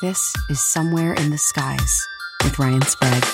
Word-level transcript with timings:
This 0.00 0.32
is 0.48 0.60
Somewhere 0.60 1.12
in 1.12 1.30
the 1.30 1.38
Skies 1.38 2.06
with 2.44 2.56
Ryan 2.56 2.82
Sprague. 2.82 3.24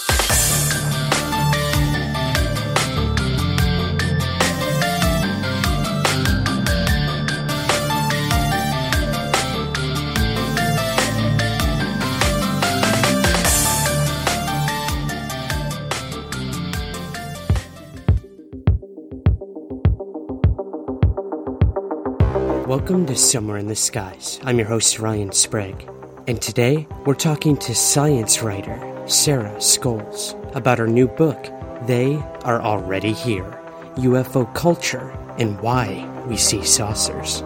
Welcome 22.67 23.05
to 23.05 23.15
Somewhere 23.15 23.59
in 23.59 23.67
the 23.67 23.77
Skies. 23.77 24.41
I'm 24.45 24.57
your 24.57 24.69
host, 24.69 24.99
Ryan 24.99 25.31
Sprague. 25.31 25.91
And 26.27 26.41
today, 26.41 26.87
we're 27.05 27.15
talking 27.15 27.55
to 27.59 27.75
science 27.75 28.41
writer 28.41 28.81
Sarah 29.07 29.55
Scoles 29.59 30.33
about 30.57 30.79
her 30.79 30.87
new 30.87 31.07
book, 31.07 31.53
They 31.87 32.15
Are 32.45 32.63
Already 32.63 33.13
Here 33.13 33.61
UFO 33.97 34.53
Culture 34.55 35.11
and 35.39 35.61
Why 35.61 36.25
We 36.27 36.39
See 36.39 36.65
Saucers. 36.65 37.43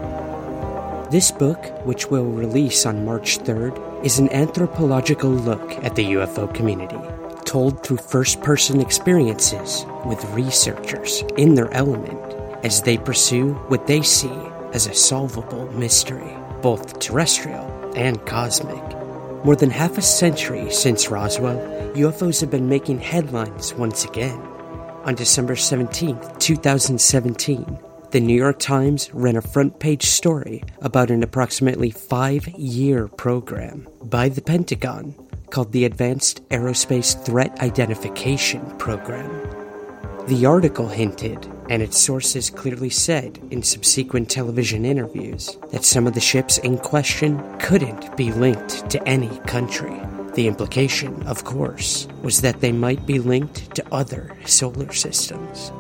This 1.10 1.32
book, 1.32 1.58
which 1.84 2.06
will 2.06 2.26
release 2.26 2.86
on 2.86 3.04
March 3.04 3.40
3rd, 3.40 4.04
is 4.04 4.20
an 4.20 4.32
anthropological 4.32 5.30
look 5.30 5.72
at 5.82 5.96
the 5.96 6.12
UFO 6.12 6.54
community, 6.54 7.00
told 7.44 7.82
through 7.82 7.96
first 7.96 8.40
person 8.42 8.80
experiences 8.80 9.86
with 10.06 10.24
researchers 10.26 11.24
in 11.36 11.56
their 11.56 11.72
element 11.74 12.16
as 12.64 12.82
they 12.82 12.96
pursue 12.96 13.54
what 13.66 13.88
they 13.88 14.02
see 14.02 14.38
as 14.72 14.86
a 14.86 14.94
solvable 14.94 15.66
mystery, 15.72 16.36
both 16.62 17.00
terrestrial 17.00 17.77
and 17.96 18.24
cosmic. 18.26 18.82
More 19.44 19.56
than 19.56 19.70
half 19.70 19.98
a 19.98 20.02
century 20.02 20.70
since 20.70 21.10
Roswell, 21.10 21.58
UFOs 21.94 22.40
have 22.40 22.50
been 22.50 22.68
making 22.68 23.00
headlines 23.00 23.72
once 23.74 24.04
again. 24.04 24.38
On 25.04 25.14
December 25.14 25.56
17, 25.56 26.18
2017, 26.38 27.78
the 28.10 28.20
New 28.20 28.34
York 28.34 28.58
Times 28.58 29.12
ran 29.12 29.36
a 29.36 29.42
front 29.42 29.78
page 29.78 30.04
story 30.04 30.62
about 30.80 31.10
an 31.10 31.22
approximately 31.22 31.90
five 31.90 32.48
year 32.48 33.06
program 33.06 33.88
by 34.02 34.28
the 34.28 34.42
Pentagon 34.42 35.14
called 35.50 35.72
the 35.72 35.84
Advanced 35.84 36.46
Aerospace 36.48 37.22
Threat 37.24 37.58
Identification 37.60 38.64
Program. 38.78 39.30
The 40.26 40.46
article 40.46 40.88
hinted, 40.88 41.46
and 41.68 41.82
its 41.82 41.98
sources 41.98 42.50
clearly 42.50 42.90
said 42.90 43.38
in 43.50 43.62
subsequent 43.62 44.30
television 44.30 44.84
interviews, 44.84 45.56
that 45.70 45.84
some 45.84 46.06
of 46.06 46.14
the 46.14 46.20
ships 46.20 46.58
in 46.58 46.78
question 46.78 47.40
couldn't 47.58 48.16
be 48.16 48.32
linked 48.32 48.88
to 48.90 49.02
any 49.08 49.38
country. 49.46 50.00
The 50.34 50.46
implication, 50.46 51.22
of 51.26 51.44
course, 51.44 52.06
was 52.22 52.42
that 52.42 52.60
they 52.60 52.72
might 52.72 53.04
be 53.06 53.18
linked 53.18 53.74
to 53.74 53.84
other 53.92 54.36
solar 54.46 54.92
systems. 54.92 55.70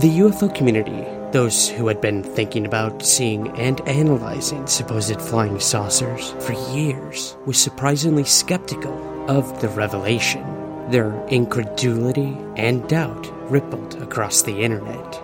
The 0.00 0.18
UFO 0.20 0.54
community, 0.54 1.04
those 1.32 1.68
who 1.68 1.88
had 1.88 2.00
been 2.00 2.22
thinking 2.22 2.66
about 2.66 3.04
seeing 3.04 3.48
and 3.58 3.80
analyzing 3.88 4.66
supposed 4.66 5.20
flying 5.20 5.60
saucers 5.60 6.30
for 6.40 6.52
years, 6.74 7.36
was 7.46 7.58
surprisingly 7.58 8.24
skeptical 8.24 9.30
of 9.30 9.60
the 9.60 9.68
revelation. 9.68 10.55
Their 10.90 11.12
incredulity 11.26 12.36
and 12.56 12.88
doubt 12.88 13.28
rippled 13.50 14.00
across 14.00 14.42
the 14.42 14.62
internet. 14.62 15.22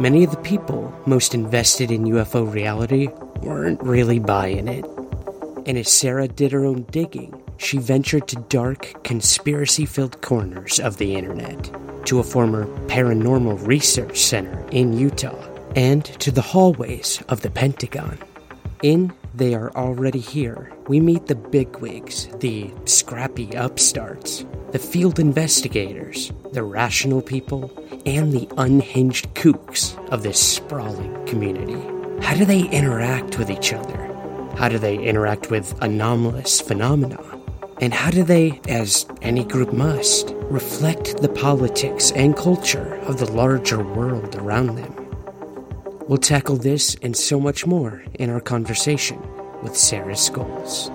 Many 0.00 0.24
of 0.24 0.30
the 0.30 0.36
people 0.38 0.94
most 1.06 1.34
invested 1.34 1.90
in 1.90 2.04
UFO 2.04 2.50
reality 2.52 3.08
weren't 3.40 3.82
really 3.82 4.18
buying 4.18 4.68
it. 4.68 4.84
And 5.66 5.78
as 5.78 5.90
Sarah 5.90 6.28
did 6.28 6.52
her 6.52 6.64
own 6.64 6.82
digging, 6.90 7.42
she 7.56 7.78
ventured 7.78 8.28
to 8.28 8.36
dark, 8.48 9.04
conspiracy 9.04 9.86
filled 9.86 10.20
corners 10.20 10.80
of 10.80 10.96
the 10.96 11.14
internet, 11.14 11.70
to 12.06 12.18
a 12.18 12.24
former 12.24 12.66
paranormal 12.88 13.66
research 13.66 14.18
center 14.18 14.66
in 14.70 14.98
Utah, 14.98 15.48
and 15.76 16.04
to 16.04 16.30
the 16.30 16.42
hallways 16.42 17.22
of 17.28 17.42
the 17.42 17.50
Pentagon. 17.50 18.18
In 18.82 19.12
They 19.34 19.54
Are 19.54 19.72
Already 19.74 20.18
Here, 20.18 20.70
we 20.88 21.00
meet 21.00 21.26
the 21.26 21.34
bigwigs, 21.34 22.28
the 22.40 22.70
scrappy 22.84 23.50
upstarts, 23.56 24.44
the 24.72 24.78
field 24.78 25.18
investigators, 25.18 26.30
the 26.52 26.62
rational 26.62 27.22
people, 27.22 27.72
and 28.04 28.30
the 28.30 28.46
unhinged 28.58 29.34
kooks 29.34 29.96
of 30.10 30.22
this 30.22 30.38
sprawling 30.38 31.24
community. 31.24 31.80
How 32.22 32.34
do 32.34 32.44
they 32.44 32.68
interact 32.68 33.38
with 33.38 33.50
each 33.50 33.72
other? 33.72 33.96
How 34.58 34.68
do 34.68 34.78
they 34.78 34.98
interact 34.98 35.50
with 35.50 35.80
anomalous 35.82 36.60
phenomena? 36.60 37.18
And 37.80 37.94
how 37.94 38.10
do 38.10 38.24
they, 38.24 38.60
as 38.68 39.06
any 39.22 39.44
group 39.44 39.72
must, 39.72 40.34
reflect 40.42 41.22
the 41.22 41.30
politics 41.30 42.12
and 42.12 42.36
culture 42.36 42.96
of 43.06 43.16
the 43.16 43.32
larger 43.32 43.82
world 43.82 44.36
around 44.36 44.76
them? 44.76 45.01
We'll 46.08 46.18
tackle 46.18 46.56
this 46.56 46.96
and 47.02 47.16
so 47.16 47.38
much 47.38 47.66
more 47.66 48.02
in 48.14 48.28
our 48.28 48.40
conversation 48.40 49.22
with 49.62 49.76
Sarah 49.76 50.14
Scoles. 50.14 50.90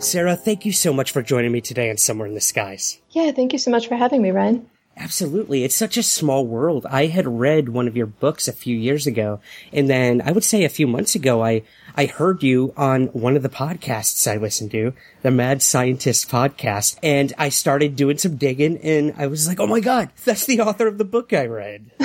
Sarah, 0.00 0.36
thank 0.36 0.64
you 0.64 0.72
so 0.72 0.92
much 0.92 1.10
for 1.10 1.22
joining 1.22 1.52
me 1.52 1.60
today 1.60 1.90
on 1.90 1.96
Somewhere 1.96 2.28
in 2.28 2.34
the 2.34 2.40
Skies. 2.40 3.00
Yeah, 3.10 3.32
thank 3.32 3.52
you 3.52 3.58
so 3.58 3.70
much 3.70 3.88
for 3.88 3.96
having 3.96 4.22
me, 4.22 4.30
Ryan. 4.30 4.68
Absolutely. 4.96 5.64
It's 5.64 5.74
such 5.74 5.96
a 5.96 6.02
small 6.02 6.46
world. 6.46 6.86
I 6.88 7.06
had 7.06 7.26
read 7.26 7.70
one 7.70 7.88
of 7.88 7.96
your 7.96 8.06
books 8.06 8.46
a 8.46 8.52
few 8.52 8.76
years 8.76 9.06
ago, 9.06 9.40
and 9.72 9.88
then 9.88 10.20
I 10.20 10.32
would 10.32 10.44
say 10.44 10.64
a 10.64 10.68
few 10.68 10.86
months 10.86 11.14
ago, 11.14 11.42
I, 11.42 11.62
I 11.96 12.06
heard 12.06 12.42
you 12.42 12.72
on 12.76 13.06
one 13.08 13.36
of 13.36 13.42
the 13.42 13.48
podcasts 13.48 14.30
I 14.30 14.36
listened 14.36 14.70
to, 14.72 14.92
the 15.22 15.30
Mad 15.30 15.62
Scientist 15.62 16.30
podcast, 16.30 16.96
and 17.02 17.32
I 17.38 17.48
started 17.50 17.96
doing 17.96 18.18
some 18.18 18.36
digging, 18.36 18.78
and 18.78 19.14
I 19.18 19.26
was 19.26 19.46
like, 19.46 19.60
oh 19.60 19.66
my 19.66 19.80
god, 19.80 20.10
that's 20.24 20.46
the 20.46 20.60
author 20.60 20.86
of 20.86 20.98
the 20.98 21.04
book 21.04 21.32
I 21.32 21.46
read. 21.46 21.90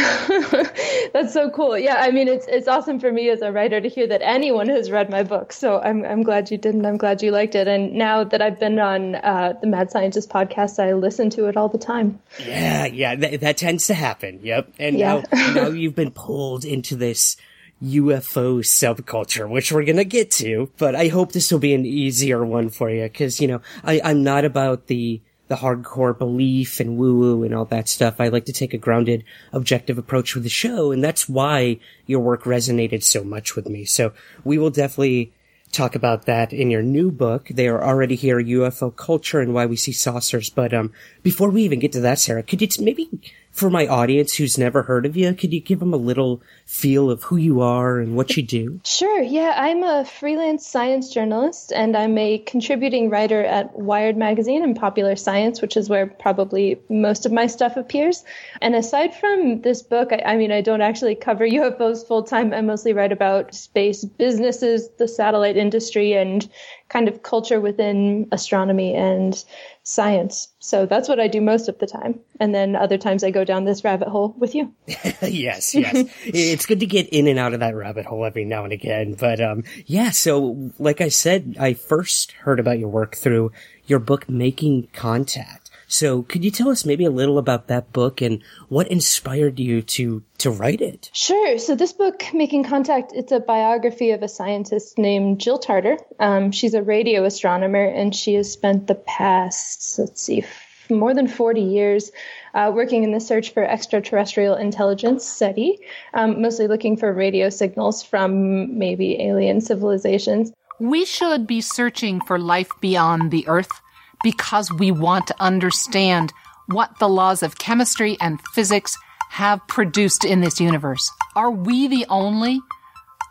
that's 1.13 1.33
so 1.33 1.49
cool. 1.49 1.77
Yeah, 1.77 1.95
I 1.99 2.11
mean, 2.11 2.27
it's 2.27 2.45
it's 2.47 2.67
awesome 2.67 2.99
for 2.99 3.11
me 3.11 3.29
as 3.29 3.41
a 3.41 3.51
writer 3.51 3.79
to 3.81 3.89
hear 3.89 4.07
that 4.07 4.21
anyone 4.21 4.69
has 4.69 4.91
read 4.91 5.09
my 5.09 5.23
book. 5.23 5.53
So 5.53 5.79
I'm 5.79 6.03
I'm 6.05 6.23
glad 6.23 6.51
you 6.51 6.57
did, 6.57 6.75
and 6.75 6.85
I'm 6.85 6.97
glad 6.97 7.21
you 7.21 7.31
liked 7.31 7.55
it. 7.55 7.67
And 7.67 7.93
now 7.93 8.23
that 8.23 8.41
I've 8.41 8.59
been 8.59 8.79
on 8.79 9.15
uh, 9.15 9.53
the 9.61 9.67
Mad 9.67 9.91
Scientist 9.91 10.29
podcast, 10.29 10.79
I 10.83 10.93
listen 10.93 11.29
to 11.31 11.45
it 11.47 11.57
all 11.57 11.69
the 11.69 11.77
time. 11.77 12.19
Yeah, 12.45 12.85
yeah, 12.85 13.15
th- 13.15 13.39
that 13.41 13.57
tends 13.57 13.87
to 13.87 13.93
happen. 13.93 14.39
Yep. 14.43 14.73
And 14.79 14.97
Yeah. 14.97 15.23
now, 15.31 15.53
now 15.53 15.67
you've 15.69 15.95
been 15.95 16.11
pulled 16.11 16.65
into 16.65 16.95
this 16.95 17.37
UFO 17.83 18.59
subculture, 18.59 19.49
which 19.49 19.71
we're 19.71 19.83
gonna 19.83 20.03
get 20.03 20.31
to, 20.31 20.71
but 20.77 20.95
I 20.95 21.09
hope 21.09 21.31
this 21.31 21.51
will 21.51 21.59
be 21.59 21.73
an 21.73 21.85
easier 21.85 22.45
one 22.45 22.69
for 22.69 22.89
you, 22.89 23.07
cause, 23.09 23.39
you 23.39 23.47
know, 23.47 23.61
I, 23.83 24.01
I'm 24.03 24.23
not 24.23 24.45
about 24.45 24.87
the, 24.87 25.21
the 25.47 25.55
hardcore 25.55 26.17
belief 26.17 26.79
and 26.79 26.97
woo 26.97 27.17
woo 27.17 27.43
and 27.43 27.53
all 27.53 27.65
that 27.65 27.87
stuff. 27.87 28.19
I 28.19 28.29
like 28.29 28.45
to 28.45 28.53
take 28.53 28.73
a 28.73 28.77
grounded, 28.77 29.23
objective 29.53 29.97
approach 29.97 30.33
with 30.33 30.43
the 30.43 30.49
show, 30.49 30.91
and 30.91 31.03
that's 31.03 31.29
why 31.29 31.79
your 32.05 32.19
work 32.19 32.43
resonated 32.43 33.03
so 33.03 33.23
much 33.23 33.55
with 33.55 33.69
me. 33.69 33.85
So 33.85 34.11
we 34.43 34.57
will 34.57 34.71
definitely 34.71 35.31
talk 35.71 35.95
about 35.95 36.25
that 36.25 36.53
in 36.53 36.71
your 36.71 36.81
new 36.81 37.11
book. 37.11 37.47
They 37.49 37.67
are 37.67 37.83
already 37.83 38.15
here, 38.15 38.41
UFO 38.41 38.95
culture 38.95 39.39
and 39.39 39.53
why 39.53 39.65
we 39.65 39.75
see 39.75 39.91
saucers. 39.91 40.49
But 40.49 40.73
um, 40.73 40.91
before 41.23 41.49
we 41.49 41.63
even 41.63 41.79
get 41.79 41.91
to 41.93 42.01
that, 42.01 42.19
Sarah, 42.19 42.43
could 42.43 42.61
you 42.61 42.83
maybe 42.83 43.09
for 43.57 43.71
my 43.71 43.87
audience 43.87 44.35
who's 44.35 44.55
never 44.55 44.83
heard 44.83 45.07
of 45.07 45.17
you, 45.17 45.33
could 45.33 45.51
you 45.51 45.59
give 45.59 45.79
them 45.79 45.91
a 45.91 45.97
little 45.97 46.43
feel 46.67 47.09
of 47.09 47.23
who 47.23 47.37
you 47.37 47.61
are 47.61 47.97
and 47.97 48.15
what 48.15 48.37
you 48.37 48.43
do? 48.43 48.79
Sure. 48.85 49.19
Yeah, 49.19 49.51
I'm 49.55 49.81
a 49.81 50.05
freelance 50.05 50.67
science 50.67 51.11
journalist, 51.11 51.73
and 51.75 51.97
I'm 51.97 52.15
a 52.19 52.37
contributing 52.37 53.09
writer 53.09 53.43
at 53.43 53.75
Wired 53.75 54.15
Magazine 54.15 54.63
and 54.63 54.75
Popular 54.75 55.15
Science, 55.15 55.59
which 55.59 55.75
is 55.75 55.89
where 55.89 56.05
probably 56.05 56.79
most 56.87 57.25
of 57.25 57.31
my 57.31 57.47
stuff 57.47 57.77
appears. 57.77 58.23
And 58.61 58.75
aside 58.75 59.15
from 59.15 59.61
this 59.61 59.81
book, 59.81 60.13
I, 60.13 60.33
I 60.33 60.37
mean, 60.37 60.51
I 60.51 60.61
don't 60.61 60.81
actually 60.81 61.15
cover 61.15 61.47
UFOs 61.47 62.07
full 62.07 62.23
time. 62.23 62.53
I 62.53 62.61
mostly 62.61 62.93
write 62.93 63.11
about 63.11 63.55
space 63.55 64.05
businesses, 64.05 64.87
the 64.99 65.07
satellite 65.07 65.57
industry, 65.57 66.13
and 66.13 66.47
kind 66.89 67.07
of 67.07 67.23
culture 67.23 67.59
within 67.59 68.27
astronomy 68.31 68.93
and 68.93 69.43
science. 69.87 70.49
So 70.59 70.85
that's 70.85 71.07
what 71.07 71.17
I 71.17 71.29
do 71.29 71.39
most 71.39 71.69
of 71.69 71.79
the 71.79 71.87
time. 71.87 72.19
And 72.41 72.53
then 72.53 72.75
other 72.75 72.97
times 72.97 73.23
I 73.23 73.31
go 73.31 73.45
down 73.45 73.63
this 73.63 73.85
rabbit 73.85 74.09
hole 74.09 74.35
with 74.37 74.53
you. 74.53 74.73
yes, 75.21 75.73
yes. 75.73 76.09
it's 76.25 76.65
good 76.65 76.81
to 76.81 76.85
get 76.85 77.07
in 77.07 77.25
and 77.25 77.39
out 77.39 77.53
of 77.53 77.61
that 77.61 77.73
rabbit 77.73 78.05
hole 78.05 78.25
every 78.25 78.43
now 78.43 78.65
and 78.65 78.73
again. 78.73 79.13
But 79.13 79.39
um 79.39 79.63
yeah, 79.85 80.11
so 80.11 80.71
like 80.77 80.99
I 80.99 81.07
said, 81.07 81.55
I 81.57 81.73
first 81.73 82.33
heard 82.33 82.59
about 82.59 82.79
your 82.79 82.89
work 82.89 83.15
through 83.15 83.53
your 83.85 83.99
book 83.99 84.27
Making 84.27 84.89
Contact. 84.91 85.66
So 85.87 86.23
could 86.23 86.43
you 86.43 86.51
tell 86.51 86.69
us 86.69 86.85
maybe 86.85 87.05
a 87.05 87.09
little 87.09 87.37
about 87.37 87.67
that 87.67 87.93
book 87.93 88.21
and 88.21 88.43
what 88.67 88.89
inspired 88.89 89.59
you 89.59 89.81
to 89.81 90.23
to 90.39 90.51
write 90.51 90.81
it? 90.81 91.09
Sure. 91.13 91.57
So 91.57 91.75
this 91.75 91.93
book, 91.93 92.23
Making 92.33 92.63
Contact, 92.63 93.13
it's 93.15 93.31
a 93.31 93.39
biography 93.39 94.11
of 94.11 94.21
a 94.21 94.27
scientist 94.27 94.97
named 94.97 95.39
Jill 95.39 95.57
Tarter. 95.57 95.97
Um, 96.19 96.51
she's 96.51 96.73
a 96.73 96.83
radio 96.83 97.23
astronomer, 97.23 97.85
and 97.85 98.13
she 98.15 98.35
has 98.35 98.51
spent 98.51 98.87
the 98.87 98.95
past, 98.95 99.97
let's 99.97 100.21
see, 100.21 100.43
more 100.89 101.13
than 101.13 101.27
40 101.27 101.61
years 101.61 102.11
uh, 102.53 102.71
working 102.73 103.03
in 103.03 103.11
the 103.11 103.19
search 103.19 103.53
for 103.53 103.63
extraterrestrial 103.63 104.55
intelligence, 104.55 105.25
SETI, 105.25 105.79
um, 106.13 106.41
mostly 106.41 106.67
looking 106.67 106.97
for 106.97 107.11
radio 107.13 107.49
signals 107.49 108.03
from 108.03 108.77
maybe 108.77 109.21
alien 109.21 109.61
civilizations. 109.61 110.51
We 110.79 111.05
should 111.05 111.47
be 111.47 111.61
searching 111.61 112.21
for 112.21 112.37
life 112.37 112.69
beyond 112.81 113.31
the 113.31 113.47
Earth 113.47 113.81
because 114.23 114.71
we 114.71 114.91
want 114.91 115.27
to 115.27 115.35
understand 115.39 116.33
what 116.67 116.99
the 116.99 117.09
laws 117.09 117.43
of 117.43 117.57
chemistry 117.57 118.17
and 118.19 118.41
physics 118.53 118.97
have 119.29 119.65
produced 119.67 120.25
in 120.25 120.41
this 120.41 120.59
universe. 120.59 121.09
Are 121.35 121.51
we 121.51 121.87
the 121.87 122.05
only 122.09 122.61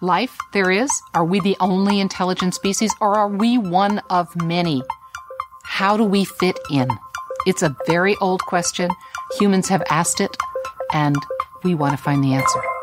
life 0.00 0.36
there 0.52 0.70
is? 0.70 0.90
Are 1.14 1.24
we 1.24 1.40
the 1.40 1.56
only 1.60 2.00
intelligent 2.00 2.54
species 2.54 2.92
or 3.00 3.16
are 3.16 3.28
we 3.28 3.58
one 3.58 4.00
of 4.10 4.34
many? 4.42 4.82
How 5.64 5.96
do 5.96 6.04
we 6.04 6.24
fit 6.24 6.58
in? 6.70 6.88
It's 7.46 7.62
a 7.62 7.76
very 7.86 8.16
old 8.20 8.42
question. 8.42 8.90
Humans 9.38 9.68
have 9.68 9.82
asked 9.90 10.20
it 10.20 10.36
and 10.92 11.16
we 11.64 11.74
want 11.74 11.96
to 11.96 12.02
find 12.02 12.22
the 12.22 12.34
answer. 12.34 12.75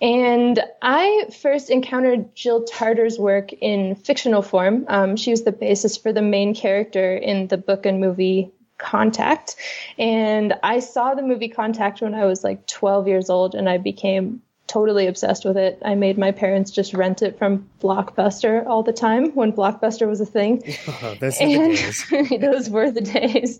And 0.00 0.62
I 0.80 1.26
first 1.42 1.68
encountered 1.68 2.34
Jill 2.34 2.64
Tarter's 2.64 3.18
work 3.18 3.52
in 3.52 3.94
fictional 3.96 4.42
form. 4.42 4.86
Um, 4.88 5.16
she 5.16 5.30
was 5.30 5.42
the 5.42 5.52
basis 5.52 5.96
for 5.96 6.12
the 6.12 6.22
main 6.22 6.54
character 6.54 7.16
in 7.16 7.48
the 7.48 7.58
book 7.58 7.84
and 7.84 8.00
movie 8.00 8.50
Contact. 8.78 9.56
And 9.98 10.54
I 10.62 10.80
saw 10.80 11.14
the 11.14 11.22
movie 11.22 11.48
Contact 11.48 12.00
when 12.00 12.14
I 12.14 12.24
was 12.24 12.42
like 12.42 12.66
12 12.66 13.08
years 13.08 13.28
old, 13.28 13.54
and 13.54 13.68
I 13.68 13.76
became 13.76 14.40
totally 14.70 15.08
obsessed 15.08 15.44
with 15.44 15.56
it. 15.56 15.82
I 15.84 15.96
made 15.96 16.16
my 16.16 16.30
parents 16.30 16.70
just 16.70 16.94
rent 16.94 17.22
it 17.22 17.36
from 17.36 17.68
Blockbuster 17.82 18.64
all 18.66 18.84
the 18.84 18.92
time 18.92 19.32
when 19.32 19.52
Blockbuster 19.52 20.06
was 20.06 20.20
a 20.20 20.26
thing. 20.26 20.62
Oh, 21.02 21.16
and 21.40 21.76
those 22.42 22.68
were 22.68 22.90
the 22.90 23.00
days. 23.00 23.58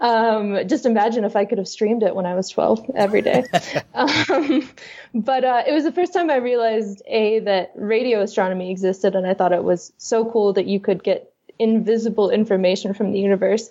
Um, 0.00 0.66
just 0.66 0.86
imagine 0.86 1.24
if 1.24 1.36
I 1.36 1.44
could 1.44 1.58
have 1.58 1.68
streamed 1.68 2.02
it 2.02 2.16
when 2.16 2.26
I 2.26 2.34
was 2.34 2.48
12 2.48 2.90
every 2.94 3.22
day. 3.22 3.44
um, 3.94 4.68
but 5.14 5.44
uh, 5.44 5.62
it 5.66 5.72
was 5.72 5.84
the 5.84 5.92
first 5.92 6.12
time 6.12 6.30
I 6.30 6.36
realized 6.36 7.02
a 7.06 7.40
that 7.40 7.72
radio 7.76 8.22
astronomy 8.22 8.70
existed, 8.70 9.14
and 9.14 9.26
I 9.26 9.34
thought 9.34 9.52
it 9.52 9.62
was 9.62 9.92
so 9.98 10.24
cool 10.30 10.52
that 10.54 10.66
you 10.66 10.80
could 10.80 11.04
get 11.04 11.32
invisible 11.58 12.30
information 12.30 12.94
from 12.94 13.12
the 13.12 13.20
universe 13.20 13.70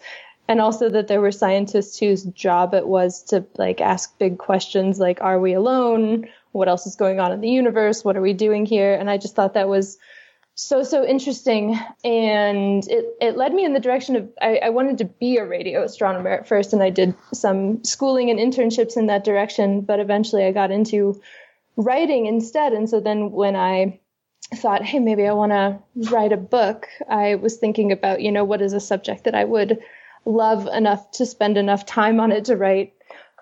and 0.49 0.59
also 0.59 0.89
that 0.89 1.07
there 1.07 1.21
were 1.21 1.31
scientists 1.31 1.99
whose 1.99 2.23
job 2.25 2.73
it 2.73 2.87
was 2.87 3.23
to 3.23 3.45
like 3.57 3.79
ask 3.79 4.17
big 4.17 4.37
questions 4.37 4.99
like 4.99 5.21
are 5.21 5.39
we 5.39 5.53
alone 5.53 6.27
what 6.51 6.67
else 6.67 6.85
is 6.85 6.95
going 6.95 7.19
on 7.19 7.31
in 7.31 7.41
the 7.41 7.49
universe? 7.49 8.03
What 8.03 8.17
are 8.17 8.21
we 8.21 8.33
doing 8.33 8.65
here? 8.65 8.93
And 8.93 9.09
I 9.09 9.17
just 9.17 9.35
thought 9.35 9.53
that 9.53 9.69
was 9.69 9.97
so 10.59 10.83
so 10.83 11.05
interesting 11.05 11.79
and 12.03 12.85
it, 12.89 13.05
it 13.21 13.37
led 13.37 13.53
me 13.53 13.63
in 13.63 13.71
the 13.71 13.79
direction 13.79 14.17
of 14.17 14.29
I, 14.41 14.57
I, 14.57 14.69
wanted 14.71 14.97
to 14.97 15.05
be 15.05 15.37
a 15.37 15.45
radio 15.45 15.85
astronomer 15.85 16.31
at 16.31 16.49
first 16.49 16.73
and 16.73 16.83
i 16.83 16.89
did 16.89 17.15
some 17.33 17.81
schooling 17.85 18.29
and 18.29 18.37
internships 18.37 18.97
in 18.97 19.05
that 19.05 19.23
direction 19.23 19.81
but 19.81 20.01
eventually 20.01 20.43
i 20.43 20.51
got 20.51 20.69
into 20.69 21.21
writing 21.77 22.25
instead 22.25 22.73
and 22.73 22.89
so 22.89 22.99
then 22.99 23.31
when 23.31 23.55
i 23.55 24.01
thought 24.53 24.83
hey 24.83 24.99
maybe 24.99 25.25
i 25.25 25.31
want 25.31 25.53
to 25.53 25.79
write 26.11 26.33
a 26.33 26.37
book 26.37 26.87
i 27.09 27.35
was 27.35 27.55
thinking 27.55 27.93
about 27.93 28.21
you 28.21 28.33
know 28.33 28.43
what 28.43 28.61
is 28.61 28.73
a 28.73 28.81
subject 28.81 29.23
that 29.23 29.35
i 29.35 29.45
would 29.45 29.79
love 30.25 30.67
enough 30.67 31.09
to 31.11 31.25
spend 31.25 31.57
enough 31.57 31.85
time 31.85 32.19
on 32.19 32.33
it 32.33 32.45
to 32.45 32.57
write 32.57 32.93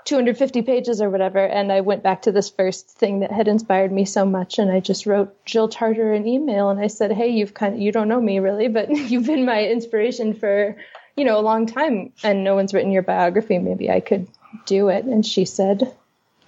250 0.07 0.61
pages 0.61 1.01
or 1.01 1.09
whatever. 1.09 1.45
And 1.45 1.71
I 1.71 1.81
went 1.81 2.01
back 2.01 2.21
to 2.23 2.31
this 2.31 2.49
first 2.49 2.87
thing 2.87 3.19
that 3.19 3.31
had 3.31 3.49
inspired 3.49 3.91
me 3.91 4.05
so 4.05 4.25
much. 4.25 4.57
And 4.57 4.71
I 4.71 4.79
just 4.79 5.05
wrote 5.05 5.45
Jill 5.45 5.67
Tarter 5.67 6.13
an 6.13 6.25
email 6.25 6.69
and 6.69 6.79
I 6.79 6.87
said, 6.87 7.11
Hey, 7.11 7.27
you've 7.27 7.53
kind 7.53 7.75
of, 7.75 7.81
you 7.81 7.91
don't 7.91 8.07
know 8.07 8.21
me 8.21 8.39
really, 8.39 8.69
but 8.69 8.89
you've 8.89 9.25
been 9.25 9.45
my 9.45 9.65
inspiration 9.65 10.33
for, 10.33 10.77
you 11.17 11.25
know, 11.25 11.37
a 11.37 11.41
long 11.41 11.65
time 11.65 12.13
and 12.23 12.43
no 12.43 12.55
one's 12.55 12.73
written 12.73 12.91
your 12.91 13.03
biography. 13.03 13.59
Maybe 13.59 13.91
I 13.91 13.99
could 13.99 14.27
do 14.65 14.87
it. 14.87 15.03
And 15.03 15.25
she 15.25 15.43
said, 15.43 15.93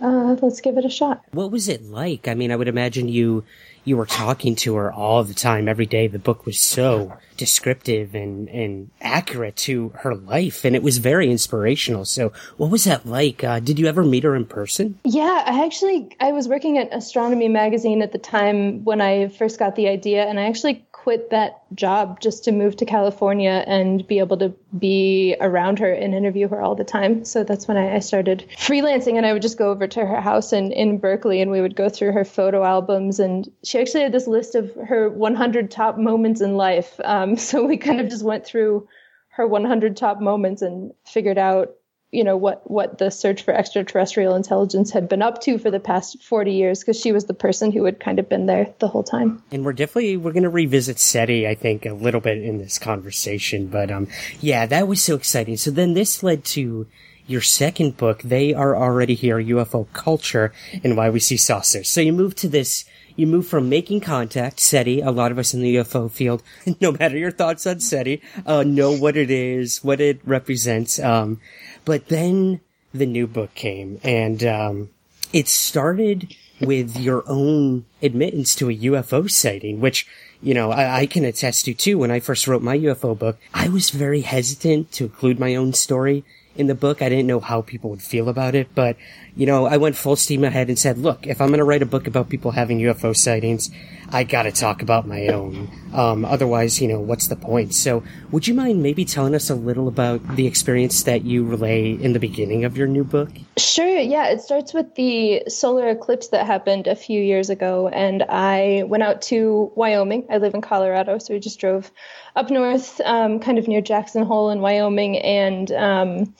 uh, 0.01 0.37
let's 0.41 0.61
give 0.61 0.77
it 0.77 0.85
a 0.85 0.89
shot. 0.89 1.23
What 1.31 1.51
was 1.51 1.67
it 1.67 1.83
like? 1.83 2.29
I 2.29 2.33
mean, 2.33 2.51
I 2.51 2.55
would 2.55 2.69
imagine 2.69 3.09
you 3.09 3.43
you 3.83 3.97
were 3.97 4.05
talking 4.05 4.55
to 4.57 4.75
her 4.75 4.91
all 4.91 5.23
the 5.23 5.33
time, 5.33 5.67
every 5.67 5.85
day. 5.85 6.07
The 6.07 6.19
book 6.19 6.45
was 6.45 6.59
so 6.59 7.17
descriptive 7.37 8.13
and, 8.15 8.49
and 8.49 8.89
accurate 9.01 9.55
to 9.55 9.89
her 9.99 10.13
life, 10.13 10.65
and 10.65 10.75
it 10.75 10.83
was 10.83 10.97
very 10.97 11.31
inspirational. 11.31 12.05
So, 12.05 12.33
what 12.57 12.69
was 12.69 12.83
that 12.83 13.05
like? 13.05 13.43
Uh, 13.43 13.59
did 13.59 13.79
you 13.79 13.87
ever 13.87 14.03
meet 14.03 14.23
her 14.23 14.35
in 14.35 14.45
person? 14.45 14.99
Yeah, 15.03 15.43
I 15.45 15.65
actually 15.65 16.15
I 16.19 16.31
was 16.31 16.47
working 16.47 16.77
at 16.77 16.93
Astronomy 16.93 17.47
magazine 17.47 18.01
at 18.01 18.11
the 18.11 18.17
time 18.17 18.83
when 18.83 19.01
I 19.01 19.29
first 19.29 19.57
got 19.59 19.75
the 19.75 19.87
idea, 19.87 20.25
and 20.25 20.39
I 20.39 20.47
actually 20.47 20.85
quit 21.09 21.31
that 21.31 21.63
job 21.73 22.19
just 22.19 22.43
to 22.43 22.51
move 22.51 22.75
to 22.75 22.85
California 22.85 23.63
and 23.65 24.05
be 24.05 24.19
able 24.19 24.37
to 24.37 24.53
be 24.77 25.35
around 25.41 25.79
her 25.79 25.91
and 25.91 26.13
interview 26.13 26.47
her 26.47 26.61
all 26.61 26.75
the 26.75 26.83
time. 26.83 27.25
So 27.25 27.43
that's 27.43 27.67
when 27.67 27.77
I, 27.77 27.97
started 27.97 28.45
freelancing 28.59 29.17
and 29.17 29.25
I 29.25 29.33
would 29.33 29.41
just 29.41 29.57
go 29.57 29.71
over 29.71 29.87
to 29.87 30.05
her 30.05 30.21
house 30.21 30.53
in, 30.53 30.71
in 30.71 30.99
Berkeley 30.99 31.41
and 31.41 31.49
we 31.49 31.61
would 31.61 31.75
go 31.75 31.89
through 31.89 32.11
her 32.11 32.23
photo 32.23 32.63
albums. 32.63 33.19
And 33.19 33.51
she 33.63 33.79
actually 33.79 34.03
had 34.03 34.11
this 34.11 34.27
list 34.27 34.53
of 34.53 34.71
her 34.75 35.09
100 35.09 35.71
top 35.71 35.97
moments 35.97 36.41
in 36.41 36.57
life. 36.57 36.99
Um, 37.03 37.35
so 37.47 37.65
we 37.65 37.77
kind 37.77 37.99
of 37.99 38.07
just 38.07 38.23
went 38.23 38.45
through 38.45 38.87
her 39.29 39.47
100 39.47 39.97
top 39.97 40.21
moments 40.21 40.61
and 40.61 40.93
figured 41.05 41.39
out 41.39 41.73
you 42.11 42.23
know 42.23 42.35
what 42.35 42.69
what 42.69 42.97
the 42.97 43.09
search 43.11 43.43
for 43.43 43.53
extraterrestrial 43.53 44.35
intelligence 44.35 44.91
had 44.91 45.07
been 45.07 45.21
up 45.21 45.41
to 45.41 45.59
for 45.59 45.69
the 45.69 45.79
past 45.79 46.21
40 46.23 46.53
years 46.53 46.79
because 46.79 46.99
she 46.99 47.11
was 47.11 47.25
the 47.25 47.33
person 47.33 47.71
who 47.71 47.85
had 47.85 47.99
kind 47.99 48.17
of 48.17 48.27
been 48.27 48.47
there 48.47 48.73
the 48.79 48.87
whole 48.87 49.03
time 49.03 49.43
and 49.51 49.63
we're 49.63 49.73
definitely 49.73 50.17
we're 50.17 50.31
going 50.31 50.43
to 50.43 50.49
revisit 50.49 50.97
seti 50.99 51.47
i 51.47 51.53
think 51.53 51.85
a 51.85 51.93
little 51.93 52.21
bit 52.21 52.39
in 52.39 52.57
this 52.57 52.79
conversation 52.79 53.67
but 53.67 53.91
um 53.91 54.07
yeah 54.39 54.65
that 54.65 54.87
was 54.87 55.03
so 55.03 55.15
exciting 55.15 55.55
so 55.55 55.69
then 55.69 55.93
this 55.93 56.23
led 56.23 56.43
to 56.43 56.87
your 57.27 57.41
second 57.41 57.95
book 57.95 58.23
they 58.23 58.53
are 58.55 58.75
already 58.75 59.13
here 59.13 59.37
ufo 59.37 59.85
culture 59.93 60.51
and 60.83 60.97
why 60.97 61.09
we 61.09 61.19
see 61.19 61.37
saucers 61.37 61.87
so 61.87 62.01
you 62.01 62.13
move 62.13 62.35
to 62.35 62.47
this 62.47 62.85
you 63.19 63.27
move 63.27 63.47
from 63.47 63.67
making 63.67 63.99
contact, 63.99 64.61
SETI, 64.61 65.01
a 65.01 65.11
lot 65.11 65.33
of 65.33 65.37
us 65.37 65.53
in 65.53 65.59
the 65.59 65.75
UFO 65.75 66.09
field, 66.09 66.41
no 66.79 66.93
matter 66.93 67.17
your 67.17 67.31
thoughts 67.31 67.67
on 67.67 67.81
SETI, 67.81 68.21
uh, 68.45 68.63
know 68.63 68.95
what 68.95 69.17
it 69.17 69.29
is, 69.29 69.83
what 69.83 69.99
it 69.99 70.21
represents. 70.23 70.99
Um, 70.99 71.41
but 71.85 72.07
then 72.07 72.61
the 72.93 73.05
new 73.05 73.27
book 73.27 73.53
came 73.55 73.99
and, 74.03 74.43
um, 74.43 74.89
it 75.31 75.47
started 75.47 76.35
with 76.59 76.97
your 76.97 77.23
own 77.27 77.85
admittance 78.01 78.55
to 78.55 78.69
a 78.69 78.75
UFO 78.75 79.29
sighting, 79.29 79.79
which, 79.79 80.07
you 80.41 80.53
know, 80.53 80.71
I, 80.71 81.01
I, 81.01 81.05
can 81.05 81.23
attest 81.23 81.65
to 81.65 81.73
too. 81.73 81.97
When 81.97 82.11
I 82.11 82.19
first 82.19 82.47
wrote 82.47 82.61
my 82.61 82.77
UFO 82.77 83.17
book, 83.17 83.37
I 83.53 83.69
was 83.69 83.91
very 83.91 84.21
hesitant 84.21 84.91
to 84.93 85.05
include 85.05 85.39
my 85.39 85.55
own 85.55 85.73
story 85.73 86.23
in 86.59 86.67
the 86.67 86.75
book. 86.75 87.01
I 87.01 87.09
didn't 87.09 87.27
know 87.27 87.39
how 87.39 87.61
people 87.61 87.89
would 87.89 88.01
feel 88.01 88.29
about 88.29 88.55
it, 88.55 88.75
but 88.75 88.97
you 89.35 89.45
know, 89.45 89.65
I 89.65 89.77
went 89.77 89.95
full 89.95 90.15
steam 90.15 90.43
ahead 90.43 90.67
and 90.67 90.77
said, 90.77 90.97
look, 90.97 91.25
if 91.25 91.39
I'm 91.39 91.47
going 91.47 91.59
to 91.59 91.63
write 91.63 91.81
a 91.81 91.85
book 91.85 92.07
about 92.07 92.29
people 92.29 92.51
having 92.51 92.79
UFO 92.79 93.15
sightings, 93.15 93.69
I 94.11 94.23
got 94.23 94.43
to 94.43 94.51
talk 94.51 94.81
about 94.81 95.07
my 95.07 95.27
own. 95.27 95.69
Um, 95.93 96.25
otherwise, 96.25 96.81
you 96.81 96.87
know, 96.87 96.99
what's 96.99 97.27
the 97.27 97.35
point? 97.35 97.73
So, 97.73 98.03
would 98.31 98.47
you 98.47 98.53
mind 98.53 98.83
maybe 98.83 99.05
telling 99.05 99.35
us 99.35 99.49
a 99.49 99.55
little 99.55 99.87
about 99.87 100.35
the 100.35 100.45
experience 100.45 101.03
that 101.03 101.23
you 101.23 101.45
relay 101.45 101.91
in 101.91 102.13
the 102.13 102.19
beginning 102.19 102.65
of 102.65 102.75
your 102.75 102.87
new 102.87 103.03
book? 103.03 103.29
Sure. 103.57 103.87
Yeah, 103.87 104.29
it 104.29 104.41
starts 104.41 104.73
with 104.73 104.95
the 104.95 105.43
solar 105.47 105.89
eclipse 105.89 106.29
that 106.29 106.45
happened 106.45 106.87
a 106.87 106.95
few 106.95 107.21
years 107.21 107.49
ago, 107.49 107.87
and 107.87 108.23
I 108.27 108.83
went 108.87 109.03
out 109.03 109.21
to 109.23 109.71
Wyoming. 109.75 110.25
I 110.29 110.37
live 110.37 110.53
in 110.53 110.61
Colorado, 110.61 111.17
so 111.17 111.33
we 111.33 111.39
just 111.39 111.59
drove 111.59 111.91
up 112.39 112.49
north, 112.49 113.01
um, 113.01 113.39
kind 113.39 113.57
of 113.57 113.67
near 113.67 113.81
Jackson 113.81 114.23
Hole 114.23 114.49
in 114.49 114.61
Wyoming, 114.61 115.17
and 115.17 115.71
um, 115.73 116.33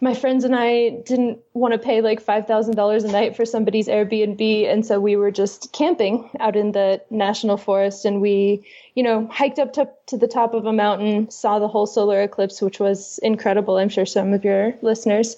my 0.00 0.14
friends 0.14 0.44
and 0.44 0.56
I 0.56 0.88
didn't 1.04 1.38
want 1.52 1.74
to 1.74 1.78
pay 1.78 2.00
like 2.00 2.24
$5,000 2.24 3.04
a 3.04 3.12
night 3.12 3.36
for 3.36 3.44
somebody's 3.44 3.86
Airbnb. 3.86 4.68
And 4.68 4.84
so 4.84 4.98
we 4.98 5.14
were 5.14 5.30
just 5.30 5.72
camping 5.72 6.28
out 6.40 6.56
in 6.56 6.72
the 6.72 7.00
national 7.08 7.56
forest 7.56 8.04
and 8.04 8.20
we, 8.20 8.66
you 8.96 9.04
know, 9.04 9.28
hiked 9.30 9.60
up 9.60 9.74
to, 9.74 9.88
to 10.06 10.16
the 10.16 10.26
top 10.26 10.54
of 10.54 10.66
a 10.66 10.72
mountain, 10.72 11.30
saw 11.30 11.60
the 11.60 11.68
whole 11.68 11.86
solar 11.86 12.20
eclipse, 12.20 12.60
which 12.60 12.80
was 12.80 13.20
incredible. 13.22 13.76
I'm 13.76 13.90
sure 13.90 14.04
some 14.04 14.32
of 14.32 14.44
your 14.44 14.74
listeners 14.82 15.36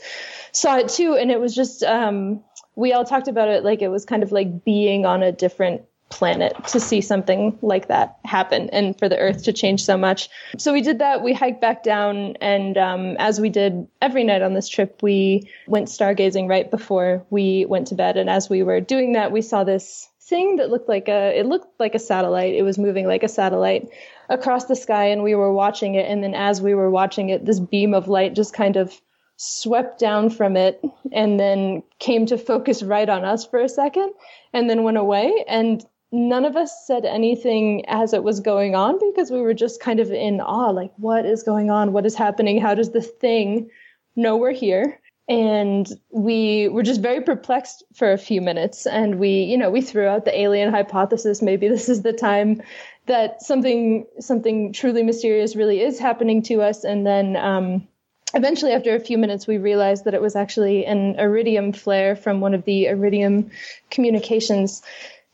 saw 0.53 0.79
it 0.79 0.89
too. 0.89 1.15
And 1.15 1.31
it 1.31 1.41
was 1.41 1.55
just, 1.55 1.83
um, 1.83 2.43
we 2.75 2.95
all 2.95 3.05
talked 3.05 3.29
about 3.29 3.49
it 3.49 3.65
like 3.65 3.83
it 3.83 3.89
was 3.89 4.07
kind 4.07 4.23
of 4.23 4.33
like 4.33 4.65
being 4.65 5.05
on 5.05 5.23
a 5.23 5.31
different 5.31 5.83
planet 6.11 6.55
to 6.69 6.79
see 6.79 7.01
something 7.01 7.59
like 7.63 7.89
that 7.89 8.19
happen 8.25 8.71
and 8.71 8.97
for 8.99 9.09
the 9.09 9.19
earth 9.19 9.43
to 9.45 9.53
change 9.53 9.85
so 9.85 9.97
much. 9.97 10.29
So 10.59 10.73
we 10.73 10.81
did 10.81 11.01
that. 11.01 11.23
We 11.23 11.33
hiked 11.33 11.61
back 11.61 11.83
down 11.83 12.37
and 12.41 12.79
um, 12.79 13.17
as 13.19 13.41
we 13.41 13.49
did 13.49 13.87
every 14.01 14.23
night 14.23 14.43
on 14.43 14.55
this 14.55 14.69
trip 14.69 15.03
we 15.03 15.49
went 15.67 15.89
stargazing 15.89 16.49
right 16.49 16.71
before 16.71 17.25
we 17.31 17.65
went 17.67 17.89
to 17.89 17.95
bed. 17.95 18.17
And 18.17 18.31
as 18.31 18.49
we 18.49 18.63
were 18.63 18.81
doing 18.81 19.13
that 19.13 19.33
we 19.33 19.43
saw 19.43 19.65
this 19.65 20.09
thing 20.21 20.57
that 20.57 20.71
looked 20.71 20.89
like 20.89 21.09
a 21.09 21.39
it 21.39 21.47
looked 21.47 21.81
like 21.81 21.95
a 21.95 21.99
satellite. 21.99 22.55
It 22.55 22.63
was 22.63 22.79
moving 22.79 23.07
like 23.07 23.23
a 23.23 23.29
satellite 23.29 23.89
across 24.29 24.67
the 24.67 24.77
sky 24.77 25.07
and 25.07 25.23
we 25.23 25.35
were 25.35 25.53
watching 25.53 25.97
it. 25.97 26.09
And 26.09 26.23
then 26.23 26.35
as 26.35 26.63
we 26.63 26.75
were 26.75 26.91
watching 26.91 27.31
it 27.31 27.45
this 27.45 27.61
beam 27.61 27.93
of 27.93 28.09
light 28.09 28.35
just 28.35 28.55
kind 28.55 28.77
of 28.77 29.01
swept 29.37 29.99
down 29.99 30.31
from 30.31 30.57
it 30.57 30.81
and 31.13 31.41
then 31.41 31.83
came 31.99 32.27
to 32.27 32.39
focus 32.39 32.83
right 32.83 33.09
on 33.09 33.25
us 33.25 33.45
for 33.45 33.61
a 33.61 33.69
second 33.69 34.13
and 34.53 34.71
then 34.71 34.83
went 34.83 34.97
away. 34.97 35.45
And 35.49 35.85
none 36.15 36.45
of 36.45 36.57
us 36.57 36.87
said 36.87 37.05
anything 37.05 37.85
as 37.89 38.13
it 38.15 38.23
was 38.23 38.39
going 38.39 38.77
on 38.77 38.99
because 39.11 39.33
we 39.33 39.41
were 39.41 39.53
just 39.53 39.81
kind 39.81 39.99
of 39.99 40.13
in 40.13 40.41
awe 40.41 40.71
like 40.71 40.93
what 40.97 41.27
is 41.27 41.43
going 41.43 41.71
on? 41.71 41.93
What 41.93 42.07
is 42.07 42.15
happening? 42.15 42.61
How 42.61 42.75
does 42.75 42.93
this 42.93 43.09
thing 43.09 43.69
know 44.15 44.37
we're 44.37 44.53
here? 44.53 45.01
And 45.29 45.89
we 46.11 46.69
were 46.69 46.83
just 46.83 47.01
very 47.01 47.21
perplexed 47.23 47.83
for 47.95 48.13
a 48.13 48.19
few 48.19 48.41
minutes. 48.41 48.87
And 48.87 49.19
we 49.19 49.43
you 49.43 49.59
know 49.59 49.71
we 49.71 49.81
threw 49.81 50.07
out 50.07 50.25
the 50.25 50.39
alien 50.39 50.71
hypothesis. 50.71 51.43
Maybe 51.43 51.67
this 51.69 51.89
is 51.89 52.03
the 52.03 52.13
time 52.13 52.63
that 53.07 53.43
something 53.43 54.07
something 54.21 54.73
truly 54.73 55.03
mysterious 55.03 55.57
really 55.57 55.81
is 55.81 55.99
happening 55.99 56.43
to 56.43 56.63
us. 56.63 56.85
And 56.85 57.05
then 57.05 57.37
um, 57.37 57.89
eventually 58.35 58.73
after 58.73 58.95
a 58.95 59.01
few 59.01 59.19
minutes 59.19 59.47
we 59.47 59.59
realized 59.59 60.05
that 60.05 60.15
it 60.15 60.23
was 60.23 60.37
actually 60.37 60.87
an 60.87 61.19
iridium 61.19 61.73
flare 61.73 62.15
from 62.15 62.41
one 62.41 62.55
of 62.55 62.65
the 62.65 62.87
iridium 62.87 63.51
communications 63.91 64.83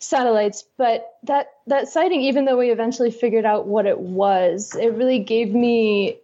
satellites 0.00 0.64
but 0.78 1.07
that 1.25 1.49
that 1.66 1.88
sighting 1.88 2.23
even 2.23 2.47
though 2.47 2.57
we 2.57 2.71
eventually 2.71 3.11
figured 3.11 3.45
out 3.45 3.66
what 3.66 3.87
it 3.87 3.99
was 3.99 4.75
it 4.75 4.95
really 4.95 5.19
gave 5.19 5.54
me 5.54 6.19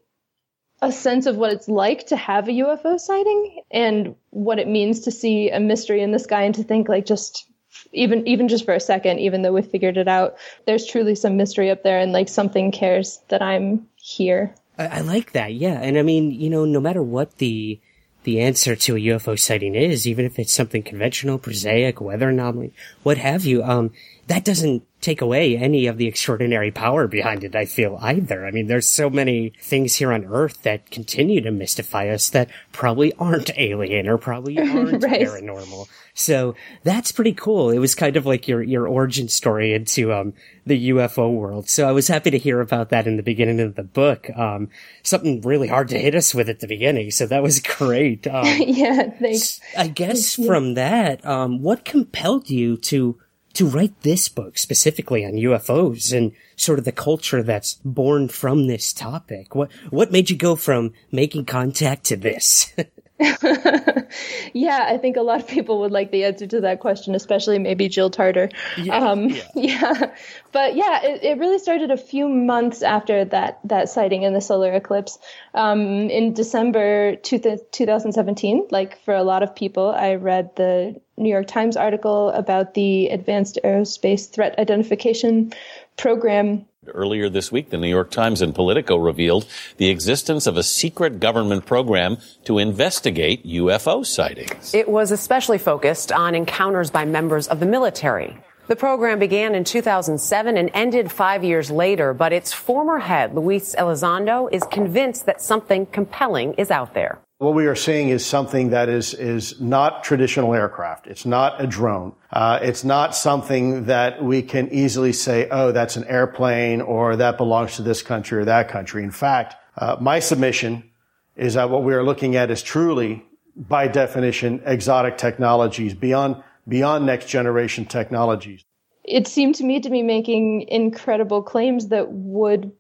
a 0.82 0.90
sense 0.90 1.26
of 1.26 1.36
what 1.36 1.52
it's 1.52 1.68
like 1.68 2.06
to 2.06 2.16
have 2.16 2.48
a 2.48 2.52
UFO 2.52 2.98
sighting 2.98 3.62
and 3.70 4.14
what 4.30 4.58
it 4.58 4.68
means 4.68 5.00
to 5.00 5.10
see 5.10 5.50
a 5.50 5.60
mystery 5.60 6.02
in 6.02 6.12
the 6.12 6.18
sky 6.18 6.42
and 6.42 6.54
to 6.54 6.62
think 6.62 6.88
like 6.88 7.06
just 7.06 7.46
even 7.92 8.26
even 8.26 8.48
just 8.48 8.64
for 8.64 8.74
a 8.74 8.80
second 8.80 9.18
even 9.18 9.42
though 9.42 9.52
we 9.52 9.62
figured 9.62 9.98
it 9.98 10.08
out 10.08 10.36
there's 10.64 10.86
truly 10.86 11.14
some 11.14 11.36
mystery 11.36 11.70
up 11.70 11.82
there 11.82 11.98
and 11.98 12.12
like 12.12 12.28
something 12.28 12.72
cares 12.72 13.20
that 13.28 13.42
I'm 13.42 13.86
here 13.96 14.54
I, 14.78 14.86
I 14.86 15.00
like 15.00 15.32
that, 15.32 15.54
yeah. 15.54 15.80
And 15.80 15.98
I 15.98 16.02
mean, 16.02 16.30
you 16.30 16.50
know, 16.50 16.64
no 16.64 16.80
matter 16.80 17.02
what 17.02 17.38
the 17.38 17.80
the 18.26 18.40
answer 18.40 18.74
to 18.74 18.96
a 18.96 18.98
UFO 18.98 19.38
sighting 19.38 19.76
is, 19.76 20.06
even 20.06 20.26
if 20.26 20.38
it's 20.38 20.52
something 20.52 20.82
conventional, 20.82 21.38
prosaic, 21.38 22.00
weather 22.00 22.30
anomaly, 22.30 22.72
what 23.04 23.18
have 23.18 23.44
you, 23.44 23.62
um, 23.62 23.92
that 24.26 24.44
doesn't 24.44 24.82
take 25.00 25.20
away 25.20 25.56
any 25.56 25.86
of 25.86 25.98
the 25.98 26.06
extraordinary 26.06 26.70
power 26.70 27.06
behind 27.06 27.44
it, 27.44 27.54
I 27.54 27.64
feel 27.64 27.98
either. 28.00 28.44
I 28.44 28.50
mean, 28.50 28.66
there's 28.66 28.88
so 28.88 29.08
many 29.08 29.52
things 29.60 29.94
here 29.94 30.12
on 30.12 30.24
Earth 30.24 30.62
that 30.62 30.90
continue 30.90 31.40
to 31.42 31.50
mystify 31.52 32.08
us 32.08 32.30
that 32.30 32.50
probably 32.72 33.12
aren't 33.14 33.56
alien 33.56 34.08
or 34.08 34.18
probably 34.18 34.58
aren't 34.70 35.04
right. 35.04 35.22
paranormal. 35.22 35.88
So 36.14 36.54
that's 36.82 37.12
pretty 37.12 37.34
cool. 37.34 37.70
It 37.70 37.78
was 37.78 37.94
kind 37.94 38.16
of 38.16 38.26
like 38.26 38.48
your, 38.48 38.62
your 38.62 38.88
origin 38.88 39.28
story 39.28 39.74
into, 39.74 40.12
um, 40.12 40.32
the 40.64 40.88
UFO 40.90 41.32
world. 41.32 41.68
So 41.68 41.88
I 41.88 41.92
was 41.92 42.08
happy 42.08 42.30
to 42.30 42.38
hear 42.38 42.60
about 42.60 42.88
that 42.88 43.06
in 43.06 43.16
the 43.16 43.22
beginning 43.22 43.60
of 43.60 43.76
the 43.76 43.84
book. 43.84 44.28
Um, 44.36 44.68
something 45.04 45.40
really 45.42 45.68
hard 45.68 45.88
to 45.90 45.98
hit 45.98 46.16
us 46.16 46.34
with 46.34 46.48
at 46.48 46.58
the 46.58 46.66
beginning. 46.66 47.12
So 47.12 47.26
that 47.26 47.42
was 47.42 47.60
great. 47.78 48.26
Um, 48.26 48.46
yeah, 48.58 49.10
thanks. 49.10 49.60
I 49.78 49.86
guess 49.86 50.34
from 50.34 50.74
that, 50.74 51.24
um, 51.24 51.62
what 51.62 51.84
compelled 51.84 52.50
you 52.50 52.76
to, 52.78 53.20
to 53.56 53.66
write 53.66 54.02
this 54.02 54.28
book 54.28 54.58
specifically 54.58 55.24
on 55.24 55.32
UFOs 55.32 56.16
and 56.16 56.32
sort 56.56 56.78
of 56.78 56.84
the 56.84 56.92
culture 56.92 57.42
that's 57.42 57.74
born 57.84 58.28
from 58.28 58.66
this 58.66 58.92
topic? 58.92 59.54
What, 59.54 59.70
what 59.90 60.12
made 60.12 60.30
you 60.30 60.36
go 60.36 60.56
from 60.56 60.92
making 61.10 61.46
contact 61.46 62.04
to 62.04 62.16
this? 62.16 62.74
yeah, 64.52 64.86
I 64.88 64.98
think 65.00 65.16
a 65.16 65.22
lot 65.22 65.40
of 65.40 65.48
people 65.48 65.80
would 65.80 65.90
like 65.90 66.10
the 66.10 66.24
answer 66.24 66.46
to 66.46 66.60
that 66.60 66.80
question, 66.80 67.14
especially 67.14 67.58
maybe 67.58 67.88
Jill 67.88 68.10
Tarter. 68.10 68.50
Yeah, 68.76 68.98
um, 68.98 69.30
yeah. 69.30 69.42
yeah. 69.54 70.14
but 70.52 70.76
yeah, 70.76 71.02
it, 71.02 71.24
it, 71.24 71.38
really 71.38 71.58
started 71.58 71.90
a 71.90 71.96
few 71.96 72.28
months 72.28 72.82
after 72.82 73.24
that 73.24 73.58
that 73.64 73.88
sighting 73.88 74.22
in 74.22 74.34
the 74.34 74.42
solar 74.42 74.70
eclipse. 74.70 75.18
Um, 75.54 76.10
in 76.10 76.34
December 76.34 77.16
two 77.16 77.38
th- 77.38 77.60
2017, 77.72 78.68
like 78.70 79.02
for 79.02 79.14
a 79.14 79.22
lot 79.22 79.42
of 79.42 79.56
people, 79.56 79.88
I 79.88 80.16
read 80.16 80.54
the 80.56 81.00
New 81.16 81.30
York 81.30 81.46
Times 81.46 81.78
article 81.78 82.28
about 82.30 82.74
the 82.74 83.08
Advanced 83.08 83.58
Aerospace 83.64 84.30
Threat 84.30 84.58
Identification 84.58 85.54
Program 85.96 86.66
Earlier 86.88 87.28
this 87.28 87.50
week, 87.52 87.70
the 87.70 87.78
New 87.78 87.88
York 87.88 88.10
Times 88.10 88.42
and 88.42 88.54
Politico 88.54 88.96
revealed 88.96 89.46
the 89.76 89.88
existence 89.88 90.46
of 90.46 90.56
a 90.56 90.62
secret 90.62 91.20
government 91.20 91.66
program 91.66 92.18
to 92.44 92.58
investigate 92.58 93.46
UFO 93.46 94.04
sightings. 94.04 94.74
It 94.74 94.88
was 94.88 95.10
especially 95.10 95.58
focused 95.58 96.12
on 96.12 96.34
encounters 96.34 96.90
by 96.90 97.04
members 97.04 97.48
of 97.48 97.60
the 97.60 97.66
military. 97.66 98.38
The 98.68 98.76
program 98.76 99.20
began 99.20 99.54
in 99.54 99.62
2007 99.62 100.56
and 100.56 100.70
ended 100.74 101.12
five 101.12 101.44
years 101.44 101.70
later, 101.70 102.12
but 102.12 102.32
its 102.32 102.52
former 102.52 102.98
head, 102.98 103.32
Luis 103.32 103.76
Elizondo, 103.76 104.48
is 104.52 104.64
convinced 104.64 105.26
that 105.26 105.40
something 105.40 105.86
compelling 105.86 106.54
is 106.54 106.72
out 106.72 106.92
there. 106.92 107.20
What 107.38 107.54
we 107.54 107.66
are 107.66 107.74
seeing 107.74 108.08
is 108.08 108.24
something 108.24 108.70
that 108.70 108.88
is, 108.88 109.12
is 109.12 109.60
not 109.60 110.02
traditional 110.02 110.54
aircraft. 110.54 111.06
It's 111.06 111.26
not 111.26 111.60
a 111.60 111.66
drone. 111.66 112.14
Uh, 112.32 112.60
it's 112.62 112.82
not 112.82 113.14
something 113.14 113.84
that 113.84 114.24
we 114.24 114.40
can 114.40 114.72
easily 114.72 115.12
say, 115.12 115.46
oh, 115.50 115.70
that's 115.70 115.96
an 115.96 116.04
airplane 116.04 116.80
or 116.80 117.16
that 117.16 117.36
belongs 117.36 117.76
to 117.76 117.82
this 117.82 118.00
country 118.00 118.38
or 118.38 118.46
that 118.46 118.68
country. 118.70 119.04
In 119.04 119.10
fact, 119.10 119.54
uh, 119.76 119.98
my 120.00 120.18
submission 120.18 120.90
is 121.36 121.54
that 121.54 121.68
what 121.68 121.82
we 121.82 121.92
are 121.92 122.02
looking 122.02 122.36
at 122.36 122.50
is 122.50 122.62
truly, 122.62 123.22
by 123.54 123.86
definition, 123.86 124.62
exotic 124.64 125.18
technologies 125.18 125.92
beyond, 125.92 126.42
beyond 126.66 127.04
next 127.04 127.28
generation 127.28 127.84
technologies. 127.84 128.64
It 129.04 129.28
seemed 129.28 129.56
to 129.56 129.64
me 129.64 129.80
to 129.80 129.90
be 129.90 130.02
making 130.02 130.68
incredible 130.68 131.42
claims 131.42 131.88
that 131.88 132.10
would 132.10 132.72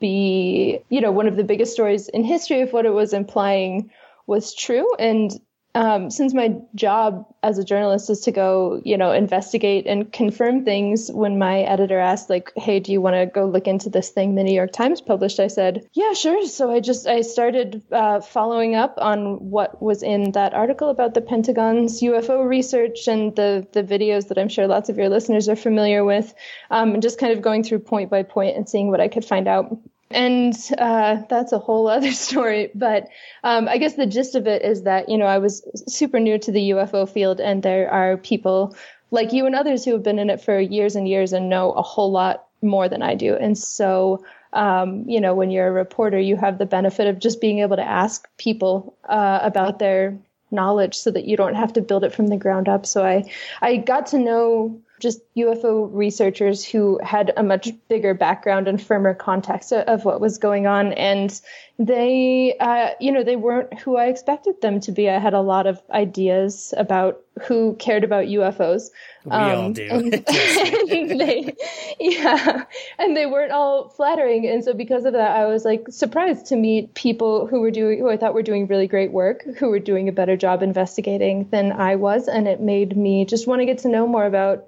be, 0.00 0.80
you 0.88 1.00
know, 1.00 1.12
one 1.12 1.28
of 1.28 1.36
the 1.36 1.44
biggest 1.44 1.72
stories 1.72 2.08
in 2.08 2.24
history 2.24 2.60
if 2.60 2.72
what 2.72 2.86
it 2.86 2.92
was 2.92 3.12
implying 3.12 3.90
was 4.30 4.54
true. 4.54 4.86
And 4.96 5.32
um, 5.74 6.10
since 6.10 6.34
my 6.34 6.56
job 6.74 7.26
as 7.42 7.58
a 7.58 7.64
journalist 7.64 8.10
is 8.10 8.20
to 8.20 8.32
go, 8.32 8.80
you 8.84 8.96
know, 8.96 9.12
investigate 9.12 9.86
and 9.86 10.12
confirm 10.12 10.64
things, 10.64 11.10
when 11.12 11.38
my 11.38 11.60
editor 11.60 11.98
asked, 11.98 12.28
like, 12.28 12.52
"Hey, 12.56 12.80
do 12.80 12.90
you 12.90 13.00
want 13.00 13.14
to 13.14 13.26
go 13.26 13.44
look 13.44 13.68
into 13.68 13.88
this 13.88 14.10
thing 14.10 14.34
the 14.34 14.42
New 14.42 14.54
York 14.54 14.72
Times 14.72 15.00
published?" 15.00 15.38
I 15.38 15.46
said, 15.46 15.88
"Yeah, 15.92 16.12
sure." 16.12 16.46
So 16.46 16.72
I 16.72 16.80
just 16.80 17.06
I 17.06 17.20
started 17.20 17.82
uh, 17.92 18.20
following 18.20 18.74
up 18.74 18.94
on 18.98 19.50
what 19.50 19.80
was 19.80 20.02
in 20.02 20.32
that 20.32 20.54
article 20.54 20.90
about 20.90 21.14
the 21.14 21.20
Pentagon's 21.20 22.00
UFO 22.02 22.44
research 22.44 23.06
and 23.06 23.34
the 23.36 23.66
the 23.72 23.84
videos 23.84 24.28
that 24.28 24.38
I'm 24.38 24.48
sure 24.48 24.66
lots 24.66 24.88
of 24.88 24.98
your 24.98 25.08
listeners 25.08 25.48
are 25.48 25.56
familiar 25.56 26.04
with, 26.04 26.34
um, 26.70 26.94
and 26.94 27.02
just 27.02 27.20
kind 27.20 27.32
of 27.32 27.42
going 27.42 27.62
through 27.62 27.80
point 27.80 28.10
by 28.10 28.24
point 28.24 28.56
and 28.56 28.68
seeing 28.68 28.90
what 28.90 29.00
I 29.00 29.08
could 29.08 29.24
find 29.24 29.46
out. 29.46 29.76
And 30.10 30.56
uh, 30.76 31.22
that's 31.28 31.52
a 31.52 31.58
whole 31.58 31.86
other 31.88 32.12
story. 32.26 32.70
But 32.74 33.08
um, 33.44 33.68
I 33.68 33.78
guess 33.78 33.94
the 33.94 34.06
gist 34.06 34.34
of 34.34 34.46
it 34.46 34.62
is 34.62 34.82
that, 34.82 35.08
you 35.08 35.18
know, 35.18 35.26
I 35.26 35.38
was 35.38 35.62
super 35.86 36.18
new 36.18 36.38
to 36.38 36.52
the 36.52 36.70
UFO 36.70 37.08
field, 37.08 37.40
and 37.40 37.62
there 37.62 37.90
are 37.90 38.16
people 38.16 38.76
like 39.10 39.32
you 39.32 39.46
and 39.46 39.54
others 39.54 39.84
who 39.84 39.92
have 39.92 40.02
been 40.02 40.18
in 40.18 40.30
it 40.30 40.40
for 40.40 40.58
years 40.58 40.96
and 40.96 41.08
years 41.08 41.32
and 41.32 41.48
know 41.48 41.72
a 41.72 41.82
whole 41.82 42.10
lot 42.10 42.46
more 42.62 42.88
than 42.88 43.02
I 43.02 43.14
do. 43.14 43.34
And 43.34 43.56
so, 43.56 44.24
um, 44.52 45.08
you 45.08 45.20
know, 45.20 45.34
when 45.34 45.50
you're 45.50 45.68
a 45.68 45.72
reporter, 45.72 46.18
you 46.18 46.36
have 46.36 46.58
the 46.58 46.66
benefit 46.66 47.06
of 47.06 47.18
just 47.18 47.40
being 47.40 47.60
able 47.60 47.76
to 47.76 47.84
ask 47.84 48.28
people 48.36 48.96
uh, 49.08 49.40
about 49.42 49.78
their 49.78 50.18
knowledge 50.50 50.96
so 50.96 51.10
that 51.10 51.26
you 51.26 51.36
don't 51.36 51.54
have 51.54 51.72
to 51.74 51.80
build 51.80 52.04
it 52.04 52.12
from 52.12 52.26
the 52.26 52.36
ground 52.36 52.68
up. 52.68 52.84
So 52.86 53.04
I, 53.04 53.30
I 53.62 53.76
got 53.76 54.06
to 54.08 54.18
know 54.18 54.80
just 55.00 55.20
UFO 55.40 55.88
researchers 55.92 56.64
who 56.64 56.98
had 57.02 57.32
a 57.36 57.42
much 57.42 57.70
bigger 57.88 58.14
background 58.14 58.68
and 58.68 58.80
firmer 58.80 59.14
context 59.14 59.72
of 59.72 60.04
what 60.04 60.20
was 60.20 60.38
going 60.38 60.66
on. 60.66 60.92
And 60.94 61.40
they, 61.78 62.56
uh, 62.60 62.90
you 63.00 63.10
know, 63.10 63.24
they 63.24 63.36
weren't 63.36 63.78
who 63.78 63.96
I 63.96 64.06
expected 64.06 64.60
them 64.60 64.80
to 64.80 64.92
be. 64.92 65.08
I 65.08 65.18
had 65.18 65.32
a 65.32 65.40
lot 65.40 65.66
of 65.66 65.80
ideas 65.90 66.74
about 66.76 67.20
who 67.46 67.74
cared 67.76 68.04
about 68.04 68.26
UFOs. 68.26 68.90
We 69.24 69.30
um, 69.32 69.58
all 69.58 69.72
do. 69.72 69.88
And, 69.90 70.14
and 70.14 70.24
they, 71.20 71.56
yeah, 71.98 72.64
and 72.98 73.16
they 73.16 73.24
weren't 73.24 73.52
all 73.52 73.88
flattering. 73.88 74.46
And 74.46 74.62
so 74.62 74.74
because 74.74 75.04
of 75.04 75.14
that, 75.14 75.30
I 75.30 75.46
was 75.46 75.64
like 75.64 75.86
surprised 75.88 76.46
to 76.46 76.56
meet 76.56 76.94
people 76.94 77.46
who 77.46 77.60
were 77.60 77.70
doing, 77.70 77.98
who 77.98 78.10
I 78.10 78.16
thought 78.16 78.34
were 78.34 78.42
doing 78.42 78.66
really 78.66 78.86
great 78.86 79.12
work, 79.12 79.44
who 79.56 79.70
were 79.70 79.78
doing 79.78 80.08
a 80.08 80.12
better 80.12 80.36
job 80.36 80.62
investigating 80.62 81.48
than 81.50 81.72
I 81.72 81.96
was. 81.96 82.28
And 82.28 82.46
it 82.46 82.60
made 82.60 82.96
me 82.96 83.24
just 83.24 83.46
want 83.46 83.60
to 83.60 83.66
get 83.66 83.78
to 83.78 83.88
know 83.88 84.06
more 84.06 84.26
about 84.26 84.66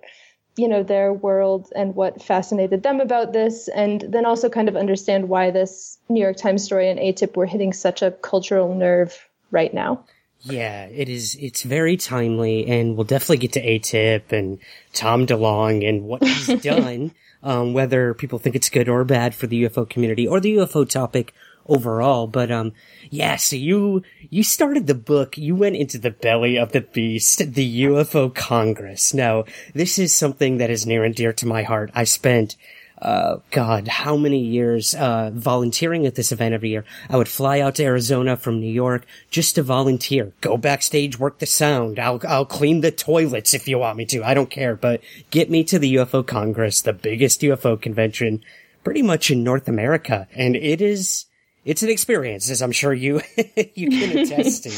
you 0.57 0.69
know 0.69 0.83
their 0.83 1.13
world 1.13 1.73
and 1.75 1.95
what 1.95 2.23
fascinated 2.23 2.83
them 2.83 3.01
about 3.01 3.33
this 3.33 3.69
and 3.69 4.05
then 4.09 4.27
also 4.27 4.49
kind 4.49 4.69
of 4.69 4.77
understand 4.77 5.29
why 5.29 5.51
this 5.51 5.99
new 6.09 6.21
york 6.21 6.37
times 6.37 6.63
story 6.65 6.91
and 6.91 7.01
atip 7.01 7.37
were 7.37 7.47
hitting 7.47 7.73
such 7.73 8.03
a 8.03 8.11
cultural 8.11 8.75
nerve 8.75 9.29
right 9.51 9.73
now 9.73 10.05
Yeah, 10.45 10.87
it 10.87 11.09
is. 11.09 11.37
It's 11.37 11.63
very 11.63 11.97
timely, 11.97 12.67
and 12.67 12.97
we'll 12.97 13.05
definitely 13.05 13.37
get 13.37 13.53
to 13.53 13.65
ATIP 13.65 14.33
and 14.33 14.59
Tom 14.93 15.27
DeLonge 15.27 15.89
and 15.89 16.03
what 16.03 16.25
he's 16.25 16.47
done. 16.63 17.13
Um, 17.45 17.75
whether 17.75 18.15
people 18.15 18.39
think 18.39 18.55
it's 18.55 18.69
good 18.69 18.89
or 18.89 19.05
bad 19.05 19.35
for 19.35 19.47
the 19.49 19.65
UFO 19.65 19.89
community 19.89 20.29
or 20.29 20.39
the 20.39 20.57
UFO 20.57 20.89
topic 20.89 21.35
overall. 21.67 22.27
But 22.27 22.51
um, 22.51 22.73
yeah. 23.11 23.37
So 23.37 23.57
you 23.57 24.03
you 24.31 24.43
started 24.43 24.87
the 24.87 24.95
book. 24.95 25.37
You 25.37 25.55
went 25.55 25.77
into 25.77 25.99
the 25.99 26.11
belly 26.11 26.57
of 26.57 26.73
the 26.73 26.81
beast, 26.81 27.39
the 27.55 27.85
UFO 27.85 28.35
Congress. 28.35 29.15
Now, 29.15 29.45
this 29.75 29.99
is 29.99 30.15
something 30.15 30.59
that 30.59 30.71
is 30.71 30.87
near 30.87 31.05
and 31.05 31.15
dear 31.15 31.33
to 31.35 31.47
my 31.47 31.63
heart. 31.63 31.91
I 31.95 32.05
spent 32.05 32.57
uh, 33.03 33.39
God, 33.51 33.89
how 33.89 34.17
many 34.17 34.39
years, 34.39 34.95
uh, 34.95 35.33
volunteering 35.35 36.07
at 36.07 36.15
this 36.15 36.31
event 36.31 36.55
every 36.55 36.71
year. 36.71 36.85
I 37.11 37.17
would 37.17 37.27
fly 37.27 37.59
out 37.59 37.75
to 37.75 37.85
Arizona 37.85 38.37
from 38.37 38.61
New 38.61 38.71
York 38.71 39.07
just 39.29 39.57
to 39.57 39.63
volunteer, 39.65 40.33
go 40.41 40.57
backstage, 40.57 41.19
work 41.19 41.41
the 41.41 41.47
sound. 41.47 41.99
I'll, 41.99 42.21
I'll 42.29 42.47
clean 42.47 42.81
the 42.81 42.93
toilets 42.93 43.55
if 43.55 43.67
you 43.67 43.81
want 43.81 43.97
me 43.97 44.05
to. 44.07 44.23
I 44.23 44.35
don't 44.35 44.51
care, 44.51 44.77
but 44.77 45.01
get 45.33 45.51
me 45.51 45.65
to 45.65 45.81
the 45.81 45.97
UFO 45.97 46.25
Congress, 46.25 46.81
the 46.81 46.93
biggest 46.93 47.41
UFO 47.41 47.81
convention 47.81 48.45
pretty 48.85 49.03
much 49.03 49.33
in 49.33 49.43
North 49.43 49.67
America. 49.67 50.29
And 50.33 50.55
it 50.55 50.81
is, 50.81 51.27
it's 51.65 51.83
an 51.83 51.89
experience, 51.89 52.51
as 52.51 52.63
I'm 52.63 52.73
sure 52.73 52.93
you, 52.93 53.21
you 53.75 53.91
can 53.91 54.19
attest 54.19 54.65
to. 54.65 54.71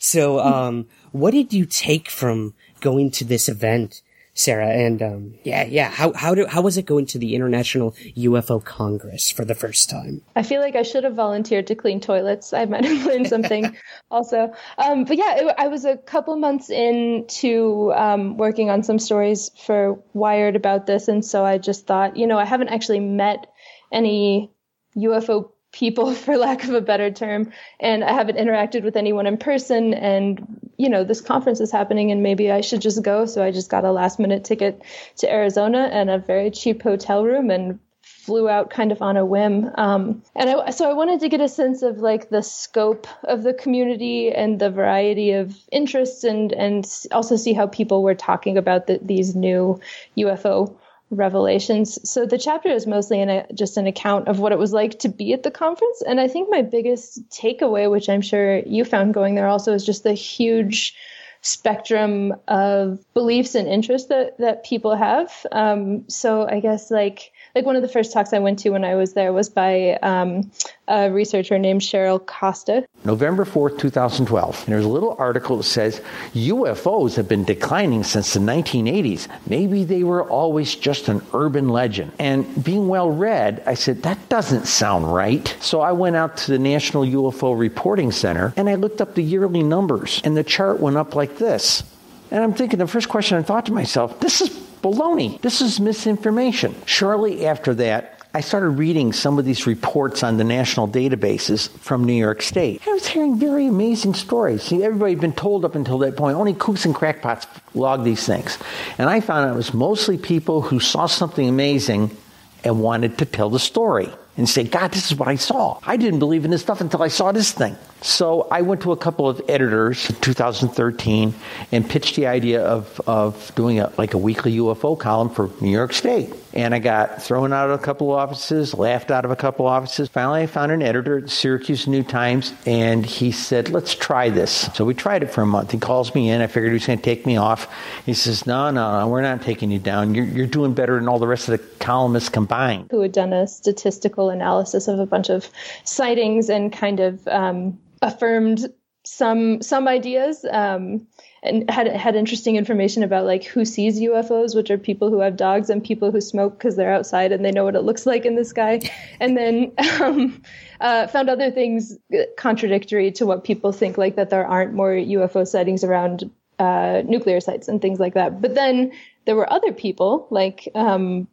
So, 0.00 0.40
um, 0.40 0.88
what 1.12 1.32
did 1.32 1.52
you 1.52 1.66
take 1.66 2.10
from 2.10 2.54
going 2.80 3.10
to 3.12 3.24
this 3.24 3.48
event? 3.48 4.02
Sarah. 4.34 4.68
And 4.68 5.02
um, 5.02 5.34
yeah, 5.44 5.64
yeah. 5.64 5.90
How 5.90 6.12
how 6.14 6.34
do 6.34 6.46
how 6.46 6.62
was 6.62 6.78
it 6.78 6.86
going 6.86 7.04
to 7.06 7.18
the 7.18 7.34
International 7.34 7.92
UFO 8.16 8.64
Congress 8.64 9.30
for 9.30 9.44
the 9.44 9.54
first 9.54 9.90
time? 9.90 10.22
I 10.34 10.42
feel 10.42 10.62
like 10.62 10.74
I 10.74 10.82
should 10.82 11.04
have 11.04 11.14
volunteered 11.14 11.66
to 11.66 11.74
clean 11.74 12.00
toilets. 12.00 12.52
I 12.52 12.64
might 12.64 12.84
have 12.84 13.04
learned 13.04 13.28
something 13.28 13.76
also. 14.10 14.54
Um, 14.78 15.04
but 15.04 15.18
yeah, 15.18 15.34
it, 15.36 15.54
I 15.58 15.68
was 15.68 15.84
a 15.84 15.98
couple 15.98 16.36
months 16.36 16.70
into 16.70 17.92
um, 17.94 18.38
working 18.38 18.70
on 18.70 18.82
some 18.82 18.98
stories 18.98 19.50
for 19.66 20.02
Wired 20.14 20.56
about 20.56 20.86
this, 20.86 21.08
and 21.08 21.22
so 21.22 21.44
I 21.44 21.58
just 21.58 21.86
thought, 21.86 22.16
you 22.16 22.26
know, 22.26 22.38
I 22.38 22.46
haven't 22.46 22.68
actually 22.68 23.00
met 23.00 23.52
any 23.92 24.50
UFO 24.96 25.50
people 25.72 26.14
for 26.14 26.36
lack 26.36 26.64
of 26.64 26.74
a 26.74 26.80
better 26.80 27.10
term 27.10 27.50
and 27.80 28.04
i 28.04 28.12
haven't 28.12 28.36
interacted 28.36 28.82
with 28.84 28.96
anyone 28.96 29.26
in 29.26 29.36
person 29.36 29.94
and 29.94 30.70
you 30.76 30.88
know 30.88 31.04
this 31.04 31.20
conference 31.20 31.60
is 31.60 31.72
happening 31.72 32.10
and 32.10 32.22
maybe 32.22 32.50
i 32.50 32.60
should 32.60 32.80
just 32.80 33.02
go 33.02 33.26
so 33.26 33.42
i 33.42 33.50
just 33.50 33.70
got 33.70 33.84
a 33.84 33.92
last 33.92 34.18
minute 34.18 34.44
ticket 34.44 34.82
to 35.16 35.30
arizona 35.30 35.88
and 35.92 36.10
a 36.10 36.18
very 36.18 36.50
cheap 36.50 36.82
hotel 36.82 37.24
room 37.24 37.50
and 37.50 37.78
flew 38.22 38.48
out 38.48 38.70
kind 38.70 38.92
of 38.92 39.02
on 39.02 39.16
a 39.16 39.26
whim. 39.26 39.70
Um, 39.74 40.22
and 40.36 40.48
I, 40.48 40.70
so 40.70 40.88
i 40.88 40.92
wanted 40.92 41.20
to 41.20 41.28
get 41.28 41.40
a 41.40 41.48
sense 41.48 41.82
of 41.82 41.98
like 41.98 42.30
the 42.30 42.42
scope 42.42 43.06
of 43.24 43.42
the 43.42 43.52
community 43.52 44.30
and 44.30 44.60
the 44.60 44.70
variety 44.70 45.32
of 45.32 45.56
interests 45.72 46.22
and 46.22 46.52
and 46.52 46.88
also 47.10 47.36
see 47.36 47.52
how 47.52 47.66
people 47.66 48.02
were 48.02 48.14
talking 48.14 48.58
about 48.58 48.86
the, 48.86 49.00
these 49.02 49.34
new 49.34 49.80
ufo 50.16 50.76
revelations. 51.12 51.98
So 52.08 52.26
the 52.26 52.38
chapter 52.38 52.70
is 52.70 52.86
mostly 52.86 53.22
a, 53.22 53.46
just 53.54 53.76
an 53.76 53.86
account 53.86 54.28
of 54.28 54.40
what 54.40 54.52
it 54.52 54.58
was 54.58 54.72
like 54.72 54.98
to 55.00 55.08
be 55.08 55.32
at 55.32 55.42
the 55.42 55.50
conference. 55.50 56.02
And 56.02 56.18
I 56.18 56.26
think 56.26 56.50
my 56.50 56.62
biggest 56.62 57.28
takeaway, 57.28 57.90
which 57.90 58.08
I'm 58.08 58.22
sure 58.22 58.58
you 58.60 58.84
found 58.84 59.14
going 59.14 59.34
there 59.34 59.46
also, 59.46 59.72
is 59.74 59.84
just 59.84 60.02
the 60.02 60.14
huge 60.14 60.96
spectrum 61.42 62.34
of 62.48 63.04
beliefs 63.14 63.54
and 63.54 63.68
interests 63.68 64.08
that, 64.08 64.38
that 64.38 64.64
people 64.64 64.94
have. 64.94 65.44
Um, 65.52 66.08
so 66.08 66.48
I 66.48 66.60
guess 66.60 66.90
like 66.90 67.32
like 67.54 67.66
one 67.66 67.76
of 67.76 67.82
the 67.82 67.88
first 67.88 68.12
talks 68.12 68.32
I 68.32 68.38
went 68.38 68.58
to 68.60 68.70
when 68.70 68.84
I 68.84 68.94
was 68.94 69.12
there 69.12 69.32
was 69.32 69.50
by 69.50 69.98
um, 70.02 70.50
a 70.88 71.10
researcher 71.10 71.58
named 71.58 71.82
Cheryl 71.82 72.24
Costa. 72.24 72.86
November 73.04 73.44
4th, 73.44 73.78
2012. 73.78 74.64
And 74.64 74.72
there's 74.72 74.84
a 74.84 74.88
little 74.88 75.16
article 75.18 75.58
that 75.58 75.64
says 75.64 76.00
UFOs 76.34 77.14
have 77.16 77.28
been 77.28 77.44
declining 77.44 78.04
since 78.04 78.32
the 78.32 78.40
1980s. 78.40 79.28
Maybe 79.46 79.84
they 79.84 80.02
were 80.02 80.28
always 80.28 80.74
just 80.74 81.08
an 81.08 81.20
urban 81.34 81.68
legend. 81.68 82.12
And 82.18 82.64
being 82.64 82.88
well 82.88 83.10
read, 83.10 83.62
I 83.66 83.74
said, 83.74 84.02
that 84.02 84.28
doesn't 84.28 84.66
sound 84.66 85.12
right. 85.12 85.54
So 85.60 85.80
I 85.80 85.92
went 85.92 86.16
out 86.16 86.36
to 86.38 86.52
the 86.52 86.58
National 86.58 87.04
UFO 87.04 87.58
Reporting 87.58 88.12
Center 88.12 88.54
and 88.56 88.68
I 88.68 88.76
looked 88.76 89.00
up 89.00 89.14
the 89.14 89.22
yearly 89.22 89.62
numbers, 89.62 90.20
and 90.24 90.36
the 90.36 90.44
chart 90.44 90.80
went 90.80 90.96
up 90.96 91.14
like 91.14 91.31
this. 91.38 91.82
And 92.30 92.42
I'm 92.42 92.54
thinking, 92.54 92.78
the 92.78 92.86
first 92.86 93.08
question 93.08 93.36
I 93.38 93.42
thought 93.42 93.66
to 93.66 93.72
myself, 93.72 94.20
this 94.20 94.40
is 94.40 94.48
baloney. 94.48 95.40
This 95.42 95.60
is 95.60 95.78
misinformation. 95.80 96.74
Shortly 96.86 97.46
after 97.46 97.74
that, 97.74 98.18
I 98.34 98.40
started 98.40 98.70
reading 98.70 99.12
some 99.12 99.38
of 99.38 99.44
these 99.44 99.66
reports 99.66 100.22
on 100.22 100.38
the 100.38 100.44
national 100.44 100.88
databases 100.88 101.68
from 101.68 102.04
New 102.04 102.14
York 102.14 102.40
State. 102.40 102.80
I 102.86 102.92
was 102.92 103.06
hearing 103.06 103.38
very 103.38 103.66
amazing 103.66 104.14
stories. 104.14 104.62
See, 104.62 104.82
everybody 104.82 105.12
had 105.12 105.20
been 105.20 105.34
told 105.34 105.66
up 105.66 105.74
until 105.74 105.98
that 105.98 106.16
point, 106.16 106.38
only 106.38 106.54
kooks 106.54 106.86
and 106.86 106.94
crackpots 106.94 107.46
log 107.74 108.04
these 108.04 108.24
things. 108.24 108.56
And 108.96 109.10
I 109.10 109.20
found 109.20 109.50
it 109.50 109.54
was 109.54 109.74
mostly 109.74 110.16
people 110.16 110.62
who 110.62 110.80
saw 110.80 111.04
something 111.04 111.46
amazing 111.46 112.16
and 112.64 112.80
wanted 112.80 113.18
to 113.18 113.26
tell 113.26 113.50
the 113.50 113.58
story 113.58 114.08
and 114.36 114.48
say, 114.48 114.64
God, 114.64 114.92
this 114.92 115.10
is 115.10 115.18
what 115.18 115.28
I 115.28 115.36
saw. 115.36 115.78
I 115.82 115.96
didn't 115.96 116.18
believe 116.18 116.44
in 116.44 116.50
this 116.50 116.62
stuff 116.62 116.80
until 116.80 117.02
I 117.02 117.08
saw 117.08 117.32
this 117.32 117.52
thing. 117.52 117.76
So 118.00 118.48
I 118.50 118.62
went 118.62 118.80
to 118.82 118.92
a 118.92 118.96
couple 118.96 119.28
of 119.28 119.40
editors 119.48 120.08
in 120.08 120.16
2013 120.16 121.34
and 121.70 121.88
pitched 121.88 122.16
the 122.16 122.26
idea 122.26 122.64
of, 122.64 123.00
of 123.06 123.52
doing 123.54 123.80
a, 123.80 123.92
like 123.98 124.14
a 124.14 124.18
weekly 124.18 124.56
UFO 124.56 124.98
column 124.98 125.28
for 125.28 125.50
New 125.60 125.70
York 125.70 125.92
State. 125.92 126.32
And 126.54 126.74
I 126.74 126.78
got 126.78 127.22
thrown 127.22 127.52
out 127.52 127.70
of 127.70 127.80
a 127.80 127.82
couple 127.82 128.12
of 128.12 128.18
offices, 128.18 128.74
laughed 128.74 129.10
out 129.10 129.24
of 129.24 129.30
a 129.30 129.36
couple 129.36 129.66
of 129.66 129.72
offices. 129.72 130.08
Finally, 130.08 130.42
I 130.42 130.46
found 130.46 130.70
an 130.72 130.82
editor 130.82 131.18
at 131.18 131.30
Syracuse 131.30 131.86
New 131.86 132.02
Times, 132.02 132.52
and 132.66 133.06
he 133.06 133.32
said, 133.32 133.70
Let's 133.70 133.94
try 133.94 134.28
this. 134.28 134.70
So 134.74 134.84
we 134.84 134.94
tried 134.94 135.22
it 135.22 135.30
for 135.30 135.42
a 135.42 135.46
month. 135.46 135.70
He 135.70 135.78
calls 135.78 136.14
me 136.14 136.28
in. 136.30 136.40
I 136.40 136.46
figured 136.46 136.72
he 136.72 136.74
was 136.74 136.86
going 136.86 136.98
to 136.98 137.04
take 137.04 137.24
me 137.24 137.36
off. 137.36 137.68
He 138.04 138.14
says, 138.14 138.46
No, 138.46 138.70
no, 138.70 139.00
no, 139.00 139.08
we're 139.08 139.22
not 139.22 139.42
taking 139.42 139.70
you 139.70 139.78
down. 139.78 140.14
You're, 140.14 140.26
you're 140.26 140.46
doing 140.46 140.74
better 140.74 140.98
than 140.98 141.08
all 141.08 141.18
the 141.18 141.26
rest 141.26 141.48
of 141.48 141.58
the 141.58 141.66
columnists 141.78 142.28
combined. 142.28 142.88
Who 142.90 143.00
had 143.00 143.12
done 143.12 143.32
a 143.32 143.46
statistical 143.46 144.30
analysis 144.30 144.88
of 144.88 144.98
a 144.98 145.06
bunch 145.06 145.30
of 145.30 145.48
sightings 145.84 146.50
and 146.50 146.72
kind 146.72 147.00
of 147.00 147.26
um, 147.28 147.78
affirmed 148.02 148.68
some 149.04 149.62
some 149.62 149.88
ideas. 149.88 150.44
Um, 150.50 151.06
and 151.42 151.68
had 151.68 151.88
had 151.88 152.14
interesting 152.14 152.56
information 152.56 153.02
about 153.02 153.26
like 153.26 153.44
who 153.44 153.64
sees 153.64 154.00
UFOs, 154.00 154.54
which 154.54 154.70
are 154.70 154.78
people 154.78 155.10
who 155.10 155.20
have 155.20 155.36
dogs 155.36 155.70
and 155.70 155.82
people 155.82 156.12
who 156.12 156.20
smoke 156.20 156.56
because 156.56 156.76
they're 156.76 156.92
outside 156.92 157.32
and 157.32 157.44
they 157.44 157.50
know 157.50 157.64
what 157.64 157.74
it 157.74 157.82
looks 157.82 158.06
like 158.06 158.24
in 158.24 158.36
the 158.36 158.44
sky, 158.44 158.80
and 159.20 159.36
then 159.36 159.72
um, 160.00 160.40
uh, 160.80 161.06
found 161.08 161.28
other 161.28 161.50
things 161.50 161.98
contradictory 162.36 163.10
to 163.12 163.26
what 163.26 163.44
people 163.44 163.72
think, 163.72 163.98
like 163.98 164.16
that 164.16 164.30
there 164.30 164.46
aren't 164.46 164.74
more 164.74 164.92
UFO 164.92 165.46
sightings 165.46 165.82
around 165.82 166.30
uh, 166.58 167.02
nuclear 167.04 167.40
sites 167.40 167.68
and 167.68 167.82
things 167.82 167.98
like 167.98 168.14
that. 168.14 168.40
But 168.40 168.54
then 168.54 168.92
there 169.24 169.36
were 169.36 169.52
other 169.52 169.72
people 169.72 170.28
like 170.30 170.68
um, 170.74 171.26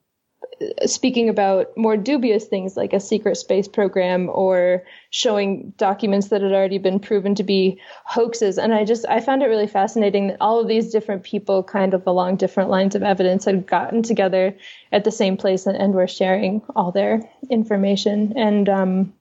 speaking 0.86 1.30
about 1.30 1.76
more 1.78 1.96
dubious 1.96 2.46
things 2.46 2.76
like 2.76 2.94
a 2.94 3.00
secret 3.00 3.36
space 3.36 3.68
program 3.68 4.30
or 4.30 4.84
showing 5.10 5.74
documents 5.78 6.28
that 6.28 6.42
had 6.42 6.52
already 6.52 6.78
been 6.78 7.00
proven 7.00 7.36
to 7.36 7.44
be 7.44 7.80
hoaxes. 8.06 8.58
And 8.58 8.74
i 8.74 8.84
just 8.84 9.06
i 9.08 9.20
found 9.20 9.42
it 9.42 9.48
really 9.48 9.68
fascinating 9.68 10.28
that 10.28 10.38
all 10.42 10.60
of 10.60 10.68
these 10.68 10.92
different 10.92 11.24
people 11.24 11.64
kind 11.64 11.94
of 11.94 12.06
along 12.08 12.38
different 12.38 12.70
lines 12.70 12.96
of 12.96 13.04
evidence 13.04 13.46
had 13.46 13.68
gotten 13.68 14.04
together 14.04 14.56
at 14.92 15.04
the 15.04 15.12
same 15.12 15.38
place 15.38 15.66
and, 15.66 15.78
and 15.78 15.94
were 15.94 16.08
sharing 16.08 16.62
all 16.76 16.92
their 16.92 17.22
information. 17.50 18.34
And 18.36 18.68
um, 18.68 19.14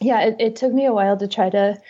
yeah 0.00 0.22
it, 0.22 0.36
it 0.38 0.56
took 0.56 0.72
me 0.72 0.86
a 0.86 0.92
while 0.92 1.16
to 1.18 1.28
try 1.28 1.50
to 1.50 1.80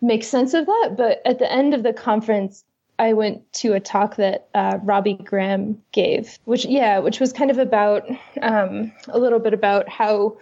make 0.00 0.24
sense 0.24 0.54
of 0.54 0.66
that. 0.66 0.94
But 0.96 1.22
at 1.24 1.38
the 1.38 1.50
end 1.50 1.74
of 1.74 1.82
the 1.82 1.92
conference 1.92 2.64
I 2.98 3.12
went 3.12 3.52
to 3.54 3.74
a 3.74 3.80
talk 3.80 4.16
that 4.16 4.48
uh, 4.54 4.78
Robbie 4.82 5.14
Graham 5.14 5.80
gave, 5.92 6.38
which 6.44 6.64
yeah, 6.64 6.98
which 6.98 7.20
was 7.20 7.32
kind 7.32 7.50
of 7.50 7.58
about 7.58 8.04
um, 8.42 8.92
a 9.08 9.18
little 9.18 9.38
bit 9.38 9.54
about 9.54 9.88
how 9.88 10.36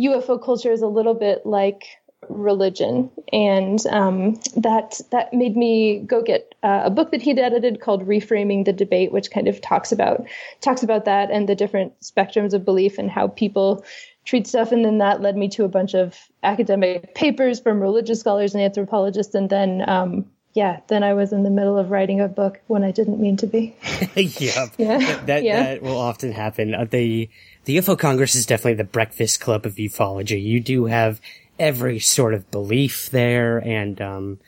UFO 0.00 0.42
culture 0.42 0.72
is 0.72 0.82
a 0.82 0.86
little 0.86 1.14
bit 1.14 1.44
like 1.44 1.84
religion, 2.28 3.10
and 3.32 3.84
um, 3.88 4.34
that 4.56 5.00
that 5.10 5.32
made 5.32 5.56
me 5.56 6.00
go 6.00 6.22
get 6.22 6.54
uh, 6.62 6.82
a 6.84 6.90
book 6.90 7.10
that 7.10 7.22
he'd 7.22 7.38
edited 7.38 7.80
called 7.80 8.06
"Reframing 8.06 8.64
the 8.64 8.72
Debate," 8.72 9.12
which 9.12 9.30
kind 9.30 9.48
of 9.48 9.60
talks 9.60 9.90
about 9.90 10.24
talks 10.60 10.82
about 10.82 11.04
that 11.04 11.30
and 11.30 11.48
the 11.48 11.56
different 11.56 11.98
spectrums 12.00 12.52
of 12.52 12.64
belief 12.64 12.98
and 12.98 13.10
how 13.10 13.28
people 13.28 13.84
treat 14.24 14.46
stuff. 14.46 14.70
And 14.70 14.84
then 14.84 14.98
that 14.98 15.20
led 15.20 15.36
me 15.36 15.48
to 15.48 15.64
a 15.64 15.68
bunch 15.68 15.94
of 15.94 16.16
academic 16.42 17.14
papers 17.14 17.58
from 17.58 17.80
religious 17.80 18.20
scholars 18.20 18.54
and 18.54 18.62
anthropologists, 18.62 19.34
and 19.34 19.50
then 19.50 19.88
um, 19.88 20.26
yeah, 20.58 20.80
then 20.88 21.04
I 21.04 21.14
was 21.14 21.32
in 21.32 21.44
the 21.44 21.50
middle 21.50 21.78
of 21.78 21.92
writing 21.92 22.20
a 22.20 22.26
book 22.26 22.58
when 22.66 22.82
I 22.82 22.90
didn't 22.90 23.20
mean 23.20 23.36
to 23.36 23.46
be. 23.46 23.76
yeah, 24.16 24.66
yeah, 24.76 25.20
that 25.26 25.44
yeah. 25.44 25.62
that 25.62 25.82
will 25.82 25.96
often 25.96 26.32
happen. 26.32 26.74
Uh, 26.74 26.84
the 26.84 27.30
the 27.64 27.76
UFO 27.76 27.96
Congress 27.96 28.34
is 28.34 28.44
definitely 28.44 28.74
the 28.74 28.82
breakfast 28.82 29.38
club 29.38 29.64
of 29.64 29.76
ufology. 29.76 30.42
You 30.42 30.58
do 30.58 30.86
have 30.86 31.20
every 31.60 32.00
sort 32.00 32.34
of 32.34 32.50
belief 32.50 33.08
there, 33.10 33.58
and 33.58 34.02
um, 34.02 34.40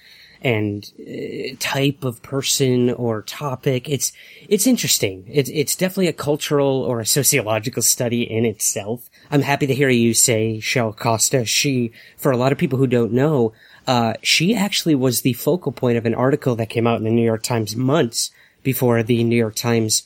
and 0.43 0.93
uh, 0.99 1.55
type 1.61 2.03
of 2.03 2.23
person 2.23 2.91
or 2.91 3.23
topic. 3.23 3.89
It's 3.89 4.11
it's 4.49 4.67
interesting. 4.67 5.25
It's 5.29 5.49
it's 5.51 5.77
definitely 5.77 6.09
a 6.09 6.13
cultural 6.13 6.83
or 6.83 6.99
a 6.99 7.07
sociological 7.07 7.83
study 7.83 8.23
in 8.23 8.45
itself. 8.45 9.09
I'm 9.31 9.43
happy 9.43 9.69
to 9.69 9.75
hear 9.77 9.91
you 9.91 10.13
say 10.13 10.59
Cheryl 10.61 10.97
Costa. 10.97 11.45
She, 11.45 11.93
for 12.17 12.33
a 12.33 12.37
lot 12.37 12.51
of 12.51 12.59
people 12.59 12.81
who 12.81 12.89
don't 12.89 13.13
know, 13.13 13.53
uh, 13.87 14.15
she 14.23 14.55
actually 14.55 14.95
was 14.95 15.23
the 15.23 15.33
focal 15.35 15.73
point 15.73 15.99
of 15.99 16.07
an 16.07 16.15
article 16.15 16.57
that 16.57 16.71
came 16.71 16.87
out 16.87 16.99
in 16.99 17.05
the 17.05 17.11
New 17.11 17.25
York 17.25 17.43
Times 17.43 17.77
months 17.77 18.31
before 18.63 19.03
the 19.03 19.25
New 19.25 19.37
York 19.37 19.55
Times 19.55 20.03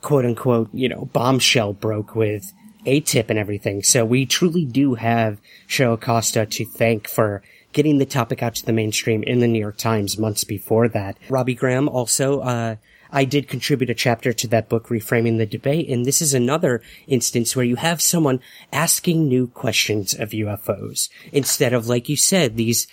quote 0.00 0.24
unquote, 0.24 0.70
you 0.72 0.88
know, 0.88 1.06
bombshell 1.12 1.72
broke 1.72 2.14
with 2.14 2.52
ATIP 2.86 3.30
and 3.30 3.38
everything. 3.38 3.82
So 3.82 4.04
we 4.04 4.26
truly 4.26 4.64
do 4.64 4.94
have 4.94 5.40
Cheryl 5.68 5.94
Acosta 5.94 6.46
to 6.46 6.64
thank 6.64 7.08
for 7.08 7.42
getting 7.72 7.98
the 7.98 8.06
topic 8.06 8.42
out 8.42 8.54
to 8.56 8.66
the 8.66 8.72
mainstream 8.72 9.22
in 9.22 9.40
the 9.40 9.48
New 9.48 9.58
York 9.58 9.76
Times 9.76 10.18
months 10.18 10.44
before 10.44 10.88
that. 10.88 11.18
Robbie 11.28 11.54
Graham 11.54 11.88
also, 11.88 12.40
uh, 12.40 12.76
I 13.10 13.24
did 13.24 13.48
contribute 13.48 13.90
a 13.90 13.94
chapter 13.94 14.32
to 14.32 14.48
that 14.48 14.68
book, 14.68 14.88
Reframing 14.88 15.38
the 15.38 15.46
Debate, 15.46 15.88
and 15.88 16.04
this 16.04 16.20
is 16.20 16.34
another 16.34 16.82
instance 17.06 17.56
where 17.56 17.64
you 17.64 17.76
have 17.76 18.02
someone 18.02 18.40
asking 18.72 19.28
new 19.28 19.46
questions 19.46 20.14
of 20.14 20.30
UFOs 20.30 21.08
instead 21.32 21.72
of, 21.72 21.88
like 21.88 22.08
you 22.08 22.16
said, 22.16 22.56
these 22.56 22.86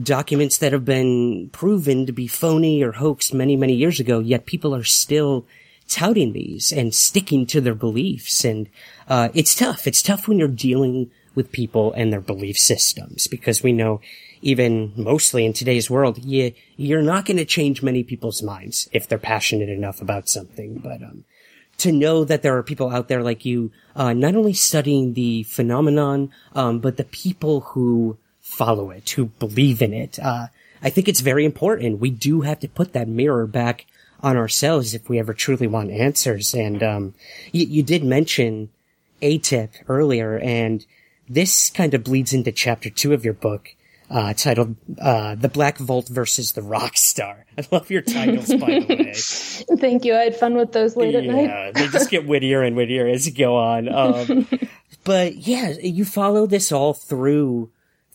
documents 0.00 0.58
that 0.58 0.72
have 0.72 0.84
been 0.84 1.50
proven 1.52 2.06
to 2.06 2.12
be 2.12 2.26
phony 2.26 2.82
or 2.82 2.92
hoaxed 2.92 3.34
many, 3.34 3.56
many 3.56 3.74
years 3.74 4.00
ago, 4.00 4.20
yet 4.20 4.46
people 4.46 4.74
are 4.74 4.84
still 4.84 5.46
touting 5.88 6.32
these 6.32 6.72
and 6.72 6.94
sticking 6.94 7.44
to 7.46 7.60
their 7.60 7.74
beliefs. 7.74 8.44
And, 8.44 8.68
uh, 9.08 9.28
it's 9.34 9.54
tough. 9.54 9.86
It's 9.86 10.02
tough 10.02 10.26
when 10.26 10.38
you're 10.38 10.48
dealing 10.48 11.10
with 11.34 11.52
people 11.52 11.92
and 11.92 12.12
their 12.12 12.20
belief 12.20 12.58
systems 12.58 13.26
because 13.26 13.62
we 13.62 13.72
know 13.72 14.00
even 14.40 14.92
mostly 14.96 15.44
in 15.44 15.52
today's 15.52 15.90
world, 15.90 16.22
you, 16.24 16.52
you're 16.76 17.02
not 17.02 17.24
going 17.24 17.36
to 17.36 17.44
change 17.44 17.82
many 17.82 18.02
people's 18.02 18.42
minds 18.42 18.88
if 18.92 19.06
they're 19.06 19.18
passionate 19.18 19.68
enough 19.68 20.00
about 20.00 20.28
something. 20.28 20.78
But, 20.78 21.02
um, 21.02 21.24
to 21.78 21.92
know 21.92 22.24
that 22.24 22.42
there 22.42 22.56
are 22.56 22.62
people 22.62 22.90
out 22.90 23.08
there 23.08 23.22
like 23.22 23.44
you, 23.44 23.70
uh, 23.96 24.12
not 24.12 24.34
only 24.34 24.52
studying 24.52 25.14
the 25.14 25.42
phenomenon, 25.44 26.30
um, 26.54 26.78
but 26.78 26.96
the 26.96 27.04
people 27.04 27.60
who 27.60 28.18
follow 28.52 28.90
it, 28.90 29.08
who 29.10 29.26
believe 29.26 29.80
in 29.82 29.92
it. 29.94 30.18
Uh, 30.18 30.48
I 30.82 30.90
think 30.90 31.08
it's 31.08 31.20
very 31.20 31.44
important. 31.44 32.00
We 32.00 32.10
do 32.10 32.42
have 32.42 32.60
to 32.60 32.68
put 32.68 32.92
that 32.92 33.08
mirror 33.08 33.46
back 33.46 33.86
on 34.22 34.36
ourselves 34.36 34.94
if 34.94 35.08
we 35.08 35.18
ever 35.18 35.34
truly 35.34 35.66
want 35.66 35.90
answers. 35.90 36.54
And, 36.54 36.82
um, 36.82 37.14
you, 37.50 37.66
you 37.66 37.82
did 37.82 38.04
mention 38.04 38.68
ATIP 39.22 39.70
earlier, 39.88 40.38
and 40.38 40.84
this 41.28 41.70
kind 41.70 41.94
of 41.94 42.04
bleeds 42.04 42.32
into 42.32 42.52
chapter 42.52 42.90
two 42.90 43.14
of 43.14 43.24
your 43.24 43.34
book, 43.34 43.74
uh, 44.10 44.34
titled, 44.34 44.76
uh, 45.00 45.34
The 45.34 45.48
Black 45.48 45.78
Vault 45.78 46.08
versus 46.08 46.52
the 46.52 46.62
Rock 46.62 46.96
Star. 46.96 47.46
I 47.58 47.64
love 47.70 47.90
your 47.90 48.02
titles, 48.02 48.48
by 48.48 48.80
the 48.80 48.86
way. 48.88 49.12
Thank 49.78 50.04
you. 50.04 50.14
I 50.14 50.24
had 50.24 50.36
fun 50.36 50.56
with 50.56 50.72
those 50.72 50.96
late 50.96 51.14
at 51.14 51.24
night. 51.24 51.74
they 51.74 51.88
just 51.88 52.10
get 52.10 52.26
wittier 52.26 52.62
and 52.62 52.76
wittier 52.76 53.08
as 53.08 53.26
you 53.26 53.32
go 53.32 53.56
on. 53.56 53.88
Um, 53.88 54.48
but 55.04 55.36
yeah, 55.36 55.70
you 55.80 56.04
follow 56.04 56.46
this 56.46 56.70
all 56.70 56.92
through 56.92 57.70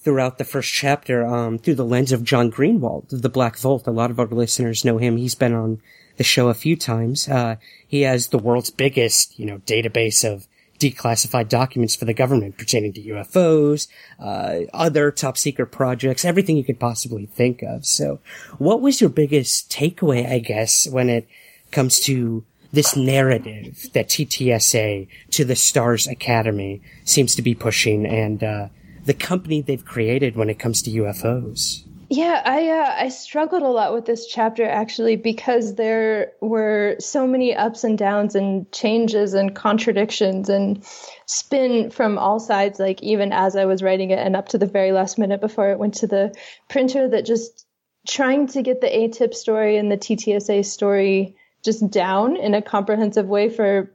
throughout 0.07 0.37
the 0.37 0.45
first 0.45 0.71
chapter, 0.71 1.27
um, 1.27 1.57
through 1.57 1.75
the 1.75 1.83
lens 1.83 2.13
of 2.13 2.23
John 2.23 2.49
Greenewald, 2.49 3.09
the 3.09 3.27
Black 3.27 3.57
Vault. 3.57 3.85
A 3.87 3.91
lot 3.91 4.09
of 4.09 4.21
our 4.21 4.25
listeners 4.25 4.85
know 4.85 4.99
him. 4.99 5.17
He's 5.17 5.35
been 5.35 5.53
on 5.53 5.81
the 6.15 6.23
show 6.23 6.47
a 6.47 6.53
few 6.53 6.77
times. 6.77 7.27
Uh, 7.27 7.57
he 7.85 8.03
has 8.03 8.27
the 8.27 8.37
world's 8.37 8.69
biggest, 8.69 9.37
you 9.37 9.45
know, 9.45 9.57
database 9.65 10.23
of 10.23 10.47
declassified 10.79 11.49
documents 11.49 11.93
for 11.93 12.05
the 12.05 12.13
government 12.13 12.57
pertaining 12.57 12.93
to 12.93 13.01
UFOs, 13.01 13.89
uh, 14.17 14.59
other 14.73 15.11
top 15.11 15.37
secret 15.37 15.73
projects, 15.73 16.23
everything 16.23 16.55
you 16.55 16.63
could 16.63 16.79
possibly 16.79 17.25
think 17.25 17.61
of. 17.61 17.85
So 17.85 18.21
what 18.57 18.79
was 18.79 19.01
your 19.01 19.09
biggest 19.09 19.69
takeaway, 19.69 20.25
I 20.25 20.39
guess, 20.39 20.87
when 20.87 21.09
it 21.09 21.27
comes 21.73 21.99
to 22.05 22.45
this 22.71 22.95
narrative 22.95 23.89
that 23.91 24.07
TTSA 24.07 25.09
to 25.31 25.43
the 25.43 25.57
Stars 25.57 26.07
Academy 26.07 26.81
seems 27.03 27.35
to 27.35 27.41
be 27.41 27.53
pushing 27.53 28.05
and, 28.05 28.41
uh, 28.41 28.67
the 29.07 29.13
company 29.13 29.61
they've 29.61 29.85
created 29.85 30.35
when 30.35 30.49
it 30.49 30.59
comes 30.59 30.81
to 30.83 30.91
UFOs? 30.91 31.83
Yeah, 32.09 32.41
I 32.45 32.69
uh, 32.69 33.05
I 33.05 33.09
struggled 33.09 33.63
a 33.63 33.67
lot 33.67 33.93
with 33.93 34.05
this 34.05 34.27
chapter 34.27 34.63
actually 34.63 35.17
because 35.17 35.75
there 35.75 36.31
were 36.39 36.95
so 36.99 37.27
many 37.27 37.53
ups 37.53 37.83
and 37.83 37.97
downs 37.97 38.33
and 38.33 38.71
changes 38.71 39.33
and 39.33 39.53
contradictions 39.53 40.47
and 40.47 40.85
spin 41.25 41.89
from 41.89 42.17
all 42.17 42.39
sides. 42.39 42.79
Like 42.79 43.03
even 43.03 43.33
as 43.33 43.57
I 43.57 43.65
was 43.65 43.83
writing 43.83 44.11
it 44.11 44.19
and 44.19 44.37
up 44.37 44.47
to 44.49 44.57
the 44.57 44.65
very 44.65 44.93
last 44.93 45.17
minute 45.17 45.41
before 45.41 45.69
it 45.71 45.79
went 45.79 45.95
to 45.95 46.07
the 46.07 46.33
printer, 46.69 47.09
that 47.09 47.25
just 47.25 47.65
trying 48.07 48.47
to 48.47 48.61
get 48.61 48.79
the 48.79 48.87
ATIP 48.87 49.33
story 49.33 49.75
and 49.75 49.91
the 49.91 49.97
TTSA 49.97 50.63
story 50.63 51.35
just 51.65 51.89
down 51.89 52.37
in 52.37 52.53
a 52.53 52.61
comprehensive 52.61 53.27
way 53.27 53.49
for 53.49 53.91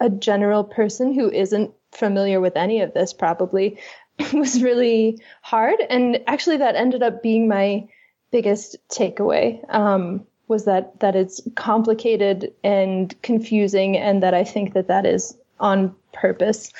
a 0.00 0.10
general 0.10 0.64
person 0.64 1.14
who 1.14 1.30
isn't 1.30 1.72
familiar 1.92 2.40
with 2.40 2.56
any 2.56 2.80
of 2.82 2.92
this 2.92 3.14
probably 3.14 3.78
was 4.32 4.62
really 4.62 5.20
hard. 5.42 5.80
And 5.90 6.20
actually, 6.26 6.58
that 6.58 6.76
ended 6.76 7.02
up 7.02 7.22
being 7.22 7.48
my 7.48 7.86
biggest 8.30 8.76
takeaway. 8.88 9.60
Um, 9.74 10.26
was 10.46 10.66
that 10.66 11.00
that 11.00 11.16
it's 11.16 11.40
complicated 11.54 12.52
and 12.62 13.20
confusing, 13.22 13.96
and 13.96 14.22
that 14.22 14.34
I 14.34 14.44
think 14.44 14.74
that 14.74 14.88
that 14.88 15.06
is 15.06 15.36
on 15.60 15.94
purpose. 16.12 16.72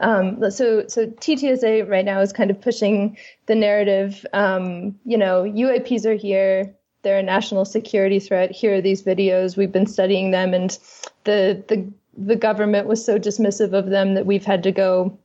Um, 0.00 0.50
so, 0.50 0.86
so 0.88 1.06
TTSA 1.06 1.88
right 1.88 2.04
now 2.04 2.20
is 2.20 2.32
kind 2.32 2.50
of 2.50 2.60
pushing 2.60 3.18
the 3.46 3.54
narrative. 3.54 4.24
Um, 4.32 4.98
you 5.04 5.18
know, 5.18 5.42
UAPs 5.42 6.06
are 6.06 6.14
here. 6.14 6.74
They're 7.02 7.18
a 7.18 7.22
national 7.22 7.66
security 7.66 8.18
threat. 8.18 8.50
Here 8.50 8.76
are 8.76 8.80
these 8.80 9.02
videos. 9.02 9.56
We've 9.56 9.72
been 9.72 9.86
studying 9.86 10.30
them, 10.30 10.54
and 10.54 10.70
the 11.24 11.62
the 11.68 11.92
the 12.16 12.36
government 12.36 12.86
was 12.86 13.04
so 13.04 13.18
dismissive 13.18 13.72
of 13.72 13.86
them 13.86 14.14
that 14.14 14.26
we've 14.26 14.44
had 14.44 14.62
to 14.64 14.72
go 14.72 15.18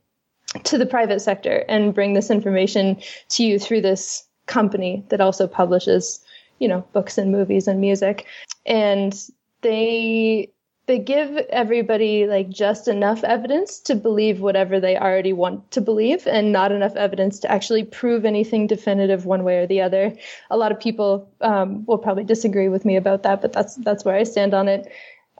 to 0.63 0.77
the 0.77 0.85
private 0.85 1.19
sector 1.19 1.63
and 1.67 1.93
bring 1.93 2.13
this 2.13 2.29
information 2.29 2.97
to 3.29 3.43
you 3.43 3.59
through 3.59 3.81
this 3.81 4.25
company 4.45 5.03
that 5.09 5.21
also 5.21 5.47
publishes, 5.47 6.19
you 6.59 6.67
know, 6.67 6.85
books 6.93 7.17
and 7.17 7.31
movies 7.31 7.67
and 7.67 7.81
music. 7.81 8.25
And 8.65 9.13
they 9.61 10.51
they 10.87 10.99
give 10.99 11.35
everybody 11.49 12.27
like 12.27 12.49
just 12.49 12.87
enough 12.87 13.23
evidence 13.23 13.79
to 13.79 13.95
believe 13.95 14.39
whatever 14.39 14.79
they 14.79 14.95
already 14.97 15.33
want 15.33 15.71
to 15.71 15.81
believe 15.81 16.27
and 16.27 16.51
not 16.51 16.71
enough 16.71 16.95
evidence 16.95 17.39
to 17.39 17.51
actually 17.51 17.83
prove 17.83 18.23
anything 18.23 18.67
definitive 18.67 19.25
one 19.25 19.43
way 19.43 19.57
or 19.57 19.67
the 19.67 19.81
other 19.81 20.13
a 20.51 20.57
lot 20.57 20.71
of 20.71 20.79
people 20.79 21.27
um, 21.41 21.85
will 21.85 21.97
probably 21.97 22.23
disagree 22.23 22.69
with 22.69 22.85
me 22.85 22.95
about 22.95 23.23
that 23.23 23.41
but 23.41 23.51
that's 23.51 23.75
that's 23.77 24.05
where 24.05 24.15
i 24.15 24.23
stand 24.23 24.53
on 24.53 24.67
it 24.67 24.91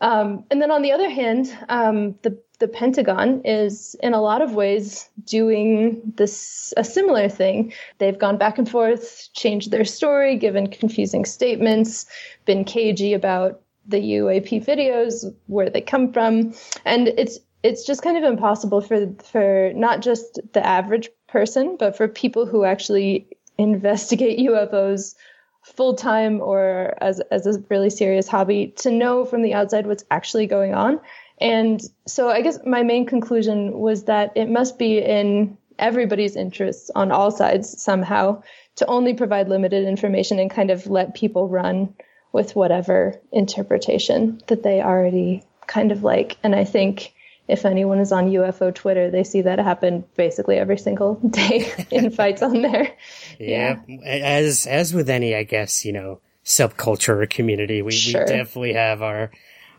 um, 0.02 0.44
and 0.50 0.62
then 0.62 0.72
on 0.72 0.82
the 0.82 0.92
other 0.92 1.10
hand 1.10 1.56
um, 1.70 2.16
the 2.24 2.38
the 2.60 2.68
Pentagon 2.68 3.42
is 3.44 3.96
in 4.02 4.14
a 4.14 4.22
lot 4.22 4.42
of 4.42 4.54
ways 4.54 5.10
doing 5.26 6.02
this 6.16 6.74
a 6.78 6.84
similar 6.84 7.30
thing. 7.30 7.74
They've 7.98 8.18
gone 8.18 8.38
back 8.38 8.58
and 8.58 8.70
forth, 8.70 9.30
changed 9.34 9.72
their 9.72 9.86
story, 9.86 10.38
given 10.38 10.68
confusing 10.68 11.26
statements, 11.26 12.06
been 12.46 12.64
cagey 12.64 13.14
about 13.14 13.62
the 13.88 13.98
UAP 13.98 14.66
videos, 14.66 15.34
where 15.48 15.70
they 15.70 15.82
come 15.82 16.12
from, 16.12 16.54
and 16.86 17.10
it's 17.10 17.40
it's 17.64 17.86
just 17.86 18.02
kind 18.02 18.18
of 18.18 18.24
impossible 18.24 18.82
for 18.82 19.08
for 19.24 19.72
not 19.76 20.02
just 20.02 20.40
the 20.54 20.66
average 20.66 21.10
person, 21.28 21.76
but 21.78 21.96
for 21.96 22.08
people 22.08 22.46
who 22.46 22.64
actually 22.64 23.28
investigate 23.58 24.40
UFOs 24.40 25.16
full 25.64 25.96
time 25.96 26.42
or 26.42 26.94
as 27.02 27.20
as 27.32 27.48
a 27.48 27.60
really 27.70 27.90
serious 27.90 28.28
hobby 28.28 28.68
to 28.78 28.92
know 28.92 29.26
from 29.26 29.42
the 29.42 29.54
outside 29.54 29.88
what's 29.88 30.06
actually 30.12 30.46
going 30.46 30.76
on 30.76 31.00
and 31.40 31.82
so 32.08 32.30
I 32.30 32.42
guess 32.42 32.60
my 32.66 32.84
main 32.84 33.06
conclusion 33.06 33.78
was 33.78 34.06
that 34.06 34.34
it 34.36 34.50
must 34.50 34.78
be 34.78 35.00
in 35.00 35.58
everybody's 35.78 36.36
interests 36.36 36.90
on 36.96 37.12
all 37.12 37.32
sides 37.32 37.82
somehow 37.82 38.42
to 38.78 38.86
only 38.88 39.14
provide 39.14 39.50
limited 39.50 39.86
information 39.86 40.40
and 40.40 40.50
kind 40.50 40.72
of 40.72 40.88
let 40.88 41.16
people 41.16 41.48
run 41.50 41.94
with 42.32 42.56
whatever 42.56 43.20
interpretation 43.32 44.42
that 44.48 44.64
they 44.64 44.82
already 44.82 45.44
kind 45.68 45.92
of 45.92 46.04
like. 46.04 46.38
And 46.44 46.56
I 46.56 46.64
think 46.64 47.14
if 47.48 47.66
anyone 47.66 48.00
is 48.00 48.12
on 48.12 48.30
UFO 48.32 48.74
Twitter, 48.74 49.10
they 49.12 49.24
see 49.24 49.42
that 49.42 49.60
happen 49.60 50.04
basically 50.16 50.58
every 50.58 50.78
single 50.78 51.16
day 51.30 51.72
in 51.92 52.12
fights 52.12 52.42
on 52.42 52.62
there. 52.62 52.94
Yeah. 53.40 53.80
yeah. 53.88 54.02
As 54.04 54.66
as 54.66 54.94
with 54.94 55.10
any, 55.10 55.36
I 55.36 55.44
guess, 55.44 55.86
you 55.86 55.94
know, 55.94 56.22
subculture 56.44 57.22
or 57.22 57.26
community, 57.26 57.82
we, 57.82 57.92
sure. 57.92 58.22
we 58.22 58.28
definitely 58.28 58.74
have 58.74 59.02
our 59.02 59.32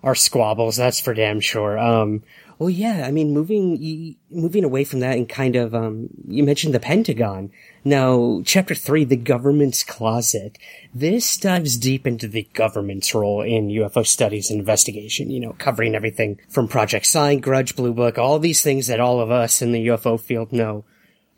our 0.07 0.14
squabbles. 0.14 0.77
That's 0.77 1.01
for 1.01 1.14
damn 1.14 1.40
sure. 1.40 1.77
Um, 1.77 2.23
well, 2.59 2.71
yeah, 2.71 3.05
I 3.07 3.11
mean, 3.11 3.35
moving, 3.35 4.16
moving 4.31 4.62
away 4.62 4.85
from 4.85 5.01
that 5.01 5.16
and 5.16 5.29
kind 5.29 5.57
of, 5.57 5.75
um, 5.75 6.09
you 6.29 6.45
mentioned 6.45 6.73
the 6.73 6.81
Pentagon. 6.81 7.51
Now, 7.85 8.40
chapter 8.45 8.75
three, 8.75 9.05
the 9.05 9.16
government's 9.16 9.83
closet. 9.83 10.59
This 10.95 11.37
dives 11.37 11.77
deep 11.77 12.07
into 12.07 12.29
the 12.29 12.49
government's 12.55 13.14
role 13.14 13.42
in 13.42 13.69
UFO 13.69 14.07
studies 14.07 14.49
and 14.49 14.61
investigation, 14.61 15.29
you 15.29 15.40
know, 15.40 15.57
covering 15.59 15.97
everything 15.97 16.40
from 16.49 16.69
Project 16.69 17.07
Sign, 17.07 17.40
Grudge, 17.40 17.75
Blue 17.75 17.92
Book, 17.92 18.16
all 18.16 18.38
these 18.38 18.62
things 18.62 18.87
that 18.87 19.01
all 19.01 19.21
of 19.21 19.33
us 19.33 19.61
in 19.61 19.73
the 19.73 19.88
UFO 19.88 20.19
field 20.19 20.53
know 20.53 20.85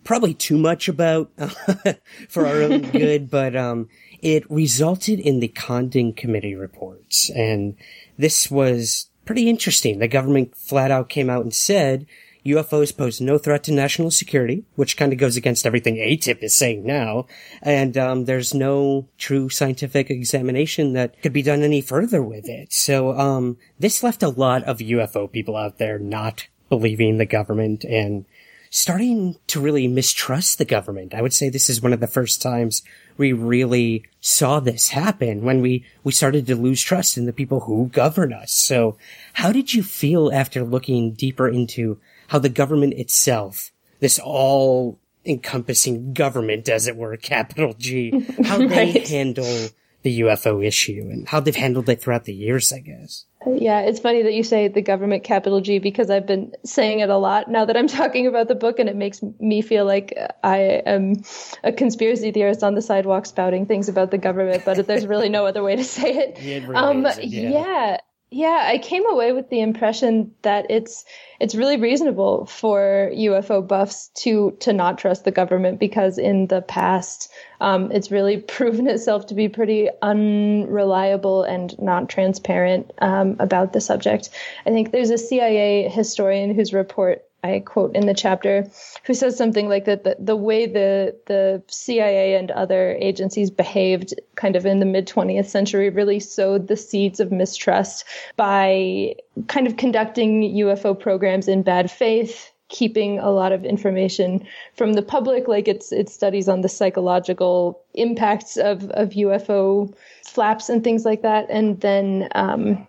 probably 0.05 0.35
too 0.35 0.59
much 0.59 0.89
about 0.89 1.31
for 2.29 2.47
our 2.47 2.63
own 2.63 2.83
good, 2.93 3.31
but, 3.31 3.57
um, 3.57 3.89
it 4.21 4.51
resulted 4.51 5.21
in 5.21 5.41
the 5.41 5.49
Condon 5.49 6.13
Committee 6.13 6.55
reports 6.55 7.31
and 7.31 7.77
this 8.19 8.51
was 8.51 9.09
pretty 9.25 9.49
interesting. 9.49 9.99
The 9.99 10.09
government 10.09 10.57
flat 10.57 10.91
out 10.91 11.09
came 11.09 11.31
out 11.31 11.45
and 11.45 11.55
said, 11.55 12.07
UFOs 12.45 12.97
pose 12.97 13.21
no 13.21 13.37
threat 13.37 13.65
to 13.65 13.73
national 13.73 14.11
security, 14.11 14.65
which 14.75 14.97
kind 14.97 15.13
of 15.13 15.19
goes 15.19 15.37
against 15.37 15.67
everything 15.67 15.97
ATIP 15.97 16.43
is 16.43 16.57
saying 16.57 16.85
now. 16.85 17.27
And 17.63 17.97
um, 17.99 18.25
there's 18.25 18.55
no 18.55 19.09
true 19.19 19.49
scientific 19.49 20.11
examination 20.11 20.95
that 20.95 21.21
could 21.21 21.33
be 21.33 21.43
done 21.43 21.63
any 21.63 21.81
further 21.81 22.23
with 22.23 22.49
it. 22.49 22.73
So 22.73 23.19
um, 23.19 23.59
this 23.79 24.03
left 24.03 24.23
a 24.23 24.29
lot 24.29 24.63
of 24.65 24.79
UFO 24.79 25.31
people 25.31 25.57
out 25.57 25.79
there 25.79 25.99
not 25.99 26.47
believing 26.69 27.19
the 27.19 27.27
government 27.27 27.85
and 27.85 28.25
starting 28.71 29.37
to 29.49 29.61
really 29.61 29.89
mistrust 29.89 30.59
the 30.59 30.65
government. 30.65 31.15
I 31.15 31.23
would 31.23 31.33
say 31.33 31.49
this 31.49 31.71
is 31.71 31.83
one 31.83 31.93
of 31.93 32.01
the 32.01 32.07
first 32.07 32.43
times 32.43 32.83
we 33.17 33.33
really 33.33 34.05
saw 34.21 34.61
this 34.61 34.89
happen 34.89 35.43
when 35.43 35.61
we, 35.61 35.85
we 36.05 36.13
started 36.13 36.47
to 36.47 36.57
lose 36.57 36.83
trust 36.83 37.17
in 37.17 37.27
the 37.27 37.33
people 37.33 37.61
who 37.61 37.89
govern 37.89 38.33
us. 38.33 38.53
So 38.53 38.97
how 39.35 39.53
did 39.53 39.75
you 39.75 39.83
feel 39.83 40.33
after 40.33 40.63
looking 40.65 41.13
deeper 41.13 41.49
into 41.49 41.99
how 42.29 42.39
the 42.39 42.49
government 42.49 42.95
itself, 42.95 43.73
this 44.01 44.19
all 44.19 44.99
encompassing 45.25 46.13
government, 46.15 46.69
as 46.69 46.87
it 46.87 46.97
were, 46.97 47.17
capital 47.17 47.75
G, 47.75 48.11
how 48.45 48.59
right. 48.59 48.69
they 48.69 48.99
handle 49.01 49.69
the 50.03 50.21
UFO 50.21 50.65
issue 50.65 51.09
and 51.11 51.29
how 51.29 51.41
they've 51.41 51.57
handled 51.57 51.89
it 51.89 52.01
throughout 52.01 52.25
the 52.25 52.35
years, 52.35 52.73
I 52.73 52.81
guess. 52.81 53.25
Yeah, 53.47 53.81
it's 53.81 54.01
funny 54.01 54.23
that 54.23 54.35
you 54.35 54.43
say 54.43 54.69
the 54.69 54.83
government 54.83 55.25
capital 55.25 55.61
G 55.61 55.79
because 55.79 56.11
I've 56.11 56.27
been 56.27 56.53
saying 56.65 57.01
it 57.01 57.09
a 57.09 57.17
lot 57.17 57.49
now 57.49 57.65
that 57.65 57.77
I'm 57.77 57.87
talking 58.01 58.27
about 58.27 58.49
the 58.49 58.55
book, 58.55 58.79
and 58.79 58.89
it 58.89 58.97
makes 58.97 59.21
me 59.41 59.63
feel 59.63 59.85
like 59.85 60.17
I 60.43 60.83
am 60.87 61.23
a 61.65 61.73
conspiracy 61.73 62.33
theorist 62.33 62.63
on 62.63 62.75
the 62.75 62.83
sidewalk 62.83 63.27
spouting 63.27 63.67
things 63.67 63.89
about 63.89 64.11
the 64.11 64.19
government, 64.19 64.65
but 64.65 64.87
there's 64.87 65.07
really 65.07 65.29
no 65.29 65.47
other 65.47 65.63
way 65.63 65.77
to 65.77 65.85
say 65.85 66.15
it. 66.15 66.39
it 66.43 66.67
really 66.67 66.77
um, 66.77 67.03
yeah. 67.23 67.51
yeah. 67.51 67.99
Yeah, 68.31 68.65
I 68.67 68.77
came 68.77 69.09
away 69.09 69.33
with 69.33 69.49
the 69.49 69.61
impression 69.61 70.35
that 70.43 70.67
it's 70.69 71.07
it's 71.41 71.55
really 71.55 71.79
reasonable 71.79 72.45
for 72.45 73.11
UFO 73.15 73.67
buffs 73.67 74.09
to 74.17 74.55
to 74.61 74.75
not 74.75 74.99
trust 74.99 75.25
the 75.25 75.31
government 75.31 75.81
because 75.81 76.19
in 76.19 76.49
the 76.49 76.61
past 76.61 77.33
um, 77.63 77.91
it's 77.91 78.11
really 78.11 78.37
proven 78.57 78.87
itself 78.87 79.27
to 79.27 79.35
be 79.35 79.49
pretty 79.49 79.89
unreliable 80.03 81.43
and 81.43 81.79
not 81.79 82.11
transparent 82.11 82.93
um, 82.99 83.35
about 83.39 83.73
the 83.73 83.81
subject. 83.81 84.29
I 84.67 84.71
think 84.71 84.91
there's 84.91 85.11
a 85.11 85.19
CIA 85.19 85.89
historian 85.89 86.55
whose 86.55 86.75
report 86.75 87.25
I 87.45 87.61
quote 87.61 87.95
in 87.95 88.07
the 88.07 88.15
chapter, 88.15 88.69
who 89.05 89.15
says 89.15 89.37
something 89.37 89.69
like 89.69 89.85
that 89.85 90.05
the, 90.05 90.17
the 90.19 90.37
way 90.37 90.67
the 90.67 91.17
the 91.27 91.63
CIA 91.69 92.35
and 92.35 92.51
other 92.51 92.97
agencies 93.01 93.51
behaved 93.51 94.13
kind 94.35 94.57
of 94.57 94.67
in 94.67 94.81
the 94.81 94.87
mid 94.87 95.07
20th 95.07 95.47
century 95.47 95.89
really 95.89 96.19
sowed 96.19 96.67
the 96.67 96.77
seeds 96.77 97.21
of 97.21 97.31
mistrust 97.31 98.05
by 98.37 99.15
kind 99.47 99.67
of 99.67 99.77
conducting 99.77 100.43
UFO 100.43 100.99
programs 100.99 101.47
in 101.47 101.63
bad 101.63 101.91
faith, 101.91 102.53
keeping 102.69 103.21
a 103.21 103.31
lot 103.31 103.53
of 103.53 103.65
information 103.65 104.45
from 104.75 104.95
the 104.95 105.03
public, 105.03 105.47
like 105.47 105.69
its 105.69 105.93
its 105.93 106.13
studies 106.13 106.49
on 106.49 106.63
the 106.63 106.69
psychological 106.69 107.81
impacts 107.95 108.57
of, 108.57 108.91
of 108.91 109.11
UFO 109.11 109.95
flaps 110.27 110.69
and 110.69 110.83
things 110.83 111.05
like 111.05 111.23
that. 111.23 111.47
And 111.49 111.81
then 111.81 112.29
um, 112.35 112.87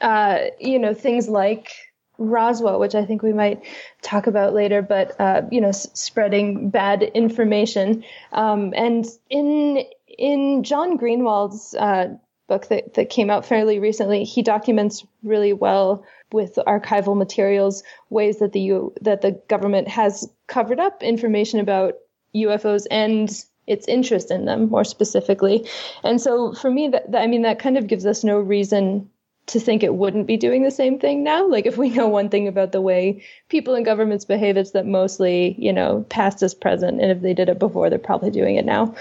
uh, 0.00 0.38
you 0.58 0.78
know, 0.78 0.94
things 0.94 1.28
like 1.28 1.72
Roswell, 2.18 2.80
which 2.80 2.94
I 2.94 3.04
think 3.04 3.22
we 3.22 3.32
might 3.32 3.62
talk 4.02 4.26
about 4.26 4.52
later, 4.52 4.82
but 4.82 5.18
uh, 5.20 5.42
you 5.50 5.60
know, 5.60 5.68
s- 5.68 5.88
spreading 5.94 6.68
bad 6.70 7.02
information. 7.02 8.04
Um, 8.32 8.74
and 8.76 9.06
in 9.30 9.84
in 10.06 10.64
John 10.64 10.98
Greenewald's 10.98 11.74
uh, 11.74 12.16
book 12.48 12.66
that 12.68 12.94
that 12.94 13.10
came 13.10 13.30
out 13.30 13.46
fairly 13.46 13.78
recently, 13.78 14.24
he 14.24 14.42
documents 14.42 15.06
really 15.22 15.52
well 15.52 16.04
with 16.32 16.58
archival 16.66 17.16
materials 17.16 17.82
ways 18.10 18.40
that 18.40 18.52
the 18.52 18.60
U- 18.60 18.94
that 19.00 19.22
the 19.22 19.40
government 19.48 19.88
has 19.88 20.28
covered 20.48 20.80
up 20.80 21.02
information 21.02 21.60
about 21.60 21.94
UFOs 22.34 22.86
and 22.90 23.30
its 23.66 23.86
interest 23.86 24.30
in 24.30 24.44
them 24.46 24.68
more 24.70 24.84
specifically. 24.84 25.68
And 26.02 26.20
so 26.20 26.52
for 26.54 26.70
me, 26.70 26.88
that, 26.88 27.12
that 27.12 27.22
I 27.22 27.26
mean, 27.26 27.42
that 27.42 27.58
kind 27.58 27.76
of 27.76 27.86
gives 27.86 28.06
us 28.06 28.24
no 28.24 28.38
reason 28.38 29.10
to 29.48 29.60
think 29.60 29.82
it 29.82 29.94
wouldn't 29.94 30.26
be 30.26 30.36
doing 30.36 30.62
the 30.62 30.70
same 30.70 30.98
thing 30.98 31.24
now. 31.24 31.46
Like 31.46 31.66
if 31.66 31.76
we 31.76 31.88
know 31.90 32.08
one 32.08 32.28
thing 32.28 32.48
about 32.48 32.72
the 32.72 32.80
way 32.80 33.24
people 33.48 33.74
in 33.74 33.82
governments 33.82 34.24
behave, 34.24 34.56
it's 34.56 34.72
that 34.72 34.86
mostly, 34.86 35.54
you 35.58 35.72
know, 35.72 36.04
past 36.08 36.42
is 36.42 36.54
present. 36.54 37.00
And 37.00 37.10
if 37.10 37.20
they 37.20 37.34
did 37.34 37.48
it 37.48 37.58
before, 37.58 37.90
they're 37.90 37.98
probably 37.98 38.30
doing 38.30 38.56
it 38.56 38.64
now. 38.64 38.94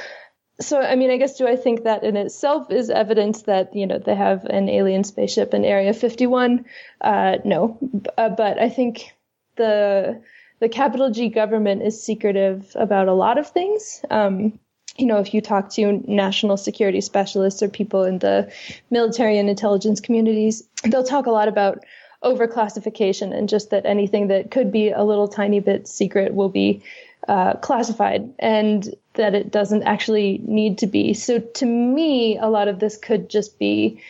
So, 0.59 0.81
I 0.81 0.95
mean, 0.95 1.11
I 1.11 1.17
guess 1.17 1.37
do 1.37 1.47
I 1.47 1.55
think 1.55 1.83
that 1.83 2.03
in 2.03 2.17
itself 2.17 2.71
is 2.71 2.89
evidence 2.89 3.43
that, 3.43 3.75
you 3.75 3.85
know, 3.85 3.99
they 3.99 4.15
have 4.15 4.45
an 4.45 4.69
alien 4.69 5.03
spaceship 5.03 5.53
in 5.53 5.63
Area 5.63 5.93
51? 5.93 6.65
Uh, 6.99 7.37
no. 7.45 7.77
Uh, 8.17 8.29
but 8.29 8.59
I 8.59 8.69
think 8.69 9.15
the, 9.55 10.19
the 10.59 10.69
capital 10.69 11.11
G 11.11 11.29
government 11.29 11.83
is 11.83 12.03
secretive 12.03 12.71
about 12.73 13.07
a 13.07 13.13
lot 13.13 13.37
of 13.37 13.47
things. 13.49 14.03
Um, 14.09 14.59
you 14.97 15.05
know, 15.05 15.19
if 15.19 15.33
you 15.33 15.41
talk 15.41 15.69
to 15.71 16.03
national 16.07 16.57
security 16.57 17.01
specialists 17.01 17.61
or 17.61 17.69
people 17.69 18.03
in 18.03 18.19
the 18.19 18.51
military 18.89 19.37
and 19.37 19.49
intelligence 19.49 20.01
communities, 20.01 20.63
they'll 20.83 21.03
talk 21.03 21.25
a 21.27 21.31
lot 21.31 21.47
about 21.47 21.83
overclassification 22.23 23.35
and 23.35 23.47
just 23.47 23.69
that 23.69 23.85
anything 23.85 24.27
that 24.27 24.49
could 24.49 24.71
be 24.71 24.89
a 24.89 25.03
little 25.03 25.27
tiny 25.27 25.59
bit 25.59 25.87
secret 25.87 26.33
will 26.33 26.49
be 26.49 26.81
uh, 27.27 27.53
classified 27.55 28.33
and 28.39 28.95
that 29.13 29.35
it 29.35 29.51
doesn't 29.51 29.83
actually 29.83 30.41
need 30.43 30.77
to 30.79 30.87
be. 30.87 31.13
So 31.13 31.39
to 31.39 31.65
me, 31.65 32.37
a 32.37 32.47
lot 32.47 32.67
of 32.67 32.79
this 32.79 32.97
could 32.97 33.29
just 33.29 33.59
be 33.59 34.01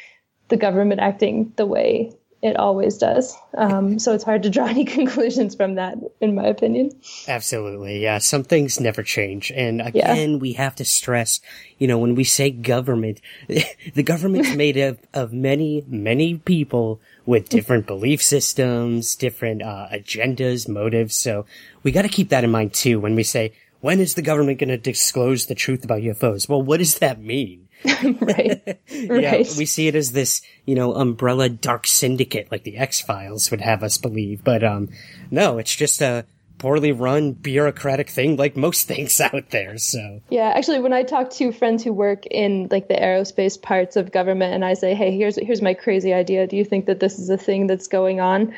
the 0.49 0.57
government 0.57 1.01
acting 1.01 1.51
the 1.57 1.65
way 1.65 2.11
it 2.41 2.55
always 2.55 2.97
does. 2.97 3.35
Um, 3.57 3.97
so 3.97 4.13
it's 4.13 4.23
hard 4.23 4.43
to 4.43 4.49
draw 4.49 4.65
any 4.67 4.85
conclusions 4.85 5.55
from 5.55 5.75
that, 5.75 5.97
in 6.21 6.35
my 6.35 6.45
opinion. 6.45 6.91
Absolutely. 7.27 8.01
Yeah. 8.01 8.19
Some 8.19 8.43
things 8.43 8.79
never 8.79 9.03
change. 9.03 9.51
And 9.51 9.81
again, 9.81 10.31
yeah. 10.33 10.37
we 10.37 10.53
have 10.53 10.75
to 10.75 10.85
stress, 10.85 11.39
you 11.77 11.87
know, 11.87 11.97
when 11.97 12.15
we 12.15 12.23
say 12.23 12.51
government, 12.51 13.21
the 13.47 14.03
government's 14.03 14.55
made 14.55 14.77
of, 14.77 14.99
of 15.13 15.33
many, 15.33 15.83
many 15.87 16.37
people 16.37 17.01
with 17.25 17.49
different 17.49 17.87
belief 17.87 18.21
systems, 18.21 19.15
different, 19.15 19.61
uh, 19.61 19.87
agendas, 19.91 20.67
motives. 20.69 21.15
So 21.15 21.45
we 21.83 21.91
got 21.91 22.03
to 22.03 22.09
keep 22.09 22.29
that 22.29 22.43
in 22.43 22.51
mind 22.51 22.73
too 22.73 22.99
when 22.99 23.15
we 23.15 23.23
say, 23.23 23.53
when 23.79 23.99
is 23.99 24.15
the 24.15 24.21
government 24.21 24.59
going 24.59 24.69
to 24.69 24.77
disclose 24.77 25.45
the 25.45 25.55
truth 25.55 25.83
about 25.83 26.01
UFOs? 26.01 26.49
Well, 26.49 26.61
what 26.61 26.77
does 26.77 26.99
that 26.99 27.21
mean? 27.21 27.66
right. 28.21 28.79
yeah, 28.87 29.31
right. 29.31 29.55
we 29.57 29.65
see 29.65 29.87
it 29.87 29.95
as 29.95 30.11
this, 30.11 30.41
you 30.65 30.75
know, 30.75 30.93
umbrella 30.93 31.49
dark 31.49 31.87
syndicate 31.87 32.51
like 32.51 32.63
the 32.63 32.77
X 32.77 33.01
Files 33.01 33.51
would 33.51 33.61
have 33.61 33.83
us 33.83 33.97
believe. 33.97 34.43
But 34.43 34.63
um 34.63 34.89
no, 35.31 35.57
it's 35.57 35.75
just 35.75 36.01
a 36.01 36.25
poorly 36.57 36.91
run 36.91 37.33
bureaucratic 37.33 38.09
thing 38.09 38.35
like 38.35 38.57
most 38.57 38.87
things 38.87 39.19
out 39.21 39.49
there. 39.51 39.77
So 39.77 40.21
Yeah, 40.29 40.53
actually 40.55 40.79
when 40.79 40.93
I 40.93 41.03
talk 41.03 41.29
to 41.31 41.51
friends 41.51 41.83
who 41.83 41.93
work 41.93 42.25
in 42.25 42.67
like 42.71 42.87
the 42.87 42.95
aerospace 42.95 43.61
parts 43.61 43.95
of 43.95 44.11
government 44.11 44.53
and 44.53 44.65
I 44.65 44.73
say, 44.73 44.95
Hey, 44.95 45.15
here's 45.15 45.35
here's 45.35 45.61
my 45.61 45.73
crazy 45.73 46.13
idea. 46.13 46.47
Do 46.47 46.57
you 46.57 46.65
think 46.65 46.85
that 46.87 46.99
this 46.99 47.19
is 47.19 47.29
a 47.29 47.37
thing 47.37 47.67
that's 47.67 47.87
going 47.87 48.19
on? 48.19 48.53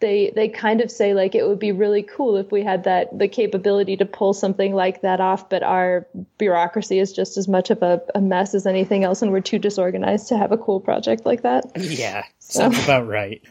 They 0.00 0.30
they 0.34 0.48
kind 0.48 0.80
of 0.80 0.90
say 0.90 1.14
like 1.14 1.34
it 1.34 1.46
would 1.46 1.58
be 1.58 1.72
really 1.72 2.02
cool 2.02 2.36
if 2.36 2.52
we 2.52 2.62
had 2.62 2.84
that 2.84 3.18
the 3.18 3.28
capability 3.28 3.96
to 3.96 4.04
pull 4.04 4.34
something 4.34 4.74
like 4.74 5.00
that 5.02 5.20
off 5.20 5.48
but 5.48 5.62
our 5.62 6.06
bureaucracy 6.38 6.98
is 6.98 7.12
just 7.12 7.36
as 7.36 7.48
much 7.48 7.70
of 7.70 7.82
a, 7.82 8.02
a 8.14 8.20
mess 8.20 8.54
as 8.54 8.66
anything 8.66 9.04
else 9.04 9.22
and 9.22 9.32
we're 9.32 9.40
too 9.40 9.58
disorganized 9.58 10.28
to 10.28 10.36
have 10.36 10.52
a 10.52 10.58
cool 10.58 10.80
project 10.80 11.24
like 11.24 11.42
that. 11.42 11.64
Yeah 11.76 12.24
so. 12.38 12.60
sounds 12.60 12.84
about 12.84 13.06
right. 13.06 13.42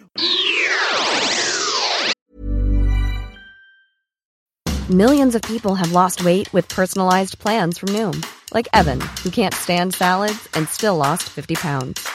Millions 4.87 5.33
of 5.33 5.41
people 5.41 5.73
have 5.73 5.91
lost 5.91 6.23
weight 6.23 6.51
with 6.53 6.69
personalized 6.69 7.39
plans 7.39 7.79
from 7.79 7.89
noom 7.89 8.25
like 8.53 8.67
evan 8.73 9.01
who 9.23 9.31
can't 9.31 9.53
stand 9.53 9.95
salads 9.95 10.47
and 10.53 10.69
still 10.69 10.95
lost 10.95 11.23
50 11.23 11.55
pounds. 11.55 12.07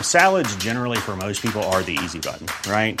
Salads 0.00 0.54
generally 0.56 0.98
for 0.98 1.16
most 1.16 1.42
people 1.42 1.62
are 1.64 1.82
the 1.82 1.94
easy 1.94 2.20
button 2.20 2.46
right 2.70 3.00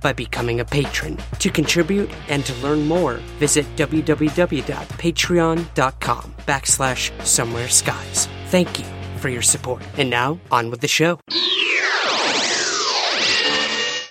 by 0.00 0.12
becoming 0.12 0.60
a 0.60 0.64
patron. 0.64 1.18
To 1.38 1.50
contribute 1.50 2.10
and 2.28 2.44
to 2.46 2.54
learn 2.56 2.86
more, 2.86 3.14
visit 3.38 3.66
www.patreon.com 3.76 6.34
backslash 6.46 7.26
somewhere 7.26 7.68
skies. 7.68 8.28
Thank 8.46 8.78
you 8.78 8.84
for 9.18 9.28
your 9.28 9.42
support. 9.42 9.82
And 9.96 10.10
now, 10.10 10.38
on 10.50 10.70
with 10.70 10.80
the 10.80 10.88
show. 10.88 11.20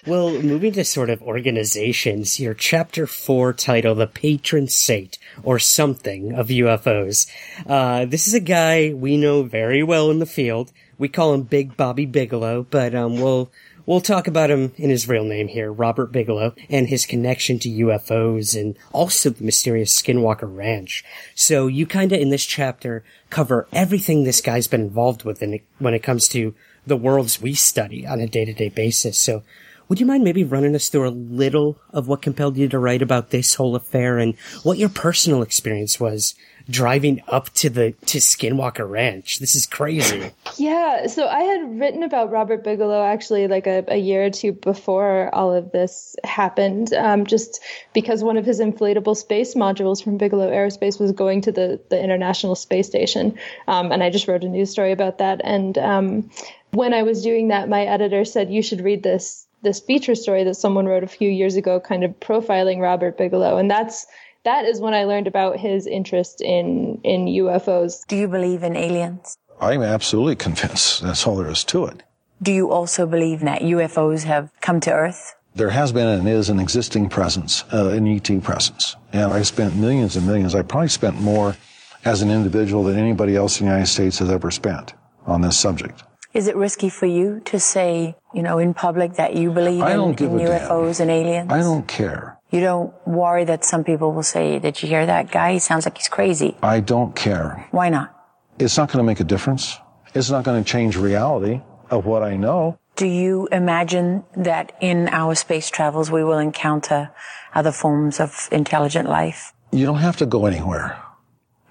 Well, 0.07 0.41
moving 0.41 0.71
to 0.73 0.85
sort 0.85 1.09
of 1.09 1.21
organizations, 1.21 2.39
your 2.39 2.53
chapter 2.53 3.07
four 3.07 3.51
title, 3.51 3.93
The 3.93 4.07
Patron 4.07 4.69
Saint, 4.69 5.17
or 5.43 5.59
something 5.59 6.33
of 6.33 6.47
UFOs. 6.47 7.29
Uh, 7.65 8.05
this 8.05 8.25
is 8.25 8.33
a 8.33 8.39
guy 8.39 8.93
we 8.93 9.17
know 9.17 9.43
very 9.43 9.83
well 9.83 10.09
in 10.09 10.19
the 10.19 10.25
field. 10.25 10.71
We 10.97 11.09
call 11.09 11.33
him 11.33 11.41
Big 11.41 11.75
Bobby 11.75 12.05
Bigelow, 12.05 12.67
but 12.69 12.95
um, 12.95 13.19
we'll 13.19 13.51
We'll 13.87 14.01
talk 14.01 14.27
about 14.27 14.51
him 14.51 14.73
in 14.75 14.89
his 14.89 15.07
real 15.07 15.23
name 15.23 15.47
here, 15.47 15.71
Robert 15.71 16.11
Bigelow, 16.11 16.53
and 16.69 16.89
his 16.89 17.05
connection 17.05 17.57
to 17.59 17.69
UFOs 17.69 18.53
and 18.53 18.77
also 18.91 19.29
the 19.29 19.45
mysterious 19.45 19.97
Skinwalker 19.97 20.53
Ranch. 20.53 21.05
So 21.35 21.67
you 21.67 21.85
kind 21.85 22.11
of 22.11 22.19
in 22.19 22.29
this 22.29 22.43
chapter 22.43 23.05
cover 23.29 23.65
everything 23.71 24.25
this 24.25 24.41
guy's 24.41 24.67
been 24.67 24.81
involved 24.81 25.23
with 25.23 25.41
in, 25.41 25.61
when 25.79 25.93
it 25.93 26.03
comes 26.03 26.27
to 26.29 26.53
the 26.85 26.97
worlds 26.97 27.41
we 27.41 27.53
study 27.53 28.05
on 28.05 28.19
a 28.19 28.27
day-to-day 28.27 28.67
basis. 28.67 29.17
So 29.17 29.43
would 29.87 30.01
you 30.01 30.05
mind 30.05 30.25
maybe 30.25 30.43
running 30.43 30.75
us 30.75 30.89
through 30.89 31.07
a 31.07 31.09
little 31.09 31.79
of 31.91 32.09
what 32.09 32.21
compelled 32.21 32.57
you 32.57 32.67
to 32.67 32.79
write 32.79 33.01
about 33.01 33.29
this 33.29 33.55
whole 33.55 33.73
affair 33.73 34.17
and 34.17 34.35
what 34.63 34.77
your 34.77 34.89
personal 34.89 35.41
experience 35.41 35.97
was 35.97 36.35
driving 36.69 37.21
up 37.27 37.49
to 37.53 37.69
the 37.69 37.93
to 38.07 38.17
Skinwalker 38.17 38.89
Ranch. 38.89 39.39
This 39.39 39.55
is 39.55 39.65
crazy. 39.65 40.31
Yeah, 40.57 41.07
so 41.07 41.27
I 41.27 41.41
had 41.41 41.79
written 41.79 42.03
about 42.03 42.31
Robert 42.31 42.63
Bigelow 42.63 43.03
actually 43.03 43.47
like 43.47 43.67
a, 43.67 43.85
a 43.87 43.97
year 43.97 44.25
or 44.25 44.29
two 44.29 44.51
before 44.53 45.33
all 45.33 45.53
of 45.53 45.71
this 45.71 46.15
happened, 46.23 46.93
um, 46.93 47.25
just 47.25 47.61
because 47.93 48.23
one 48.23 48.37
of 48.37 48.45
his 48.45 48.59
inflatable 48.59 49.15
space 49.15 49.55
modules 49.55 50.03
from 50.03 50.17
Bigelow 50.17 50.51
Aerospace 50.51 50.99
was 50.99 51.11
going 51.11 51.41
to 51.41 51.51
the 51.51 51.79
the 51.89 52.01
International 52.01 52.55
Space 52.55 52.87
Station, 52.87 53.37
um, 53.67 53.91
and 53.91 54.03
I 54.03 54.09
just 54.09 54.27
wrote 54.27 54.43
a 54.43 54.49
news 54.49 54.69
story 54.69 54.91
about 54.91 55.19
that. 55.19 55.41
And 55.43 55.77
um, 55.77 56.29
when 56.71 56.93
I 56.93 57.03
was 57.03 57.23
doing 57.23 57.47
that, 57.49 57.69
my 57.69 57.83
editor 57.83 58.25
said 58.25 58.49
you 58.49 58.61
should 58.61 58.81
read 58.81 59.03
this 59.03 59.47
this 59.63 59.79
feature 59.79 60.15
story 60.15 60.43
that 60.43 60.55
someone 60.55 60.85
wrote 60.85 61.03
a 61.03 61.07
few 61.07 61.29
years 61.29 61.55
ago, 61.55 61.79
kind 61.79 62.03
of 62.03 62.11
profiling 62.19 62.79
Robert 62.79 63.17
Bigelow, 63.17 63.57
and 63.57 63.71
that's 63.71 64.05
that 64.47 64.63
is 64.65 64.79
when 64.79 64.93
I 64.93 65.03
learned 65.03 65.27
about 65.27 65.59
his 65.59 65.85
interest 65.85 66.41
in 66.41 66.99
in 67.03 67.25
UFOs. 67.43 68.07
Do 68.07 68.15
you 68.15 68.27
believe 68.27 68.63
in 68.63 68.75
aliens? 68.75 69.37
I'm 69.59 69.83
absolutely 69.83 70.35
convinced. 70.35 71.01
That's 71.01 71.27
all 71.27 71.35
there 71.35 71.51
is 71.51 71.63
to 71.65 71.85
it. 71.85 72.03
Do 72.41 72.51
you 72.53 72.71
also 72.71 73.05
believe 73.05 73.41
that 73.41 73.61
UFOs 73.61 74.23
have 74.23 74.51
come 74.61 74.79
to 74.81 74.91
Earth? 74.91 75.35
There 75.55 75.71
has 75.71 75.91
been 75.91 76.07
and 76.07 76.29
is 76.29 76.49
an 76.49 76.59
existing 76.59 77.09
presence, 77.09 77.63
uh, 77.73 77.89
an 77.89 78.07
ET 78.07 78.29
presence. 78.43 78.95
And 79.11 79.33
I 79.33 79.41
spent 79.41 79.75
millions 79.75 80.15
and 80.15 80.25
millions. 80.25 80.53
I 80.53 80.61
probably 80.61 80.89
spent 80.89 81.19
more 81.19 81.57
as 82.05 82.21
an 82.21 82.29
individual 82.29 82.83
than 82.83 82.97
anybody 82.97 83.35
else 83.35 83.59
in 83.59 83.65
the 83.65 83.71
United 83.73 83.89
States 83.89 84.19
has 84.19 84.29
ever 84.29 84.51
spent 84.51 84.93
on 85.25 85.41
this 85.41 85.57
subject. 85.57 86.03
Is 86.33 86.47
it 86.47 86.55
risky 86.55 86.89
for 86.89 87.07
you 87.07 87.41
to 87.45 87.59
say, 87.59 88.15
you 88.33 88.43
know, 88.43 88.59
in 88.59 88.75
public 88.75 89.13
that 89.15 89.35
you 89.35 89.51
believe 89.51 89.83
in, 89.83 89.99
in 89.99 90.15
UFOs 90.47 90.99
damn. 90.99 91.09
and 91.09 91.11
aliens? 91.11 91.51
I 91.51 91.59
don't 91.59 91.87
care. 91.87 92.36
You 92.49 92.61
don't 92.61 92.93
worry 93.05 93.43
that 93.45 93.65
some 93.65 93.83
people 93.83 94.13
will 94.13 94.23
say, 94.23 94.59
did 94.59 94.81
you 94.81 94.87
hear 94.87 95.05
that 95.05 95.31
guy? 95.31 95.53
He 95.53 95.59
sounds 95.59 95.85
like 95.85 95.97
he's 95.97 96.07
crazy. 96.07 96.55
I 96.63 96.79
don't 96.79 97.15
care. 97.15 97.67
Why 97.71 97.89
not? 97.89 98.13
It's 98.57 98.77
not 98.77 98.89
going 98.89 98.99
to 98.99 99.03
make 99.03 99.19
a 99.19 99.25
difference. 99.25 99.77
It's 100.13 100.29
not 100.29 100.43
going 100.43 100.63
to 100.63 100.69
change 100.69 100.95
reality 100.95 101.61
of 101.89 102.05
what 102.05 102.23
I 102.23 102.37
know. 102.37 102.79
Do 102.95 103.05
you 103.05 103.47
imagine 103.51 104.23
that 104.35 104.71
in 104.81 105.09
our 105.09 105.35
space 105.35 105.69
travels 105.69 106.09
we 106.09 106.23
will 106.23 106.39
encounter 106.39 107.11
other 107.53 107.71
forms 107.71 108.19
of 108.19 108.49
intelligent 108.51 109.07
life? 109.07 109.53
You 109.71 109.85
don't 109.85 109.99
have 109.99 110.17
to 110.17 110.25
go 110.25 110.45
anywhere. 110.45 110.97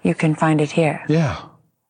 You 0.03 0.15
can 0.15 0.35
find 0.35 0.61
it 0.61 0.71
here. 0.71 1.03
Yeah. 1.09 1.41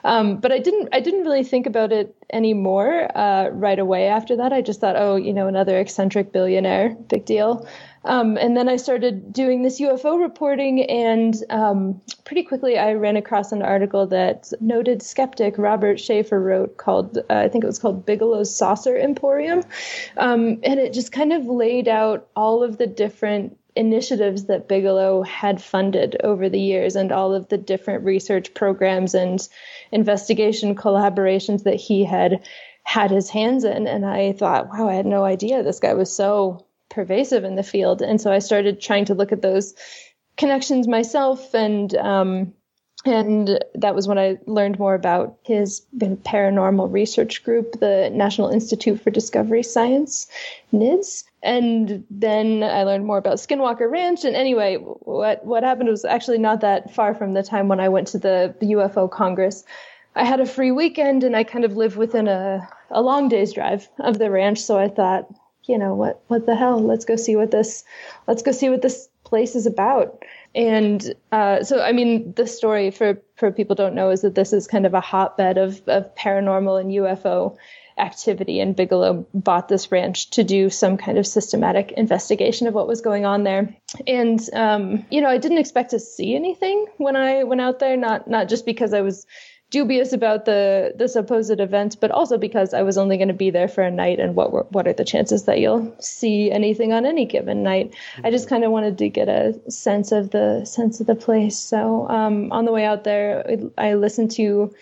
Um, 0.03 0.37
but 0.37 0.51
I 0.51 0.59
didn't 0.59 0.89
I 0.93 1.01
didn't 1.01 1.23
really 1.23 1.43
think 1.43 1.65
about 1.65 1.91
it 1.91 2.15
anymore 2.31 3.09
uh, 3.15 3.49
right 3.49 3.77
away 3.77 4.07
after 4.07 4.37
that. 4.37 4.53
I 4.53 4.61
just 4.61 4.79
thought, 4.79 4.95
oh, 4.97 5.17
you 5.17 5.33
know, 5.33 5.47
another 5.47 5.77
eccentric 5.79 6.31
billionaire, 6.31 6.95
big 6.95 7.25
deal. 7.25 7.67
Um, 8.07 8.37
and 8.37 8.55
then 8.55 8.69
I 8.69 8.77
started 8.77 9.33
doing 9.33 9.63
this 9.63 9.79
UFO 9.81 10.19
reporting, 10.19 10.83
and 10.83 11.35
um, 11.49 12.01
pretty 12.23 12.43
quickly 12.43 12.79
I 12.79 12.93
ran 12.93 13.17
across 13.17 13.51
an 13.51 13.61
article 13.61 14.07
that 14.07 14.51
noted 14.61 15.03
skeptic 15.03 15.57
Robert 15.57 15.97
Sheaffer 15.97 16.43
wrote 16.43 16.77
called, 16.77 17.17
uh, 17.17 17.23
I 17.29 17.49
think 17.49 17.63
it 17.63 17.67
was 17.67 17.79
called 17.79 18.05
Bigelow's 18.05 18.55
Saucer 18.55 18.97
Emporium. 18.97 19.63
Um, 20.15 20.59
and 20.63 20.79
it 20.79 20.93
just 20.93 21.11
kind 21.11 21.33
of 21.33 21.45
laid 21.45 21.87
out 21.87 22.27
all 22.35 22.63
of 22.63 22.77
the 22.77 22.87
different 22.87 23.57
initiatives 23.75 24.45
that 24.45 24.67
Bigelow 24.67 25.21
had 25.23 25.61
funded 25.61 26.17
over 26.23 26.49
the 26.49 26.59
years 26.59 26.95
and 26.95 27.11
all 27.11 27.33
of 27.33 27.49
the 27.49 27.57
different 27.57 28.03
research 28.03 28.53
programs 28.53 29.13
and 29.13 29.47
investigation 29.91 30.75
collaborations 30.75 31.63
that 31.63 31.75
he 31.75 32.03
had 32.03 32.47
had 32.83 33.11
his 33.11 33.29
hands 33.29 33.63
in. 33.63 33.85
And 33.85 34.05
I 34.05 34.31
thought, 34.31 34.69
wow, 34.69 34.87
I 34.89 34.93
had 34.93 35.05
no 35.05 35.25
idea 35.25 35.61
this 35.61 35.79
guy 35.79 35.93
was 35.93 36.11
so 36.11 36.66
pervasive 36.97 37.43
in 37.43 37.53
the 37.53 37.69
field. 37.73 38.01
And 38.01 38.19
so 38.19 38.31
I 38.31 38.39
started 38.39 38.81
trying 38.81 39.05
to 39.05 39.13
look 39.13 39.31
at 39.31 39.43
those 39.43 39.75
connections 40.35 40.87
myself 40.87 41.53
and 41.53 41.95
um, 41.95 42.53
and 43.05 43.63
that 43.75 43.95
was 43.95 44.07
when 44.07 44.17
I 44.17 44.37
learned 44.47 44.79
more 44.79 44.95
about 44.95 45.37
his 45.43 45.85
paranormal 45.95 46.91
research 46.91 47.43
group, 47.43 47.79
the 47.79 48.09
National 48.11 48.49
Institute 48.49 48.99
for 48.99 49.11
Discovery 49.11 49.63
Science, 49.63 50.27
NIDS. 50.73 51.23
And 51.43 52.03
then 52.09 52.63
I 52.63 52.83
learned 52.83 53.05
more 53.05 53.19
about 53.19 53.37
Skinwalker 53.37 53.89
Ranch. 53.89 54.25
And 54.25 54.35
anyway, 54.35 54.75
what 54.77 55.45
what 55.45 55.63
happened 55.63 55.89
was 55.89 56.03
actually 56.03 56.39
not 56.39 56.61
that 56.61 56.93
far 56.93 57.13
from 57.13 57.33
the 57.33 57.43
time 57.43 57.67
when 57.67 57.79
I 57.79 57.89
went 57.89 58.07
to 58.09 58.17
the, 58.17 58.55
UFO 58.61 59.09
Congress. 59.09 59.63
I 60.15 60.25
had 60.25 60.39
a 60.39 60.45
free 60.47 60.71
weekend 60.71 61.23
and 61.23 61.35
I 61.35 61.43
kind 61.43 61.63
of 61.63 61.77
live 61.77 61.95
within 61.95 62.27
a, 62.27 62.67
a 62.89 63.01
long 63.01 63.29
day's 63.29 63.53
drive 63.53 63.87
of 63.99 64.17
the 64.17 64.31
ranch. 64.31 64.59
So 64.59 64.77
I 64.79 64.89
thought, 64.89 65.29
you 65.67 65.77
know 65.77 65.93
what 65.93 66.21
what 66.27 66.45
the 66.45 66.55
hell? 66.55 66.81
Let's 66.81 67.05
go 67.05 67.15
see 67.15 67.35
what 67.35 67.51
this 67.51 67.83
let's 68.27 68.41
go 68.41 68.51
see 68.51 68.69
what 68.69 68.81
this 68.81 69.09
place 69.23 69.55
is 69.55 69.65
about. 69.65 70.23
And 70.55 71.13
uh, 71.31 71.63
so 71.63 71.81
i 71.81 71.91
mean 71.91 72.33
the 72.33 72.47
story 72.47 72.91
for 72.91 73.21
for 73.35 73.51
people 73.51 73.75
don't 73.75 73.95
know 73.95 74.09
is 74.09 74.21
that 74.21 74.35
this 74.35 74.53
is 74.53 74.67
kind 74.67 74.85
of 74.85 74.93
a 74.93 75.01
hotbed 75.01 75.57
of 75.57 75.81
of 75.87 76.15
paranormal 76.15 76.79
and 76.79 76.91
ufo 76.91 77.55
activity 77.97 78.59
and 78.59 78.75
bigelow 78.75 79.25
bought 79.33 79.67
this 79.67 79.91
ranch 79.91 80.29
to 80.29 80.43
do 80.43 80.69
some 80.69 80.97
kind 80.97 81.17
of 81.17 81.25
systematic 81.25 81.91
investigation 81.93 82.67
of 82.67 82.73
what 82.75 82.87
was 82.87 83.01
going 83.01 83.25
on 83.25 83.43
there. 83.43 83.75
And 84.05 84.39
um, 84.53 85.05
you 85.11 85.21
know 85.21 85.29
i 85.29 85.37
didn't 85.37 85.57
expect 85.57 85.91
to 85.91 85.99
see 85.99 86.35
anything 86.35 86.85
when 86.97 87.15
i 87.15 87.43
went 87.43 87.61
out 87.61 87.79
there 87.79 87.97
not 87.97 88.29
not 88.29 88.49
just 88.49 88.65
because 88.65 88.93
i 88.93 89.01
was 89.01 89.25
dubious 89.69 90.13
about 90.13 90.45
the 90.45 90.93
the 90.95 91.07
supposed 91.07 91.59
event, 91.59 91.97
but 91.99 92.11
also 92.11 92.37
because 92.37 92.73
I 92.73 92.81
was 92.83 92.97
only 92.97 93.17
going 93.17 93.27
to 93.27 93.33
be 93.33 93.49
there 93.49 93.67
for 93.67 93.83
a 93.83 93.91
night, 93.91 94.19
and 94.19 94.35
what 94.35 94.51
were, 94.51 94.65
what 94.69 94.87
are 94.87 94.93
the 94.93 95.05
chances 95.05 95.45
that 95.45 95.59
you'll 95.59 95.93
see 95.99 96.51
anything 96.51 96.93
on 96.93 97.05
any 97.05 97.25
given 97.25 97.63
night? 97.63 97.91
Mm-hmm. 97.91 98.25
I 98.25 98.31
just 98.31 98.49
kind 98.49 98.63
of 98.63 98.71
wanted 98.71 98.97
to 98.97 99.09
get 99.09 99.27
a 99.27 99.59
sense 99.69 100.11
of 100.11 100.31
the 100.31 100.65
sense 100.65 100.99
of 100.99 101.07
the 101.07 101.15
place. 101.15 101.57
So 101.57 102.07
um, 102.09 102.51
on 102.51 102.65
the 102.65 102.71
way 102.71 102.85
out 102.85 103.03
there, 103.03 103.45
I 103.77 103.95
listened 103.95 104.31
to 104.31 104.73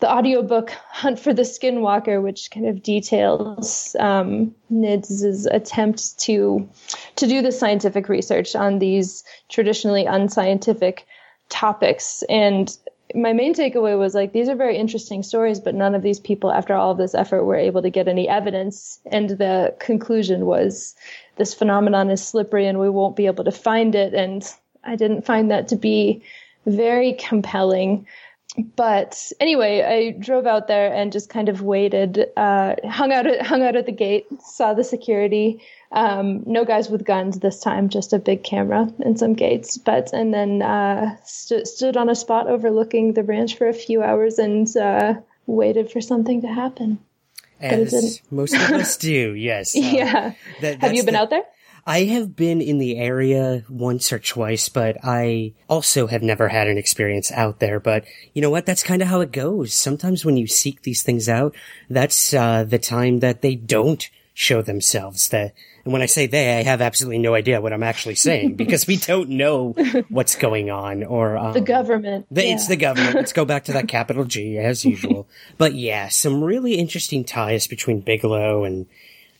the 0.00 0.12
audiobook 0.12 0.70
Hunt 0.90 1.18
for 1.18 1.32
the 1.32 1.42
Skinwalker, 1.42 2.20
which 2.20 2.50
kind 2.50 2.66
of 2.66 2.82
details 2.82 3.94
um, 4.00 4.52
NIDS's 4.70 5.46
attempt 5.46 6.18
to 6.20 6.68
to 7.16 7.26
do 7.26 7.42
the 7.42 7.52
scientific 7.52 8.08
research 8.08 8.54
on 8.54 8.78
these 8.78 9.24
traditionally 9.48 10.04
unscientific 10.04 11.06
topics. 11.48 12.24
And 12.28 12.76
my 13.14 13.32
main 13.32 13.54
takeaway 13.54 13.98
was 13.98 14.14
like 14.14 14.32
these 14.32 14.48
are 14.48 14.54
very 14.54 14.76
interesting 14.76 15.22
stories, 15.22 15.60
but 15.60 15.74
none 15.74 15.94
of 15.94 16.02
these 16.02 16.20
people, 16.20 16.50
after 16.50 16.74
all 16.74 16.90
of 16.90 16.98
this 16.98 17.14
effort, 17.14 17.44
were 17.44 17.56
able 17.56 17.82
to 17.82 17.90
get 17.90 18.08
any 18.08 18.28
evidence. 18.28 19.00
And 19.06 19.30
the 19.30 19.74
conclusion 19.78 20.46
was 20.46 20.94
this 21.36 21.54
phenomenon 21.54 22.10
is 22.10 22.24
slippery, 22.24 22.66
and 22.66 22.78
we 22.78 22.90
won't 22.90 23.16
be 23.16 23.26
able 23.26 23.44
to 23.44 23.52
find 23.52 23.94
it. 23.94 24.14
And 24.14 24.44
I 24.84 24.96
didn't 24.96 25.26
find 25.26 25.50
that 25.50 25.68
to 25.68 25.76
be 25.76 26.22
very 26.66 27.14
compelling 27.14 28.06
but 28.76 29.32
anyway, 29.40 29.82
I 29.82 30.18
drove 30.18 30.46
out 30.46 30.68
there 30.68 30.92
and 30.92 31.10
just 31.10 31.30
kind 31.30 31.48
of 31.48 31.62
waited, 31.62 32.26
uh, 32.36 32.74
hung 32.84 33.12
out 33.12 33.26
at, 33.26 33.46
hung 33.46 33.62
out 33.62 33.76
at 33.76 33.86
the 33.86 33.92
gate, 33.92 34.26
saw 34.42 34.74
the 34.74 34.84
security. 34.84 35.62
Um, 35.92 36.44
no 36.46 36.64
guys 36.64 36.88
with 36.88 37.04
guns 37.04 37.38
this 37.38 37.60
time, 37.60 37.90
just 37.90 38.14
a 38.14 38.18
big 38.18 38.42
camera 38.42 38.90
and 39.00 39.18
some 39.18 39.34
gates. 39.34 39.76
But 39.76 40.12
and 40.12 40.32
then 40.32 40.62
uh, 40.62 41.16
st- 41.24 41.66
stood 41.66 41.96
on 41.96 42.08
a 42.08 42.14
spot 42.14 42.48
overlooking 42.48 43.12
the 43.12 43.22
ranch 43.22 43.58
for 43.58 43.68
a 43.68 43.74
few 43.74 44.02
hours 44.02 44.38
and 44.38 44.74
uh, 44.76 45.14
waited 45.46 45.90
for 45.90 46.00
something 46.00 46.42
to 46.42 46.48
happen. 46.48 46.98
As 47.60 48.20
most 48.30 48.54
of 48.54 48.60
us 48.72 48.96
do, 48.96 49.34
yes. 49.34 49.74
yeah. 49.76 50.32
That, 50.62 50.80
Have 50.80 50.94
you 50.94 51.04
been 51.04 51.14
the, 51.14 51.20
out 51.20 51.30
there? 51.30 51.44
I 51.86 52.04
have 52.04 52.34
been 52.34 52.60
in 52.60 52.78
the 52.78 52.96
area 52.96 53.64
once 53.68 54.12
or 54.12 54.18
twice, 54.18 54.68
but 54.68 54.96
I 55.04 55.54
also 55.68 56.06
have 56.06 56.22
never 56.22 56.48
had 56.48 56.68
an 56.68 56.78
experience 56.78 57.30
out 57.30 57.60
there. 57.60 57.80
But 57.80 58.04
you 58.34 58.42
know 58.42 58.50
what? 58.50 58.66
That's 58.66 58.82
kind 58.82 59.02
of 59.02 59.08
how 59.08 59.20
it 59.20 59.32
goes. 59.32 59.74
Sometimes 59.74 60.24
when 60.24 60.36
you 60.36 60.46
seek 60.46 60.82
these 60.82 61.02
things 61.02 61.28
out, 61.28 61.54
that's 61.90 62.34
uh, 62.34 62.64
the 62.64 62.78
time 62.78 63.20
that 63.20 63.42
they 63.42 63.54
don't 63.54 64.08
show 64.34 64.62
themselves. 64.62 65.28
That 65.28 65.54
and 65.84 65.92
when 65.92 66.02
I 66.02 66.06
say 66.06 66.26
they, 66.26 66.58
I 66.58 66.62
have 66.62 66.80
absolutely 66.80 67.18
no 67.18 67.34
idea 67.34 67.60
what 67.60 67.72
I'm 67.72 67.82
actually 67.82 68.14
saying 68.14 68.54
because 68.56 68.86
we 68.86 68.96
don't 68.96 69.30
know 69.30 69.72
what's 70.08 70.36
going 70.36 70.70
on 70.70 71.02
or 71.04 71.36
um, 71.36 71.52
the 71.52 71.60
government. 71.60 72.26
The, 72.30 72.44
yeah. 72.44 72.54
It's 72.54 72.68
the 72.68 72.76
government. 72.76 73.14
Let's 73.14 73.32
go 73.32 73.44
back 73.44 73.64
to 73.64 73.72
that 73.72 73.88
capital 73.88 74.24
G 74.24 74.58
as 74.58 74.84
usual. 74.84 75.28
but 75.58 75.74
yeah, 75.74 76.08
some 76.08 76.42
really 76.42 76.74
interesting 76.74 77.24
ties 77.24 77.66
between 77.66 78.00
Bigelow 78.00 78.64
and 78.64 78.86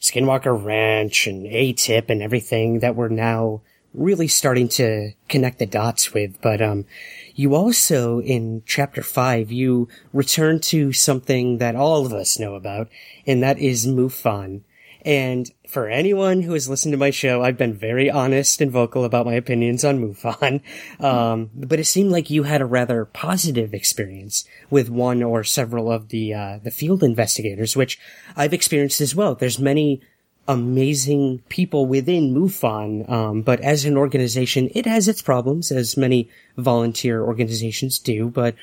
Skinwalker 0.00 0.62
Ranch 0.62 1.26
and 1.26 1.46
AATIP 1.46 2.10
and 2.10 2.22
everything 2.22 2.80
that 2.80 2.96
we're 2.96 3.08
now 3.08 3.62
really 3.94 4.26
starting 4.26 4.68
to 4.68 5.12
connect 5.28 5.58
the 5.58 5.66
dots 5.66 6.12
with. 6.12 6.40
But, 6.40 6.62
um, 6.62 6.86
you 7.34 7.54
also, 7.54 8.20
in 8.20 8.62
chapter 8.66 9.02
five, 9.02 9.52
you 9.52 9.88
return 10.12 10.60
to 10.60 10.92
something 10.92 11.58
that 11.58 11.76
all 11.76 12.04
of 12.04 12.12
us 12.12 12.38
know 12.38 12.54
about, 12.54 12.88
and 13.26 13.42
that 13.42 13.58
is 13.58 13.86
MUFON. 13.86 14.62
And 15.04 15.50
for 15.68 15.88
anyone 15.88 16.42
who 16.42 16.52
has 16.52 16.68
listened 16.68 16.92
to 16.92 16.98
my 16.98 17.10
show, 17.10 17.42
I've 17.42 17.58
been 17.58 17.74
very 17.74 18.08
honest 18.08 18.60
and 18.60 18.70
vocal 18.70 19.04
about 19.04 19.26
my 19.26 19.34
opinions 19.34 19.84
on 19.84 20.00
MUFON. 20.00 20.60
Um, 21.02 21.50
but 21.54 21.80
it 21.80 21.84
seemed 21.84 22.12
like 22.12 22.30
you 22.30 22.44
had 22.44 22.60
a 22.60 22.66
rather 22.66 23.04
positive 23.04 23.74
experience 23.74 24.44
with 24.70 24.88
one 24.88 25.22
or 25.22 25.42
several 25.42 25.90
of 25.90 26.08
the, 26.08 26.32
uh, 26.32 26.58
the 26.62 26.70
field 26.70 27.02
investigators, 27.02 27.76
which 27.76 27.98
I've 28.36 28.52
experienced 28.52 29.00
as 29.00 29.14
well. 29.14 29.34
There's 29.34 29.58
many 29.58 30.00
amazing 30.46 31.42
people 31.48 31.86
within 31.86 32.34
MUFON, 32.34 33.10
um, 33.10 33.42
but 33.42 33.60
as 33.60 33.84
an 33.84 33.96
organization, 33.96 34.70
it 34.74 34.86
has 34.86 35.08
its 35.08 35.22
problems, 35.22 35.72
as 35.72 35.96
many 35.96 36.28
volunteer 36.56 37.22
organizations 37.22 37.98
do. 37.98 38.28
But 38.28 38.54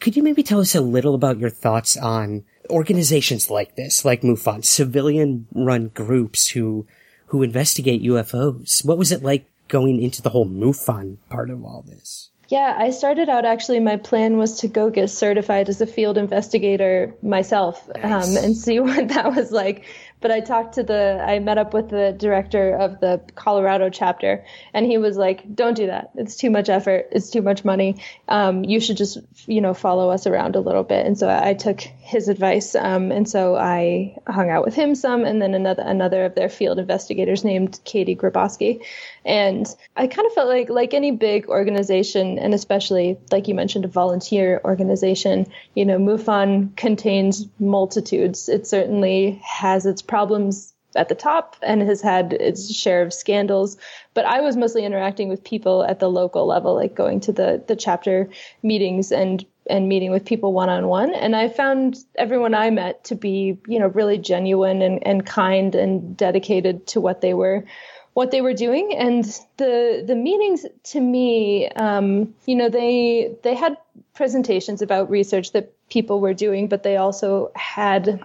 could 0.00 0.16
you 0.16 0.22
maybe 0.22 0.42
tell 0.42 0.60
us 0.60 0.74
a 0.74 0.80
little 0.80 1.14
about 1.14 1.38
your 1.38 1.50
thoughts 1.50 1.96
on 1.96 2.44
organizations 2.70 3.50
like 3.50 3.76
this, 3.76 4.04
like 4.04 4.22
MUFON, 4.22 4.64
civilian 4.64 5.46
run 5.54 5.88
groups 5.88 6.48
who, 6.48 6.86
who 7.26 7.42
investigate 7.42 8.02
UFOs. 8.02 8.84
What 8.84 8.98
was 8.98 9.12
it 9.12 9.22
like 9.22 9.46
going 9.68 10.02
into 10.02 10.22
the 10.22 10.30
whole 10.30 10.46
MUFON 10.46 11.16
part 11.28 11.50
of 11.50 11.64
all 11.64 11.84
this? 11.86 12.30
Yeah, 12.48 12.76
I 12.78 12.90
started 12.90 13.30
out 13.30 13.46
actually, 13.46 13.80
my 13.80 13.96
plan 13.96 14.36
was 14.36 14.60
to 14.60 14.68
go 14.68 14.90
get 14.90 15.08
certified 15.08 15.70
as 15.70 15.80
a 15.80 15.86
field 15.86 16.18
investigator 16.18 17.14
myself 17.22 17.88
nice. 17.96 18.36
um, 18.36 18.44
and 18.44 18.54
see 18.54 18.78
what 18.80 19.08
that 19.08 19.34
was 19.34 19.50
like 19.50 19.86
but 20.22 20.30
I 20.30 20.40
talked 20.40 20.74
to 20.74 20.82
the, 20.82 21.22
I 21.26 21.40
met 21.40 21.58
up 21.58 21.74
with 21.74 21.90
the 21.90 22.14
director 22.16 22.74
of 22.74 23.00
the 23.00 23.20
Colorado 23.34 23.90
chapter, 23.90 24.44
and 24.72 24.86
he 24.86 24.96
was 24.96 25.16
like, 25.16 25.54
"Don't 25.54 25.74
do 25.74 25.86
that. 25.88 26.10
It's 26.14 26.36
too 26.36 26.50
much 26.50 26.68
effort. 26.68 27.08
It's 27.12 27.28
too 27.28 27.42
much 27.42 27.64
money. 27.64 27.96
Um, 28.28 28.64
you 28.64 28.80
should 28.80 28.96
just, 28.96 29.18
you 29.46 29.60
know, 29.60 29.74
follow 29.74 30.10
us 30.10 30.26
around 30.26 30.56
a 30.56 30.60
little 30.60 30.84
bit." 30.84 31.04
And 31.04 31.18
so 31.18 31.28
I 31.28 31.54
took 31.54 31.80
his 31.80 32.28
advice, 32.28 32.74
um, 32.74 33.12
and 33.12 33.28
so 33.28 33.56
I 33.56 34.16
hung 34.26 34.48
out 34.48 34.64
with 34.64 34.74
him 34.74 34.94
some, 34.94 35.24
and 35.24 35.42
then 35.42 35.54
another 35.54 35.82
another 35.82 36.24
of 36.24 36.34
their 36.34 36.48
field 36.48 36.78
investigators 36.78 37.44
named 37.44 37.80
Katie 37.84 38.16
Grabowski, 38.16 38.82
and 39.24 39.66
I 39.96 40.06
kind 40.06 40.26
of 40.26 40.32
felt 40.32 40.48
like, 40.48 40.68
like 40.68 40.94
any 40.94 41.10
big 41.12 41.48
organization, 41.48 42.38
and 42.38 42.54
especially 42.54 43.18
like 43.30 43.48
you 43.48 43.54
mentioned, 43.54 43.84
a 43.84 43.88
volunteer 43.88 44.60
organization, 44.64 45.46
you 45.74 45.84
know, 45.84 45.98
MUFON 45.98 46.76
contains 46.76 47.46
multitudes. 47.58 48.48
It 48.48 48.66
certainly 48.66 49.40
has 49.44 49.86
its 49.86 50.02
problems 50.02 50.72
at 50.94 51.08
the 51.08 51.14
top 51.14 51.56
and 51.62 51.82
has 51.82 52.02
had 52.02 52.32
its 52.34 52.74
share 52.74 53.02
of 53.02 53.12
scandals. 53.12 53.76
But 54.14 54.26
I 54.26 54.40
was 54.40 54.56
mostly 54.56 54.84
interacting 54.84 55.28
with 55.28 55.44
people 55.44 55.84
at 55.84 56.00
the 56.00 56.10
local 56.10 56.46
level, 56.46 56.74
like 56.74 56.94
going 56.94 57.20
to 57.20 57.32
the 57.32 57.62
the 57.66 57.76
chapter 57.76 58.28
meetings 58.62 59.12
and 59.12 59.44
and 59.70 59.88
meeting 59.88 60.10
with 60.10 60.24
people 60.24 60.52
one 60.52 60.68
on 60.68 60.88
one. 60.88 61.14
And 61.14 61.36
I 61.36 61.48
found 61.48 61.96
everyone 62.16 62.54
I 62.54 62.70
met 62.70 63.04
to 63.04 63.14
be, 63.14 63.58
you 63.66 63.78
know, 63.78 63.86
really 63.86 64.18
genuine 64.18 64.82
and, 64.82 65.06
and 65.06 65.24
kind 65.24 65.74
and 65.74 66.16
dedicated 66.16 66.88
to 66.88 67.00
what 67.00 67.20
they 67.20 67.32
were 67.32 67.64
what 68.14 68.30
they 68.30 68.40
were 68.40 68.54
doing 68.54 68.94
and 68.96 69.24
the 69.56 70.04
the 70.06 70.14
meetings 70.14 70.66
to 70.84 71.00
me 71.00 71.68
um, 71.70 72.34
you 72.46 72.54
know 72.54 72.68
they 72.68 73.34
they 73.42 73.54
had 73.54 73.76
presentations 74.14 74.82
about 74.82 75.10
research 75.10 75.52
that 75.52 75.72
people 75.88 76.20
were 76.20 76.34
doing 76.34 76.68
but 76.68 76.82
they 76.82 76.96
also 76.96 77.50
had 77.54 78.22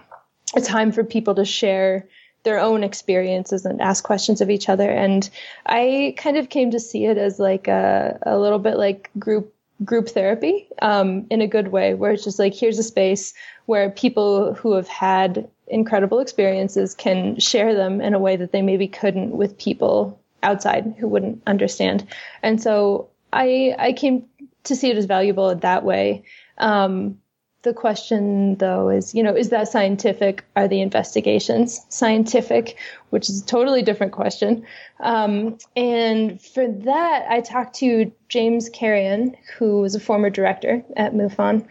a 0.56 0.60
time 0.60 0.92
for 0.92 1.04
people 1.04 1.34
to 1.34 1.44
share 1.44 2.06
their 2.44 2.58
own 2.58 2.84
experiences 2.84 3.64
and 3.66 3.80
ask 3.80 4.04
questions 4.04 4.40
of 4.40 4.50
each 4.50 4.68
other. 4.68 4.90
And 4.90 5.28
I 5.66 6.14
kind 6.16 6.36
of 6.36 6.48
came 6.48 6.70
to 6.70 6.80
see 6.80 7.04
it 7.04 7.18
as 7.18 7.38
like 7.38 7.68
a, 7.68 8.18
a 8.22 8.38
little 8.38 8.58
bit 8.58 8.76
like 8.76 9.10
group 9.18 9.54
group 9.84 10.08
therapy 10.08 10.66
um, 10.82 11.26
in 11.30 11.40
a 11.40 11.46
good 11.46 11.68
way, 11.68 11.94
where 11.94 12.10
it's 12.10 12.24
just 12.24 12.38
like 12.38 12.54
here's 12.54 12.78
a 12.78 12.82
space 12.82 13.34
where 13.66 13.90
people 13.90 14.54
who 14.54 14.72
have 14.72 14.88
had 14.88 15.48
incredible 15.70 16.20
experiences 16.20 16.94
can 16.94 17.38
share 17.38 17.74
them 17.74 18.00
in 18.00 18.14
a 18.14 18.18
way 18.18 18.36
that 18.36 18.52
they 18.52 18.62
maybe 18.62 18.88
couldn't 18.88 19.30
with 19.30 19.58
people 19.58 20.20
outside 20.42 20.94
who 20.98 21.08
wouldn't 21.08 21.42
understand. 21.46 22.06
And 22.42 22.62
so 22.62 23.08
I 23.32 23.74
I 23.78 23.92
came 23.92 24.26
to 24.64 24.76
see 24.76 24.90
it 24.90 24.96
as 24.96 25.06
valuable 25.06 25.54
that 25.54 25.84
way. 25.84 26.24
Um, 26.58 27.18
the 27.62 27.74
question 27.74 28.54
though 28.56 28.88
is 28.88 29.14
you 29.14 29.22
know 29.22 29.34
is 29.34 29.48
that 29.48 29.68
scientific 29.68 30.44
are 30.54 30.68
the 30.68 30.80
investigations 30.80 31.84
scientific 31.88 32.78
which 33.10 33.28
is 33.28 33.42
a 33.42 33.46
totally 33.46 33.82
different 33.82 34.12
question 34.12 34.64
um, 35.00 35.58
and 35.76 36.40
for 36.40 36.68
that 36.68 37.26
i 37.28 37.40
talked 37.40 37.74
to 37.74 38.12
james 38.28 38.68
carrion 38.68 39.36
who 39.58 39.80
was 39.80 39.94
a 39.94 40.00
former 40.00 40.30
director 40.30 40.84
at 40.96 41.14
mufon 41.14 41.66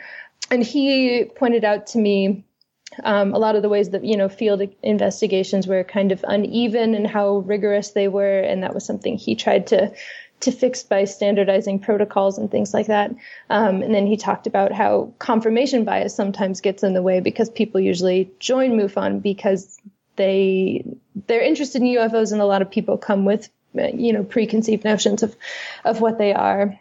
and 0.51 0.63
he 0.63 1.25
pointed 1.35 1.63
out 1.63 1.87
to 1.87 1.97
me 1.97 2.43
um, 3.03 3.33
a 3.33 3.37
lot 3.37 3.55
of 3.55 3.61
the 3.61 3.69
ways 3.69 3.89
that 3.89 4.05
you 4.05 4.17
know 4.17 4.29
field 4.29 4.61
investigations 4.83 5.67
were 5.67 5.83
kind 5.83 6.11
of 6.11 6.23
uneven 6.27 6.95
and 6.95 7.07
how 7.07 7.37
rigorous 7.39 7.91
they 7.91 8.07
were 8.07 8.39
and 8.39 8.63
that 8.63 8.73
was 8.73 8.85
something 8.85 9.17
he 9.17 9.35
tried 9.35 9.67
to 9.67 9.91
to 10.39 10.51
fix 10.51 10.83
by 10.83 11.03
standardizing 11.03 11.79
protocols 11.79 12.37
and 12.37 12.51
things 12.51 12.73
like 12.73 12.87
that. 12.87 13.11
Um, 13.49 13.81
and 13.81 13.93
then 13.93 14.05
he 14.05 14.17
talked 14.17 14.45
about 14.45 14.71
how 14.71 15.11
confirmation 15.19 15.83
bias 15.83 16.15
sometimes 16.15 16.61
gets 16.61 16.83
in 16.83 16.93
the 16.93 17.01
way 17.01 17.19
because 17.19 17.49
people 17.49 17.81
usually 17.81 18.29
join 18.39 18.77
MUFON 18.77 19.21
because 19.21 19.79
they 20.15 20.83
they're 21.27 21.41
interested 21.41 21.81
in 21.81 21.87
UFOs, 21.89 22.31
and 22.31 22.41
a 22.41 22.45
lot 22.45 22.61
of 22.61 22.69
people 22.69 22.97
come 22.97 23.25
with 23.25 23.49
you 23.73 24.13
know 24.13 24.23
preconceived 24.23 24.83
notions 24.83 25.23
of 25.23 25.35
of 25.85 26.01
what 26.01 26.17
they 26.17 26.33
are. 26.33 26.79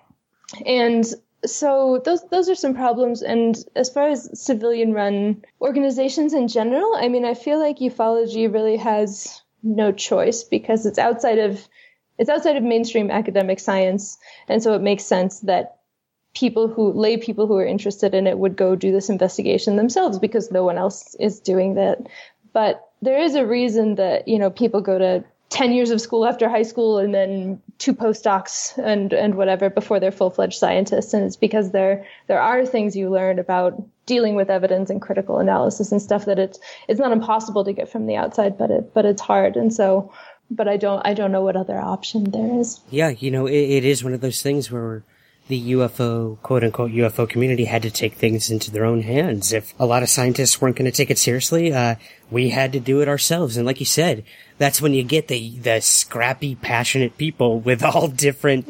And 0.64 1.04
so 1.46 2.00
those 2.04 2.22
those 2.30 2.48
are 2.48 2.54
some 2.54 2.74
problems 2.74 3.22
and 3.22 3.64
as 3.74 3.90
far 3.90 4.08
as 4.08 4.28
civilian 4.40 4.92
run 4.92 5.42
organizations 5.60 6.34
in 6.34 6.48
general 6.48 6.94
i 6.96 7.08
mean 7.08 7.24
i 7.24 7.34
feel 7.34 7.58
like 7.58 7.78
ufology 7.78 8.52
really 8.52 8.76
has 8.76 9.42
no 9.62 9.92
choice 9.92 10.44
because 10.44 10.86
it's 10.86 10.98
outside 10.98 11.38
of 11.38 11.68
it's 12.18 12.30
outside 12.30 12.56
of 12.56 12.62
mainstream 12.62 13.10
academic 13.10 13.60
science, 13.60 14.18
and 14.48 14.62
so 14.62 14.74
it 14.74 14.82
makes 14.82 15.04
sense 15.04 15.40
that 15.40 15.76
people 16.34 16.68
who 16.68 16.92
lay 16.92 17.16
people 17.16 17.46
who 17.46 17.56
are 17.56 17.66
interested 17.66 18.14
in 18.14 18.26
it 18.26 18.38
would 18.38 18.56
go 18.56 18.76
do 18.76 18.92
this 18.92 19.08
investigation 19.08 19.76
themselves 19.76 20.18
because 20.18 20.50
no 20.50 20.64
one 20.64 20.76
else 20.76 21.14
is 21.18 21.40
doing 21.40 21.74
that. 21.74 21.98
But 22.52 22.82
there 23.00 23.18
is 23.18 23.34
a 23.34 23.46
reason 23.46 23.96
that 23.96 24.28
you 24.28 24.38
know 24.38 24.50
people 24.50 24.80
go 24.80 24.98
to 24.98 25.24
10 25.50 25.72
years 25.72 25.90
of 25.90 26.00
school 26.00 26.26
after 26.26 26.48
high 26.48 26.62
school 26.62 26.98
and 26.98 27.14
then 27.14 27.62
two 27.78 27.94
postdocs 27.94 28.76
and 28.78 29.12
and 29.12 29.36
whatever 29.36 29.70
before 29.70 30.00
they're 30.00 30.10
full-fledged 30.10 30.58
scientists 30.58 31.14
and 31.14 31.24
it's 31.24 31.36
because 31.36 31.70
there 31.70 32.04
there 32.26 32.40
are 32.40 32.66
things 32.66 32.96
you 32.96 33.08
learn 33.08 33.38
about 33.38 33.80
dealing 34.06 34.36
with 34.36 34.48
evidence 34.48 34.88
and 34.88 35.02
critical 35.02 35.38
analysis 35.38 35.92
and 35.92 36.00
stuff 36.00 36.24
that 36.24 36.38
it's 36.38 36.58
it's 36.88 37.00
not 37.00 37.12
impossible 37.12 37.64
to 37.64 37.72
get 37.72 37.88
from 37.88 38.06
the 38.06 38.16
outside, 38.16 38.56
but 38.56 38.70
it 38.70 38.94
but 38.94 39.04
it's 39.04 39.20
hard. 39.20 39.56
And 39.56 39.74
so, 39.74 40.12
but 40.50 40.68
I 40.68 40.76
don't 40.76 41.04
I 41.04 41.12
don't 41.12 41.32
know 41.32 41.42
what 41.42 41.56
other 41.56 41.78
option 41.78 42.30
there 42.30 42.58
is. 42.58 42.80
Yeah, 42.90 43.10
you 43.10 43.30
know, 43.30 43.46
it, 43.46 43.54
it 43.54 43.84
is 43.84 44.02
one 44.02 44.14
of 44.14 44.20
those 44.20 44.40
things 44.40 44.70
where 44.70 45.02
the 45.48 45.72
UFO, 45.72 46.40
quote 46.42 46.64
unquote, 46.64 46.90
UFO 46.90 47.28
community 47.28 47.64
had 47.66 47.82
to 47.82 47.90
take 47.90 48.14
things 48.14 48.50
into 48.50 48.70
their 48.70 48.84
own 48.84 49.02
hands. 49.02 49.52
If 49.52 49.74
a 49.78 49.86
lot 49.86 50.02
of 50.02 50.08
scientists 50.08 50.60
weren't 50.60 50.76
going 50.76 50.90
to 50.90 50.96
take 50.96 51.10
it 51.10 51.18
seriously, 51.18 51.72
uh, 51.72 51.96
we 52.30 52.50
had 52.50 52.72
to 52.72 52.80
do 52.80 53.00
it 53.00 53.08
ourselves. 53.08 53.56
And 53.56 53.64
like 53.64 53.78
you 53.78 53.86
said, 53.86 54.24
that's 54.58 54.82
when 54.82 54.92
you 54.92 55.04
get 55.04 55.28
the, 55.28 55.56
the 55.58 55.80
scrappy, 55.80 56.56
passionate 56.56 57.16
people 57.16 57.60
with 57.60 57.84
all 57.84 58.08
different, 58.08 58.68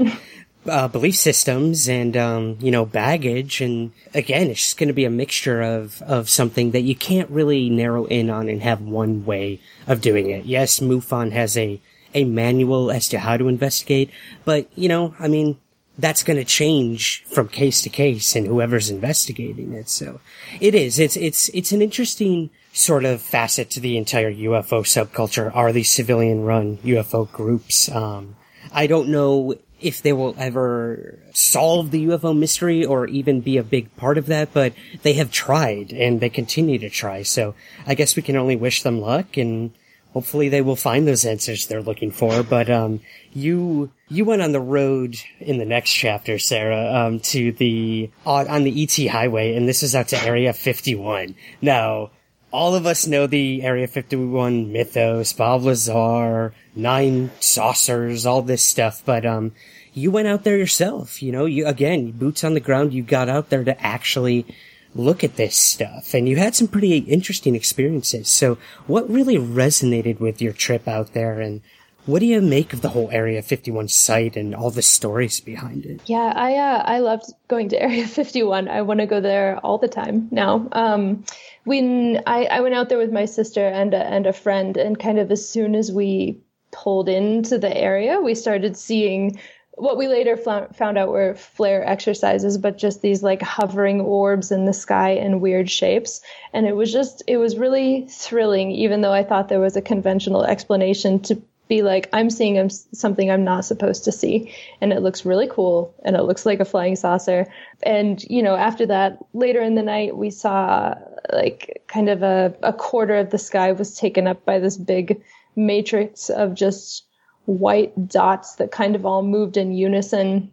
uh, 0.68 0.88
belief 0.88 1.16
systems 1.16 1.88
and, 1.88 2.16
um, 2.16 2.58
you 2.60 2.70
know, 2.70 2.84
baggage. 2.84 3.60
And 3.60 3.92
again, 4.12 4.48
it's 4.48 4.60
just 4.60 4.78
going 4.78 4.88
to 4.88 4.94
be 4.94 5.04
a 5.04 5.10
mixture 5.10 5.62
of, 5.62 6.02
of 6.02 6.28
something 6.28 6.72
that 6.72 6.82
you 6.82 6.94
can't 6.94 7.30
really 7.30 7.70
narrow 7.70 8.04
in 8.06 8.28
on 8.28 8.48
and 8.48 8.62
have 8.62 8.82
one 8.82 9.24
way 9.24 9.60
of 9.86 10.00
doing 10.00 10.28
it. 10.30 10.44
Yes, 10.44 10.80
MUFON 10.80 11.32
has 11.32 11.56
a, 11.56 11.80
a 12.14 12.24
manual 12.24 12.90
as 12.90 13.08
to 13.08 13.18
how 13.18 13.36
to 13.36 13.48
investigate, 13.48 14.10
but, 14.44 14.68
you 14.76 14.88
know, 14.88 15.14
I 15.18 15.28
mean, 15.28 15.58
that's 15.98 16.22
going 16.22 16.36
to 16.36 16.44
change 16.44 17.24
from 17.24 17.48
case 17.48 17.82
to 17.82 17.88
case 17.88 18.36
and 18.36 18.46
whoever's 18.46 18.90
investigating 18.90 19.72
it. 19.72 19.88
So 19.88 20.20
it 20.60 20.74
is. 20.74 20.98
It's 20.98 21.16
it's 21.16 21.48
it's 21.50 21.72
an 21.72 21.82
interesting 21.82 22.50
sort 22.72 23.04
of 23.04 23.22
facet 23.22 23.70
to 23.70 23.80
the 23.80 23.96
entire 23.96 24.32
UFO 24.32 24.82
subculture. 24.82 25.54
Are 25.54 25.72
these 25.72 25.90
civilian 25.90 26.44
run 26.44 26.78
UFO 26.78 27.30
groups? 27.30 27.88
Um, 27.88 28.36
I 28.72 28.86
don't 28.86 29.08
know 29.08 29.54
if 29.80 30.02
they 30.02 30.12
will 30.12 30.34
ever 30.38 31.18
solve 31.32 31.90
the 31.90 32.06
UFO 32.06 32.36
mystery 32.36 32.84
or 32.84 33.06
even 33.06 33.40
be 33.40 33.56
a 33.56 33.62
big 33.62 33.94
part 33.96 34.18
of 34.18 34.26
that, 34.26 34.52
but 34.52 34.72
they 35.02 35.14
have 35.14 35.30
tried 35.30 35.92
and 35.92 36.20
they 36.20 36.30
continue 36.30 36.78
to 36.78 36.90
try. 36.90 37.22
So 37.22 37.54
I 37.86 37.94
guess 37.94 38.16
we 38.16 38.22
can 38.22 38.36
only 38.36 38.56
wish 38.56 38.82
them 38.82 39.00
luck 39.00 39.36
and 39.36 39.72
hopefully 40.12 40.48
they 40.48 40.62
will 40.62 40.76
find 40.76 41.06
those 41.06 41.26
answers 41.26 41.66
they're 41.66 41.82
looking 41.82 42.10
for. 42.10 42.42
But 42.42 42.70
um, 42.70 43.00
you 43.36 43.90
you 44.08 44.24
went 44.24 44.40
on 44.40 44.52
the 44.52 44.60
road 44.60 45.16
in 45.40 45.58
the 45.58 45.64
next 45.64 45.90
chapter, 45.90 46.38
Sarah, 46.38 47.06
um, 47.06 47.20
to 47.20 47.52
the 47.52 48.10
on 48.24 48.64
the 48.64 48.82
ET 48.82 49.10
highway, 49.10 49.54
and 49.54 49.68
this 49.68 49.82
is 49.82 49.94
out 49.94 50.08
to 50.08 50.22
Area 50.22 50.52
51. 50.52 51.34
Now, 51.60 52.10
all 52.50 52.74
of 52.74 52.86
us 52.86 53.06
know 53.06 53.26
the 53.26 53.62
Area 53.62 53.86
51 53.86 54.72
mythos, 54.72 55.34
Bob 55.34 55.64
Lazar, 55.64 56.54
nine 56.74 57.30
saucers, 57.38 58.24
all 58.24 58.40
this 58.40 58.64
stuff, 58.64 59.02
but 59.04 59.26
um, 59.26 59.52
you 59.92 60.10
went 60.10 60.28
out 60.28 60.44
there 60.44 60.56
yourself. 60.56 61.22
You 61.22 61.32
know, 61.32 61.44
you 61.44 61.66
again, 61.66 62.12
boots 62.12 62.42
on 62.42 62.54
the 62.54 62.60
ground. 62.60 62.94
You 62.94 63.02
got 63.02 63.28
out 63.28 63.50
there 63.50 63.64
to 63.64 63.84
actually 63.84 64.46
look 64.94 65.22
at 65.22 65.36
this 65.36 65.54
stuff 65.54 66.14
and 66.14 66.26
you 66.26 66.36
had 66.36 66.54
some 66.54 66.66
pretty 66.66 66.96
interesting 66.96 67.54
experiences. 67.54 68.28
So 68.28 68.56
what 68.86 69.10
really 69.10 69.36
resonated 69.36 70.20
with 70.20 70.40
your 70.40 70.54
trip 70.54 70.88
out 70.88 71.12
there 71.12 71.38
and 71.38 71.60
what 72.06 72.20
do 72.20 72.26
you 72.26 72.40
make 72.40 72.72
of 72.72 72.80
the 72.80 72.88
whole 72.88 73.10
Area 73.10 73.42
51 73.42 73.88
site 73.88 74.36
and 74.36 74.54
all 74.54 74.70
the 74.70 74.82
stories 74.82 75.40
behind 75.40 75.84
it? 75.84 76.00
Yeah, 76.06 76.32
I 76.34 76.54
uh, 76.54 76.82
I 76.84 76.98
loved 77.00 77.32
going 77.48 77.68
to 77.70 77.82
Area 77.82 78.06
51. 78.06 78.68
I 78.68 78.82
want 78.82 79.00
to 79.00 79.06
go 79.06 79.20
there 79.20 79.58
all 79.58 79.78
the 79.78 79.88
time 79.88 80.28
now. 80.30 80.68
Um, 80.72 81.24
when 81.64 82.22
I, 82.26 82.44
I 82.44 82.60
went 82.60 82.74
out 82.74 82.88
there 82.88 82.98
with 82.98 83.12
my 83.12 83.24
sister 83.24 83.66
and 83.66 83.92
a, 83.92 83.98
and 83.98 84.26
a 84.26 84.32
friend, 84.32 84.76
and 84.76 84.98
kind 84.98 85.18
of 85.18 85.30
as 85.30 85.48
soon 85.48 85.74
as 85.74 85.90
we 85.90 86.40
pulled 86.70 87.08
into 87.08 87.58
the 87.58 87.76
area, 87.76 88.20
we 88.20 88.34
started 88.34 88.76
seeing 88.76 89.40
what 89.76 89.98
we 89.98 90.08
later 90.08 90.38
found 90.38 90.96
out 90.96 91.08
were 91.10 91.34
flare 91.34 91.86
exercises, 91.86 92.56
but 92.56 92.78
just 92.78 93.02
these 93.02 93.22
like 93.22 93.42
hovering 93.42 94.00
orbs 94.00 94.50
in 94.50 94.64
the 94.64 94.72
sky 94.72 95.10
in 95.10 95.40
weird 95.40 95.70
shapes. 95.70 96.22
And 96.54 96.66
it 96.66 96.74
was 96.74 96.90
just, 96.90 97.22
it 97.26 97.36
was 97.36 97.58
really 97.58 98.06
thrilling, 98.08 98.70
even 98.70 99.02
though 99.02 99.12
I 99.12 99.22
thought 99.22 99.50
there 99.50 99.60
was 99.60 99.76
a 99.76 99.82
conventional 99.82 100.44
explanation 100.44 101.20
to 101.24 101.42
be 101.68 101.82
like, 101.82 102.08
I'm 102.12 102.30
seeing 102.30 102.68
something 102.68 103.30
I'm 103.30 103.44
not 103.44 103.64
supposed 103.64 104.04
to 104.04 104.12
see. 104.12 104.54
And 104.80 104.92
it 104.92 105.00
looks 105.00 105.24
really 105.24 105.48
cool. 105.48 105.94
And 106.04 106.16
it 106.16 106.22
looks 106.22 106.46
like 106.46 106.60
a 106.60 106.64
flying 106.64 106.96
saucer. 106.96 107.46
And, 107.82 108.22
you 108.24 108.42
know, 108.42 108.54
after 108.54 108.86
that, 108.86 109.18
later 109.32 109.60
in 109.60 109.74
the 109.74 109.82
night, 109.82 110.16
we 110.16 110.30
saw 110.30 110.94
like 111.32 111.82
kind 111.88 112.08
of 112.08 112.22
a, 112.22 112.54
a 112.62 112.72
quarter 112.72 113.16
of 113.16 113.30
the 113.30 113.38
sky 113.38 113.72
was 113.72 113.96
taken 113.96 114.26
up 114.26 114.44
by 114.44 114.58
this 114.58 114.76
big 114.76 115.22
matrix 115.56 116.30
of 116.30 116.54
just 116.54 117.04
white 117.46 118.08
dots 118.08 118.56
that 118.56 118.70
kind 118.70 118.94
of 118.94 119.06
all 119.06 119.22
moved 119.22 119.56
in 119.56 119.72
unison. 119.72 120.52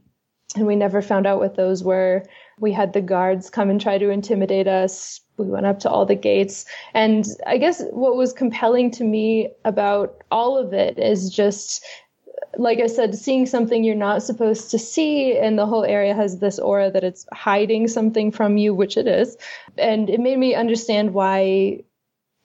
And 0.55 0.67
we 0.67 0.75
never 0.75 1.01
found 1.01 1.27
out 1.27 1.39
what 1.39 1.55
those 1.55 1.83
were. 1.83 2.25
We 2.59 2.71
had 2.71 2.93
the 2.93 3.01
guards 3.01 3.49
come 3.49 3.69
and 3.69 3.79
try 3.79 3.97
to 3.97 4.09
intimidate 4.09 4.67
us. 4.67 5.21
We 5.37 5.47
went 5.47 5.65
up 5.65 5.79
to 5.79 5.89
all 5.89 6.05
the 6.05 6.15
gates. 6.15 6.65
And 6.93 7.25
I 7.47 7.57
guess 7.57 7.83
what 7.91 8.15
was 8.15 8.33
compelling 8.33 8.91
to 8.91 9.03
me 9.03 9.49
about 9.65 10.23
all 10.31 10.57
of 10.57 10.73
it 10.73 10.99
is 10.99 11.29
just 11.29 11.83
like 12.57 12.79
I 12.79 12.87
said, 12.87 13.15
seeing 13.15 13.45
something 13.45 13.83
you're 13.83 13.95
not 13.95 14.21
supposed 14.21 14.69
to 14.71 14.79
see, 14.79 15.37
and 15.37 15.57
the 15.57 15.65
whole 15.65 15.83
area 15.83 16.13
has 16.13 16.39
this 16.39 16.59
aura 16.59 16.91
that 16.91 17.03
it's 17.03 17.25
hiding 17.33 17.87
something 17.87 18.31
from 18.31 18.57
you, 18.57 18.73
which 18.75 18.95
it 18.95 19.07
is. 19.07 19.35
And 19.77 20.09
it 20.09 20.19
made 20.19 20.37
me 20.37 20.53
understand 20.53 21.13
why 21.13 21.83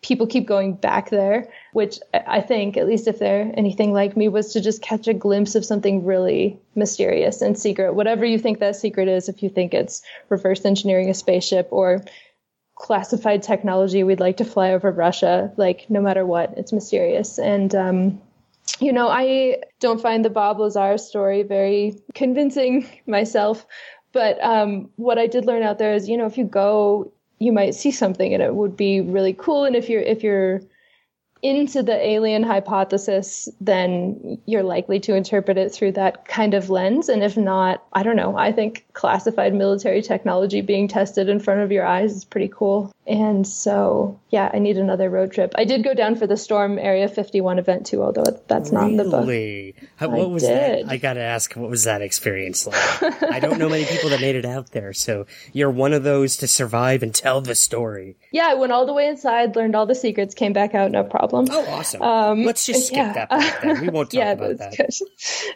people 0.03 0.27
keep 0.27 0.47
going 0.47 0.75
back 0.75 1.11
there, 1.11 1.49
which 1.73 1.99
I 2.15 2.41
think, 2.41 2.77
at 2.77 2.87
least 2.87 3.09
if 3.09 3.19
they're 3.19 3.51
anything 3.55 3.93
like 3.93 4.17
me, 4.17 4.29
was 4.29 4.53
to 4.53 4.61
just 4.61 4.81
catch 4.81 5.09
a 5.09 5.15
glimpse 5.15 5.55
of 5.55 5.65
something 5.65 6.05
really 6.05 6.59
mysterious 6.75 7.43
and 7.43 7.59
secret. 7.59 7.95
Whatever 7.95 8.25
you 8.25 8.39
think 8.39 8.61
that 8.61 8.77
secret 8.77 9.09
is, 9.09 9.29
if 9.29 9.43
you 9.43 9.49
think 9.49 9.75
it's 9.75 10.03
reverse 10.29 10.65
engineering 10.65 11.11
a 11.11 11.15
spaceship 11.15 11.69
or 11.71 12.05
classified 12.77 13.43
technology 13.43 14.05
we'd 14.05 14.21
like 14.21 14.37
to 14.37 14.45
fly 14.45 14.71
over 14.71 14.93
Russia, 14.93 15.53
like 15.57 15.91
no 15.91 16.01
matter 16.01 16.25
what, 16.25 16.55
it's 16.57 16.73
mysterious. 16.73 17.39
And, 17.39 17.75
um, 17.75 18.21
you 18.79 18.93
know, 18.93 19.09
I 19.09 19.63
don't 19.81 20.01
find 20.01 20.25
the 20.25 20.31
Bob 20.31 20.61
Lazar 20.61 20.97
story 20.99 21.43
very 21.43 21.97
convincing 22.15 22.89
myself. 23.07 23.67
But 24.13 24.43
um, 24.43 24.91
what 24.97 25.19
I 25.19 25.27
did 25.27 25.45
learn 25.45 25.63
out 25.63 25.79
there 25.79 25.95
is, 25.95 26.09
you 26.09 26.17
know, 26.17 26.27
if 26.27 26.39
you 26.39 26.45
go 26.45 27.13
you 27.39 27.53
might 27.53 27.75
see 27.75 27.91
something 27.91 28.35
and 28.35 28.43
it 28.43 28.55
would 28.55 28.77
be 28.77 29.01
really 29.01 29.33
cool. 29.33 29.65
And 29.65 29.77
if 29.77 29.89
you're 29.89 30.03
if 30.03 30.23
you're 30.23 30.61
into 31.43 31.83
the 31.83 31.95
alien 31.95 32.43
hypothesis, 32.43 33.49
then 33.61 34.39
you're 34.47 34.63
likely 34.63 34.99
to 35.01 35.15
interpret 35.15 35.57
it 35.57 35.73
through 35.73 35.93
that 35.93 36.27
kind 36.27 36.55
of 36.55 36.71
lens. 36.71 37.09
And 37.09 37.23
if 37.23 37.37
not, 37.37 37.85
I 37.93 38.03
don't 38.03 38.17
know. 38.17 38.37
I 38.37 38.53
think 38.53 38.87
classified 38.93 39.55
military 39.55 40.03
technology 40.03 40.61
being 40.61 40.89
tested 40.89 41.29
in 41.29 41.39
front 41.39 41.61
of 41.61 41.71
your 41.71 41.87
eyes 41.87 42.13
is 42.13 42.25
pretty 42.25 42.51
cool. 42.53 42.93
And 43.07 43.47
so, 43.47 44.21
yeah, 44.31 44.51
I 44.53 44.59
need 44.59 44.77
another 44.77 45.09
road 45.09 45.33
trip. 45.33 45.55
I 45.57 45.65
did 45.65 45.85
go 45.85 45.95
down 45.95 46.17
for 46.17 46.27
the 46.27 46.37
Storm 46.37 46.79
Area 46.79 47.09
51 47.09 47.59
event 47.59 47.87
too, 47.87 48.03
although 48.03 48.25
that's 48.49 48.73
not 48.73 48.83
really? 48.83 48.91
in 48.91 48.97
the 48.97 49.75
book. 49.75 49.91
How, 49.97 50.09
what 50.09 50.21
I 50.21 50.27
was 50.27 50.43
did. 50.43 50.87
that? 50.87 50.93
I 50.93 50.97
gotta 50.97 51.21
ask, 51.21 51.55
what 51.55 51.71
was 51.71 51.85
that 51.85 52.03
experience 52.03 52.67
like? 52.67 52.77
I 53.23 53.41
don't 53.41 53.59
know 53.59 53.69
many 53.69 53.85
people 53.85 54.11
that 54.11 54.21
made 54.21 54.37
it 54.37 54.45
out 54.45 54.73
there, 54.73 54.93
so 54.93 55.27
you're 55.53 55.71
one 55.71 55.93
of 55.93 56.03
those 56.03 56.37
to 56.39 56.49
survive 56.49 57.03
and 57.03 57.15
tell 57.15 57.41
the 57.41 57.55
story. 57.55 58.17
Yeah, 58.33 58.49
I 58.49 58.55
went 58.55 58.73
all 58.73 58.85
the 58.85 58.93
way 58.93 59.07
inside, 59.09 59.57
learned 59.57 59.75
all 59.75 59.87
the 59.87 59.95
secrets, 59.95 60.35
came 60.35 60.53
back 60.53 60.75
out, 60.75 60.91
no 60.91 61.05
problem. 61.05 61.28
Oh, 61.33 61.67
awesome. 61.69 62.03
Um, 62.03 62.45
Let's 62.45 62.67
just 62.67 62.89
skip 62.89 62.97
yeah. 62.97 63.13
that 63.13 63.31
part. 63.31 63.81
We 63.81 63.89
won't 63.89 64.11
talk 64.13 64.19
yeah, 64.19 64.33
about 64.33 64.59
that. 64.59 65.01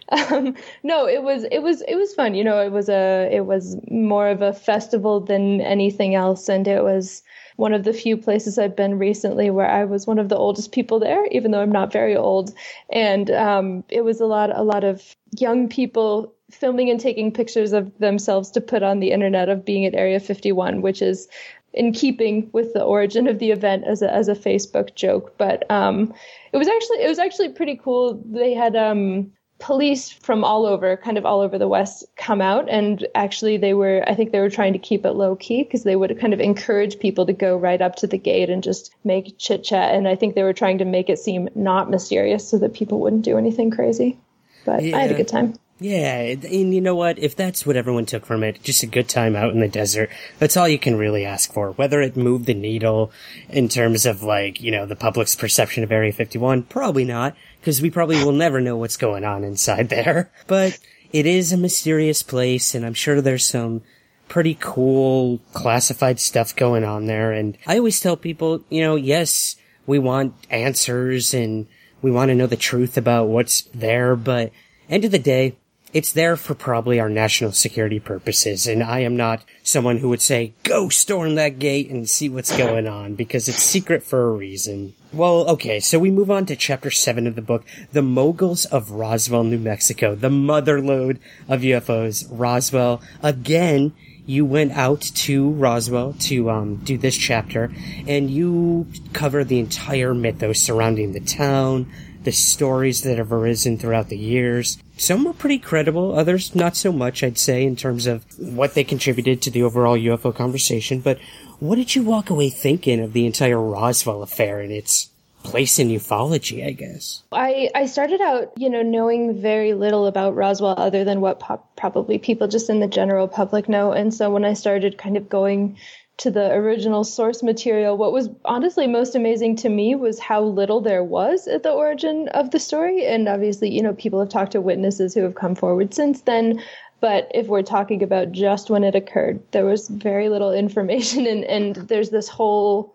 Um, 0.33 0.55
no, 0.83 1.07
it 1.07 1.23
was, 1.23 1.45
it 1.45 1.61
was, 1.61 1.83
it 1.83 1.95
was 1.95 2.13
fun. 2.15 2.35
You 2.35 2.45
know, 2.45 2.61
it 2.61 2.71
was 2.71 2.89
a, 2.89 3.29
it 3.33 3.47
was 3.47 3.77
more 3.91 4.29
of 4.29 4.43
a 4.43 4.53
festival 4.53 5.21
than 5.21 5.61
anything 5.61 6.15
else. 6.15 6.49
And 6.49 6.69
it 6.69 6.83
was, 6.83 7.23
one 7.57 7.75
of 7.75 7.85
the 7.85 7.93
few 7.93 8.17
places 8.17 8.59
I've 8.59 8.77
been 8.77 8.99
recently 8.99 9.51
where 9.51 9.69
I 9.69 9.85
was 9.85 10.07
one 10.07 10.19
of 10.19 10.29
the 10.29 10.37
oldest 10.37 10.73
people 10.73 10.99
there, 10.99 11.27
even 11.27 11.51
though 11.51 11.61
I'm 11.61 11.73
not 11.73 11.93
very 11.93 12.17
old. 12.17 12.53
And 12.91 13.31
um, 13.31 13.85
it 13.89 14.03
was 14.03 14.21
a 14.21 14.27
lot, 14.27 14.57
a 14.57 14.63
lot 14.63 14.85
of 14.85 15.15
young 15.39 15.69
people 15.69 16.35
filming 16.51 16.91
and 16.91 17.01
taking 17.01 17.33
pictures 17.33 17.73
of 17.73 17.97
themselves 17.99 18.51
to 18.53 18.61
put 18.61 18.83
on 18.83 19.01
the 19.01 19.11
internet 19.11 19.49
of 19.49 19.65
being 19.65 19.87
at 19.87 19.95
Area 19.95 20.21
51, 20.21 20.83
which 20.83 21.03
is 21.03 21.29
in 21.75 21.93
keeping 21.93 22.51
with 22.53 22.73
the 22.75 22.83
origin 22.83 23.27
of 23.27 23.39
the 23.39 23.51
event 23.51 23.85
as 23.85 24.03
a 24.03 24.13
as 24.13 24.29
a 24.29 24.35
Facebook 24.35 24.95
joke. 24.95 25.35
But 25.39 25.71
um, 25.71 26.13
it 26.53 26.57
was 26.57 26.69
actually 26.69 27.03
it 27.03 27.09
was 27.09 27.19
actually 27.19 27.51
pretty 27.51 27.77
cool. 27.77 28.23
They 28.25 28.55
had 28.55 28.77
um, 28.77 29.33
police 29.63 30.11
from 30.11 30.43
all 30.43 30.67
over, 30.67 30.97
kind 30.97 31.17
of 31.17 31.25
all 31.25 31.41
over 31.41 31.57
the 31.57 31.69
West, 31.69 32.05
come 32.17 32.41
out. 32.41 32.69
And 32.69 33.07
actually, 33.15 33.57
they 33.57 33.75
were, 33.75 34.05
I 34.09 34.15
think 34.15 34.33
they 34.33 34.41
were 34.41 34.51
trying 34.51 34.73
to 34.73 34.79
keep 34.79 35.07
it 35.07 35.13
low 35.13 35.37
key 35.37 35.63
because 35.63 35.85
they 35.85 35.95
would 35.95 36.19
kind 36.21 36.35
of 36.35 36.41
encourage 36.41 36.99
people 36.99 37.25
to 37.27 37.33
go 37.33 37.57
right 37.57 37.81
up 37.81 37.95
to 37.97 38.09
the 38.09 38.19
gate 38.19 38.51
and 38.51 38.63
just 38.63 38.93
make 39.05 39.39
chit 39.39 39.63
chat. 39.63 39.95
And 39.95 40.09
I 40.09 40.17
think 40.17 40.35
they 40.35 40.43
were 40.43 40.53
trying 40.53 40.79
to 40.79 40.85
make 40.85 41.09
it 41.09 41.19
seem 41.19 41.49
not 41.55 41.91
mysterious 41.91 42.47
so 42.47 42.59
that 42.59 42.75
people 42.75 42.99
wouldn't 43.01 43.25
do 43.25 43.39
anything 43.39 43.71
crazy. 43.71 44.19
But 44.67 44.83
yeah. 44.83 44.97
I 44.97 45.01
had 45.03 45.13
a 45.13 45.15
good 45.15 45.29
time. 45.29 45.55
Yeah, 45.83 46.19
and 46.19 46.75
you 46.75 46.81
know 46.81 46.95
what? 46.95 47.19
If 47.19 47.35
that's 47.35 47.67
what 47.67 47.77
everyone 47.77 48.07
took 48.07 48.25
from 48.25 48.45
it, 48.45 48.63
just 48.63 48.83
a 48.83 48.87
good 48.87 49.09
time 49.09 49.35
out 49.35 49.53
in 49.53 49.61
the 49.61 49.69
desert, 49.69 50.11
that's 50.39 50.57
all 50.57 50.69
you 50.69 50.79
can 50.79 50.97
really 50.97 51.25
ask 51.25 51.53
for. 51.53 51.73
Whether 51.73 52.01
it 52.01 52.17
moved 52.17 52.47
the 52.47 52.55
needle 52.55 53.11
in 53.49 53.69
terms 53.69 54.07
of 54.07 54.23
like, 54.23 54.61
you 54.61 54.71
know, 54.71 54.87
the 54.87 54.97
public's 54.97 55.35
perception 55.35 55.83
of 55.83 55.91
Area 55.91 56.13
51, 56.13 56.63
probably 56.65 57.05
not, 57.05 57.35
because 57.61 57.83
we 57.83 57.91
probably 57.91 58.23
will 58.25 58.33
never 58.33 58.61
know 58.61 58.77
what's 58.77 58.97
going 58.97 59.25
on 59.25 59.45
inside 59.45 59.89
there. 59.89 60.31
But 60.47 60.79
it 61.13 61.27
is 61.27 61.53
a 61.53 61.57
mysterious 61.57 62.23
place, 62.23 62.75
and 62.75 62.85
I'm 62.85 62.95
sure 62.95 63.21
there's 63.21 63.47
some 63.47 63.83
pretty 64.29 64.57
cool 64.59 65.41
classified 65.53 66.21
stuff 66.21 66.55
going 66.55 66.85
on 66.85 67.07
there. 67.07 67.33
And 67.33 67.59
I 67.67 67.79
always 67.79 68.01
tell 68.01 68.17
people, 68.17 68.65
you 68.71 68.83
know, 68.83 68.97
yes, 68.97 69.57
we 69.87 69.99
want 69.99 70.35
answers 70.51 71.35
and 71.35 71.67
we 72.03 72.11
want 72.11 72.29
to 72.29 72.35
know 72.35 72.47
the 72.47 72.57
truth 72.57 72.97
about 72.97 73.29
what's 73.29 73.63
there, 73.75 74.17
but 74.17 74.53
end 74.89 75.05
of 75.05 75.11
the 75.11 75.19
day, 75.19 75.57
it's 75.93 76.13
there 76.13 76.37
for 76.37 76.55
probably 76.55 76.99
our 76.99 77.09
national 77.09 77.53
security 77.53 78.01
purposes. 78.01 78.67
And 78.67 78.83
I 78.83 79.01
am 79.01 79.17
not 79.17 79.45
someone 79.63 79.99
who 79.99 80.09
would 80.09 80.23
say, 80.23 80.55
go 80.63 80.89
storm 80.89 81.35
that 81.35 81.59
gate 81.59 81.91
and 81.91 82.09
see 82.09 82.29
what's 82.29 82.57
going 82.57 82.87
on 82.87 83.15
because 83.15 83.49
it's 83.49 83.63
secret 83.63 84.03
for 84.03 84.29
a 84.29 84.33
reason. 84.33 84.95
Well, 85.13 85.47
okay, 85.51 85.81
so 85.81 85.99
we 85.99 86.11
move 86.11 86.31
on 86.31 86.47
to 86.47 86.57
chapter 86.57 86.91
seven 86.91 87.27
of 87.27 87.35
the 87.35 87.43
book, 87.43 87.65
The 87.93 88.01
Moguls 88.01 88.65
of 88.65 88.93
Roswell, 88.93 89.45
New 89.45 89.59
Mexico, 89.59 90.15
the 90.15 90.31
motherlode 90.31 91.19
of 91.49 91.61
UFOs. 91.61 92.27
Roswell, 92.31 93.03
again, 93.23 93.93
you 94.25 94.47
went 94.47 94.73
out 94.73 95.03
to 95.03 95.51
Roswell 95.51 96.15
to 96.21 96.49
um, 96.49 96.77
do 96.77 96.97
this 96.97 97.17
chapter, 97.17 97.71
and 98.07 98.31
you 98.31 98.87
cover 99.13 99.45
the 99.45 99.59
entire 99.59 100.15
mythos 100.15 100.61
surrounding 100.61 101.13
the 101.13 101.21
town, 101.21 101.93
the 102.23 102.33
stories 102.33 103.03
that 103.03 103.19
have 103.19 103.33
arisen 103.33 103.77
throughout 103.77 104.09
the 104.09 104.17
years. 104.17 104.79
Some 104.97 105.25
were 105.25 105.33
pretty 105.33 105.59
credible, 105.59 106.17
others 106.17 106.55
not 106.55 106.77
so 106.77 106.93
much, 106.93 107.23
I'd 107.23 107.39
say, 107.39 107.65
in 107.65 107.77
terms 107.77 108.07
of 108.07 108.25
what 108.39 108.75
they 108.75 108.85
contributed 108.85 109.43
to 109.43 109.51
the 109.51 109.63
overall 109.63 109.97
UFO 109.97 110.35
conversation. 110.35 111.01
But 111.01 111.19
what 111.61 111.77
did 111.77 111.95
you 111.95 112.03
walk 112.03 112.31
away 112.31 112.51
thinking 112.51 113.01
of 113.01 113.13
the 113.13 113.27
entire 113.27 113.61
Roswell 113.61 114.23
affair 114.23 114.61
and 114.61 114.73
its 114.73 115.11
place 115.43 115.79
in 115.79 115.89
ufology, 115.89 116.67
I 116.67 116.73
guess? 116.73 117.23
I, 117.33 117.71
I 117.75 117.87
started 117.87 118.21
out, 118.21 118.53
you 118.57 118.71
know, 118.71 118.83
knowing 118.83 119.41
very 119.41 119.75
little 119.75 120.07
about 120.07 120.37
Roswell 120.37 120.75
other 120.79 121.05
than 121.05 121.21
what 121.21 121.43
probably 121.77 122.19
people 122.19 122.49
just 122.49 122.71
in 122.71 122.81
the 122.81 122.87
general 122.87 123.29
public 123.29 123.69
know. 123.69 123.93
And 123.93 124.15
so 124.15 124.31
when 124.31 124.45
I 124.45 124.55
started 124.55 124.99
kind 124.99 125.17
of 125.17 125.29
going 125.29 125.79
to 126.19 126.31
the 126.31 126.53
original 126.53 127.05
source 127.05 127.43
material, 127.43 127.97
what 127.97 128.13
was 128.13 128.29
honestly 128.45 128.87
most 128.87 129.15
amazing 129.15 129.57
to 129.57 129.69
me 129.69 129.95
was 129.95 130.19
how 130.19 130.43
little 130.43 130.81
there 130.81 131.03
was 131.03 131.49
at 131.49 131.63
the 131.63 131.73
origin 131.73 132.29
of 132.29 132.51
the 132.51 132.61
story. 132.61 133.07
And 133.07 133.29
obviously, 133.29 133.71
you 133.71 133.83
know, 133.83 133.95
people 133.95 134.21
have 134.21 134.29
talked 134.29 134.53
to 134.53 134.61
witnesses 134.61 135.15
who 135.15 135.23
have 135.23 135.35
come 135.35 135.55
forward 135.55 135.95
since 135.95 136.23
then. 136.23 136.63
But 137.01 137.31
if 137.35 137.49
we're 137.49 137.63
talking 137.63 138.03
about 138.03 138.31
just 138.31 138.71
when 138.71 138.85
it 138.85 138.95
occurred, 138.95 139.43
there 139.51 139.65
was 139.65 139.89
very 139.89 140.29
little 140.29 140.53
information. 140.65 141.27
And, 141.27 141.45
and 141.45 141.77
there's 141.89 142.11
this 142.11 142.29
whole 142.29 142.95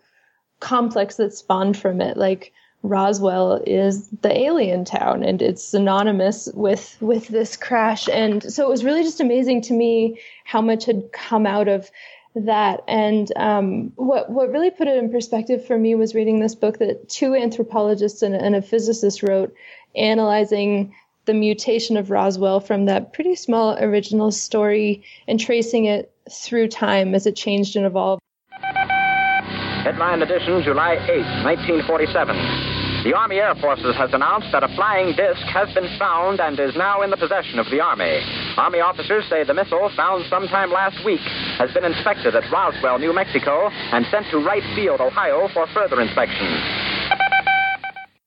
complex 0.60 1.16
that 1.16 1.34
spawned 1.34 1.76
from 1.76 2.00
it. 2.00 2.16
Like, 2.16 2.52
Roswell 2.84 3.60
is 3.66 4.08
the 4.22 4.36
alien 4.36 4.84
town 4.84 5.24
and 5.24 5.42
it's 5.42 5.64
synonymous 5.64 6.48
with 6.54 6.96
with 7.00 7.26
this 7.26 7.56
crash 7.56 8.08
and 8.08 8.52
so 8.52 8.64
it 8.64 8.68
was 8.68 8.84
really 8.84 9.02
just 9.02 9.20
amazing 9.20 9.60
to 9.62 9.72
me 9.72 10.20
how 10.44 10.60
much 10.62 10.84
had 10.84 11.10
come 11.12 11.44
out 11.44 11.66
of 11.66 11.90
that. 12.46 12.82
And 12.88 13.30
um, 13.36 13.92
what 13.96 14.30
what 14.30 14.50
really 14.50 14.70
put 14.70 14.88
it 14.88 14.96
in 14.96 15.10
perspective 15.10 15.64
for 15.66 15.78
me 15.78 15.94
was 15.94 16.14
reading 16.14 16.40
this 16.40 16.54
book 16.54 16.78
that 16.78 17.08
two 17.08 17.34
anthropologists 17.34 18.22
and, 18.22 18.34
and 18.34 18.54
a 18.54 18.62
physicist 18.62 19.22
wrote, 19.22 19.54
analyzing 19.94 20.94
the 21.24 21.34
mutation 21.34 21.96
of 21.96 22.10
Roswell 22.10 22.60
from 22.60 22.86
that 22.86 23.12
pretty 23.12 23.34
small 23.34 23.76
original 23.78 24.30
story 24.32 25.04
and 25.26 25.38
tracing 25.38 25.84
it 25.84 26.12
through 26.30 26.68
time 26.68 27.14
as 27.14 27.26
it 27.26 27.36
changed 27.36 27.76
and 27.76 27.84
evolved. 27.84 28.22
Headline 29.84 30.22
edition, 30.22 30.62
July 30.62 30.94
8, 30.94 31.44
1947. 31.44 32.67
The 33.08 33.16
Army 33.16 33.36
Air 33.36 33.54
Forces 33.54 33.96
has 33.96 34.12
announced 34.12 34.48
that 34.52 34.62
a 34.62 34.68
flying 34.76 35.16
disc 35.16 35.40
has 35.48 35.72
been 35.72 35.88
found 35.98 36.40
and 36.40 36.60
is 36.60 36.76
now 36.76 37.00
in 37.00 37.08
the 37.08 37.16
possession 37.16 37.58
of 37.58 37.64
the 37.70 37.80
Army. 37.80 38.20
Army 38.58 38.80
officers 38.80 39.24
say 39.30 39.44
the 39.44 39.54
missile, 39.54 39.90
found 39.96 40.26
sometime 40.28 40.70
last 40.70 41.02
week, 41.06 41.22
has 41.56 41.72
been 41.72 41.86
inspected 41.86 42.36
at 42.36 42.44
Roswell, 42.52 42.98
New 42.98 43.14
Mexico, 43.14 43.70
and 43.72 44.04
sent 44.10 44.26
to 44.30 44.44
Wright 44.44 44.62
Field, 44.76 45.00
Ohio, 45.00 45.48
for 45.54 45.66
further 45.68 46.02
inspection. 46.02 46.46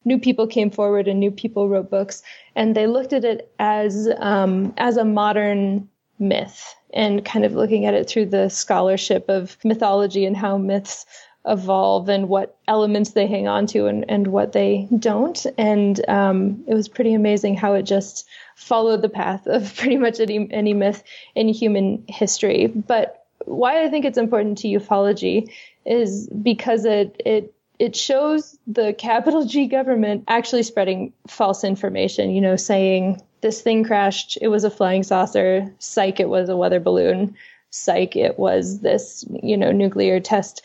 New 0.04 0.18
people 0.18 0.48
came 0.48 0.72
forward 0.72 1.08
and 1.08 1.20
new 1.20 1.30
people 1.30 1.70
wrote 1.70 1.92
books, 1.92 2.24
and 2.56 2.76
they 2.76 2.88
looked 2.88 3.14
at 3.14 3.24
it 3.24 3.54
as 3.60 4.10
um, 4.18 4.74
as 4.78 4.98
a 4.98 5.06
modern 5.06 5.88
myth 6.18 6.74
and 6.92 7.24
kind 7.24 7.46
of 7.46 7.54
looking 7.54 7.86
at 7.86 7.94
it 7.94 8.10
through 8.10 8.26
the 8.26 8.50
scholarship 8.50 9.26
of 9.30 9.58
mythology 9.64 10.26
and 10.26 10.36
how 10.36 10.58
myths 10.58 11.06
evolve 11.46 12.08
and 12.10 12.30
what 12.30 12.58
elements 12.68 13.12
they 13.12 13.28
hang 13.28 13.48
on 13.48 13.66
to 13.68 13.88
and, 13.88 14.06
and 14.10 14.28
what 14.28 14.54
they 14.54 14.88
don't. 14.98 15.46
And 15.58 16.08
um, 16.10 16.64
it 16.68 16.74
was 16.74 16.88
pretty 16.88 17.14
amazing 17.14 17.56
how 17.56 17.74
it 17.74 17.84
just 17.84 18.28
followed 18.56 19.02
the 19.02 19.10
path 19.10 19.48
of 19.48 19.76
pretty 19.78 19.98
much 19.98 20.20
any, 20.20 20.48
any 20.52 20.74
myth 20.74 21.04
in 21.36 21.48
human 21.50 22.04
history. 22.08 22.68
But 22.68 23.26
why 23.46 23.84
I 23.84 23.89
think 23.89 24.06
it's 24.06 24.20
important 24.20 24.60
to 24.60 24.68
ufology 24.68 25.52
is 25.86 26.28
because 26.28 26.86
it, 26.86 27.20
it 27.26 27.54
it 27.80 27.96
shows 27.96 28.60
the 28.68 28.94
capital 28.94 29.44
G 29.44 29.66
government 29.66 30.26
actually 30.28 30.62
spreading 30.62 31.14
false 31.28 31.64
information, 31.64 32.30
you 32.30 32.39
know, 32.39 32.56
saying 32.56 33.20
this 33.42 33.62
thing 33.62 33.84
crashed, 33.84 34.38
it 34.39 34.50
was 34.50 34.64
a 34.64 34.70
flying 34.70 35.02
saucer, 35.02 35.74
psych, 35.80 36.20
it 36.20 36.30
was 36.30 36.48
a 36.48 36.56
weather 36.56 36.80
balloon, 36.80 37.36
psych, 37.72 38.16
it 38.16 38.38
was 38.38 38.82
this, 38.82 39.26
you 39.42 39.58
know, 39.58 39.72
nuclear 39.72 40.20
test 40.20 40.62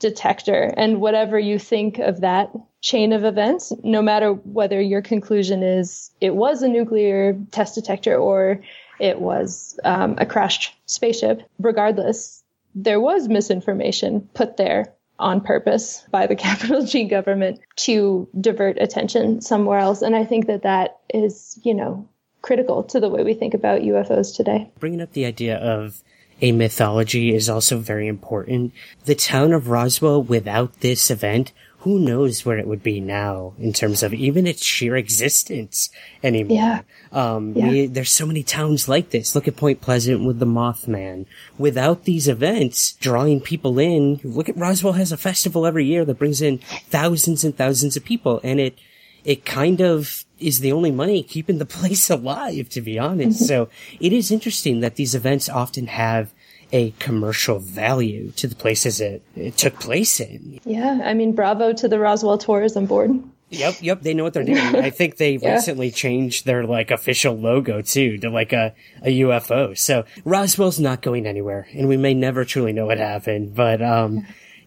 detector. 0.00 0.74
And 0.76 1.00
whatever 1.00 1.38
you 1.38 1.58
think 1.58 1.98
of 1.98 2.22
that 2.22 2.50
chain 2.80 3.12
of 3.12 3.24
events, 3.24 3.72
no 3.84 4.02
matter 4.02 4.32
whether 4.32 4.80
your 4.80 5.02
conclusion 5.02 5.62
is 5.62 6.10
it 6.20 6.34
was 6.34 6.62
a 6.62 6.68
nuclear 6.68 7.38
test 7.52 7.76
detector 7.76 8.16
or 8.16 8.60
it 8.98 9.20
was 9.20 9.78
um, 9.84 10.16
a 10.18 10.26
crashed 10.26 10.74
spaceship, 10.86 11.42
regardless, 11.58 12.42
there 12.74 13.00
was 13.00 13.28
misinformation 13.28 14.28
put 14.34 14.56
there 14.56 14.92
on 15.18 15.40
purpose 15.40 16.04
by 16.10 16.26
the 16.26 16.36
capital 16.46 16.84
G 16.84 17.04
government 17.04 17.60
to 17.76 18.28
divert 18.40 18.78
attention 18.80 19.40
somewhere 19.40 19.78
else. 19.78 20.02
And 20.02 20.16
I 20.16 20.24
think 20.24 20.46
that 20.46 20.62
that 20.62 20.98
is, 21.12 21.58
you 21.62 21.74
know, 21.74 22.08
critical 22.42 22.82
to 22.84 23.00
the 23.00 23.08
way 23.08 23.22
we 23.22 23.34
think 23.34 23.52
about 23.52 23.82
UFOs 23.82 24.34
today. 24.34 24.70
Bringing 24.78 25.02
up 25.02 25.12
the 25.12 25.26
idea 25.26 25.56
of 25.58 26.02
a 26.40 26.52
mythology 26.52 27.34
is 27.34 27.48
also 27.48 27.78
very 27.78 28.08
important. 28.08 28.72
The 29.04 29.14
town 29.14 29.52
of 29.52 29.68
Roswell 29.68 30.22
without 30.22 30.80
this 30.80 31.10
event, 31.10 31.52
who 31.80 31.98
knows 31.98 32.44
where 32.44 32.58
it 32.58 32.66
would 32.66 32.82
be 32.82 33.00
now 33.00 33.54
in 33.58 33.72
terms 33.72 34.02
of 34.02 34.12
even 34.12 34.46
its 34.46 34.62
sheer 34.62 34.96
existence 34.96 35.88
anymore. 36.22 36.58
Yeah. 36.58 36.82
Um, 37.10 37.54
yeah. 37.54 37.68
We, 37.68 37.86
there's 37.86 38.12
so 38.12 38.26
many 38.26 38.42
towns 38.42 38.86
like 38.86 39.10
this. 39.10 39.34
Look 39.34 39.48
at 39.48 39.56
Point 39.56 39.80
Pleasant 39.80 40.24
with 40.24 40.38
the 40.38 40.46
Mothman. 40.46 41.24
Without 41.56 42.04
these 42.04 42.28
events 42.28 42.92
drawing 43.00 43.40
people 43.40 43.78
in, 43.78 44.20
look 44.22 44.50
at 44.50 44.58
Roswell 44.58 44.92
has 44.92 45.10
a 45.10 45.16
festival 45.16 45.64
every 45.64 45.86
year 45.86 46.04
that 46.04 46.18
brings 46.18 46.42
in 46.42 46.58
thousands 46.90 47.44
and 47.44 47.56
thousands 47.56 47.96
of 47.96 48.04
people 48.04 48.40
and 48.44 48.60
it, 48.60 48.78
it 49.24 49.44
kind 49.44 49.80
of 49.80 50.24
is 50.38 50.60
the 50.60 50.72
only 50.72 50.90
money 50.90 51.22
keeping 51.22 51.58
the 51.58 51.66
place 51.80 52.10
alive, 52.10 52.68
to 52.70 52.80
be 52.80 52.98
honest. 52.98 53.38
Mm-hmm. 53.38 53.46
so 53.46 53.68
it 54.00 54.12
is 54.12 54.30
interesting 54.30 54.80
that 54.80 54.96
these 54.96 55.14
events 55.14 55.48
often 55.48 55.86
have 55.86 56.32
a 56.72 56.92
commercial 56.98 57.58
value 57.58 58.30
to 58.32 58.46
the 58.46 58.54
places 58.54 59.00
it, 59.00 59.22
it 59.34 59.56
took 59.56 59.80
place 59.80 60.20
in. 60.20 60.60
Yeah. 60.64 61.00
I 61.04 61.14
mean, 61.14 61.34
bravo 61.34 61.72
to 61.72 61.88
the 61.88 61.98
Roswell 61.98 62.38
Tourism 62.38 62.86
Board. 62.86 63.10
Yep, 63.50 63.78
yep, 63.80 64.02
they 64.02 64.14
know 64.14 64.22
what 64.22 64.32
they're 64.32 64.44
doing. 64.44 64.76
I 64.76 64.90
think 64.90 65.16
they 65.16 65.36
yeah. 65.42 65.54
recently 65.54 65.90
changed 65.90 66.46
their 66.46 66.64
like 66.64 66.92
official 66.92 67.34
logo 67.34 67.82
too 67.82 68.16
to 68.18 68.30
like 68.30 68.52
a, 68.52 68.74
a 69.02 69.20
UFO. 69.22 69.76
So 69.76 70.04
Roswell's 70.24 70.78
not 70.78 71.02
going 71.02 71.26
anywhere 71.26 71.66
and 71.72 71.88
we 71.88 71.96
may 71.96 72.14
never 72.14 72.44
truly 72.44 72.72
know 72.72 72.86
what 72.86 72.98
happened, 72.98 73.56
but 73.56 73.82
um 73.82 74.24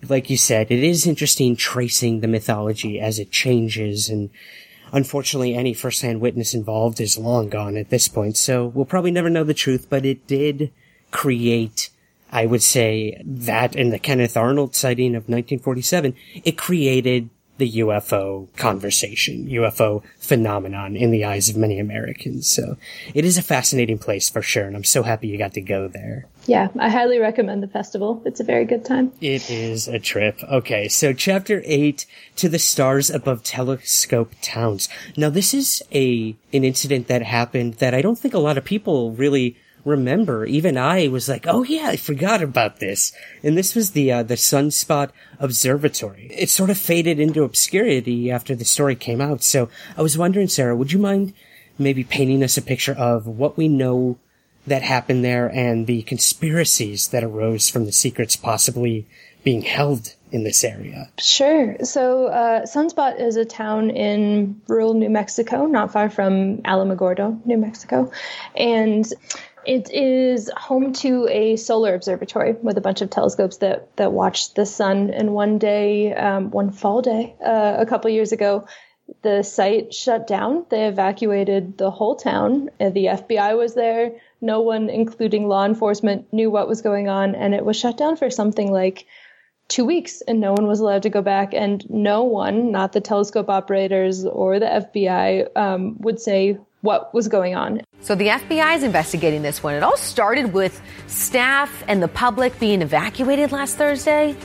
like 0.10 0.30
you 0.30 0.38
said, 0.38 0.72
it 0.72 0.84
is 0.84 1.08
interesting 1.08 1.56
tracing 1.56 2.20
the 2.20 2.28
mythology 2.28 2.99
as 2.99 3.20
it 3.20 3.32
changes 3.32 4.10
and 4.10 4.30
unfortunately 4.91 5.56
any 5.56 5.74
first-hand 5.74 6.22
witness 6.22 6.54
involved 6.54 7.01
is 7.01 7.18
long 7.18 7.49
gone 7.49 7.78
at 7.78 7.89
this 7.89 8.08
point. 8.08 8.38
So 8.38 8.68
we'll 8.68 8.86
probably 8.86 9.12
never 9.12 9.30
know 9.30 9.43
the 9.43 9.54
truth, 9.54 9.88
but 9.89 10.06
it 10.06 10.28
did 10.28 10.72
create 11.12 11.89
I 12.34 12.47
would 12.47 12.64
say 12.64 13.22
that 13.24 13.76
in 13.76 13.91
the 13.91 13.99
Kenneth 13.99 14.36
Arnold 14.36 14.74
sighting 14.74 15.10
of 15.10 15.30
1947, 15.30 16.16
it 16.43 16.58
created 16.58 17.30
the 17.60 17.74
UFO 17.74 18.47
conversation, 18.56 19.47
UFO 19.49 20.04
phenomenon 20.18 20.95
in 20.95 21.12
the 21.12 21.26
eyes 21.26 21.49
of 21.49 21.56
many 21.56 21.80
Americans. 21.80 22.47
So 22.47 22.78
it 23.14 23.24
is 23.24 23.38
a 23.38 23.43
fascinating 23.43 23.99
place 23.99 24.32
for 24.32 24.41
sure. 24.41 24.66
And 24.66 24.76
I'm 24.76 24.84
so 24.84 25.04
happy 25.04 25.28
you 25.28 25.38
got 25.38 25.54
to 25.54 25.62
go 25.62 25.88
there. 25.88 26.26
Yeah, 26.45 26.67
I 26.77 26.89
highly 26.89 27.19
recommend 27.19 27.63
the 27.63 27.67
festival. 27.67 28.21
It's 28.25 28.39
a 28.39 28.43
very 28.43 28.65
good 28.65 28.83
time. 28.83 29.13
It 29.21 29.49
is 29.49 29.87
a 29.87 29.99
trip. 29.99 30.43
Okay. 30.43 30.89
So 30.89 31.13
chapter 31.13 31.61
eight 31.65 32.05
to 32.35 32.49
the 32.49 32.59
stars 32.59 33.09
above 33.09 33.43
telescope 33.43 34.33
towns. 34.41 34.89
Now 35.15 35.29
this 35.29 35.53
is 35.53 35.81
a, 35.93 36.35
an 36.51 36.63
incident 36.63 37.07
that 37.07 37.21
happened 37.21 37.75
that 37.75 37.93
I 37.93 38.01
don't 38.01 38.19
think 38.19 38.33
a 38.33 38.39
lot 38.39 38.57
of 38.57 38.65
people 38.65 39.11
really 39.11 39.55
remember. 39.85 40.45
Even 40.45 40.77
I 40.77 41.07
was 41.07 41.29
like, 41.29 41.45
oh 41.47 41.63
yeah, 41.63 41.87
I 41.87 41.95
forgot 41.95 42.41
about 42.41 42.79
this. 42.79 43.13
And 43.41 43.57
this 43.57 43.73
was 43.73 43.91
the, 43.91 44.11
uh, 44.11 44.23
the 44.23 44.35
Sunspot 44.35 45.11
Observatory. 45.39 46.29
It 46.33 46.49
sort 46.49 46.69
of 46.69 46.77
faded 46.77 47.19
into 47.19 47.43
obscurity 47.43 48.31
after 48.31 48.53
the 48.53 48.65
story 48.65 48.95
came 48.95 49.21
out. 49.21 49.43
So 49.43 49.69
I 49.97 50.01
was 50.01 50.17
wondering, 50.17 50.47
Sarah, 50.49 50.75
would 50.75 50.91
you 50.91 50.99
mind 50.99 51.33
maybe 51.77 52.03
painting 52.03 52.43
us 52.43 52.57
a 52.57 52.61
picture 52.61 52.93
of 52.93 53.27
what 53.27 53.57
we 53.57 53.67
know 53.67 54.17
that 54.68 54.82
happened 54.82 55.24
there 55.24 55.47
and 55.47 55.88
the 55.88 56.03
conspiracies 56.03 57.09
that 57.09 57.24
arose 57.24 57.70
from 57.70 57.86
the 57.86 57.91
secrets 57.91 58.36
possibly 58.36 59.07
being 59.43 59.61
held 59.61 60.14
in 60.32 60.43
this 60.43 60.64
area? 60.64 61.09
Sure. 61.20 61.78
So, 61.84 62.28
uh, 62.28 62.61
Sunspot 62.66 63.20
is 63.20 63.36
a 63.36 63.45
town 63.45 63.89
in 63.89 64.61
rural 64.68 64.93
New 64.93 65.09
Mexico, 65.09 65.66
not 65.66 65.91
far 65.91 66.09
from 66.09 66.57
Alamogordo, 66.59 67.45
New 67.45 67.57
Mexico. 67.57 68.11
And 68.55 69.05
it 69.66 69.91
is 69.91 70.51
home 70.55 70.93
to 70.93 71.28
a 71.30 71.55
solar 71.55 71.93
observatory 71.95 72.53
with 72.53 72.78
a 72.78 72.82
bunch 72.82 73.01
of 73.01 73.09
telescopes 73.09 73.57
that, 73.57 73.95
that 73.97 74.11
watch 74.11 74.53
the 74.53 74.66
sun. 74.66 75.09
And 75.09 75.34
one 75.34 75.57
day, 75.57 76.14
um, 76.14 76.51
one 76.51 76.72
fall 76.72 77.01
day, 77.01 77.36
uh, 77.45 77.76
a 77.80 77.86
couple 77.86 78.09
years 78.11 78.32
ago, 78.32 78.66
the 79.22 79.43
site 79.43 79.93
shut 79.93 80.28
down. 80.28 80.66
They 80.70 80.88
evacuated 80.88 81.78
the 81.78 81.91
whole 81.91 82.16
town. 82.16 82.70
Uh, 82.80 82.89
the 82.89 83.06
FBI 83.06 83.58
was 83.58 83.76
there. 83.76 84.14
No 84.41 84.62
one, 84.62 84.89
including 84.89 85.47
law 85.47 85.66
enforcement, 85.66 86.32
knew 86.32 86.49
what 86.49 86.68
was 86.68 86.82
going 86.82 87.08
on. 87.08 87.36
And 87.36 87.54
it 87.54 87.66
was 87.66 87.78
shut 87.78 87.97
down 87.97 88.18
for 88.18 88.30
something 88.30 88.72
like 88.72 89.06
two 89.68 89.86
weeks 89.86 90.22
and 90.22 90.39
no 90.39 90.51
one 90.51 90.68
was 90.68 90.80
allowed 90.80 91.04
to 91.04 91.10
go 91.10 91.22
back 91.22 91.54
and 91.54 91.89
no 91.89 92.24
one 92.24 92.72
not 92.72 92.91
the 92.91 93.01
telescope 93.01 93.49
operators 93.49 94.26
or 94.26 94.60
the 94.60 94.66
fbi 94.66 95.47
um, 95.56 95.95
would 95.99 96.20
say 96.20 96.58
what 96.82 97.14
was 97.14 97.28
going 97.28 97.56
on 97.56 97.82
so 98.01 98.14
the 98.14 98.28
fbi 98.28 98.76
is 98.76 98.84
investigating 98.84 99.41
this 99.41 99.64
one 99.64 99.74
it 99.74 99.82
all 99.82 99.97
started 99.97 100.54
with 100.54 100.82
staff 101.08 101.84
and 101.88 102.04
the 102.04 102.08
public 102.08 102.58
being 102.60 102.82
evacuated 102.82 103.51
last 103.51 103.78
thursday 103.78 104.36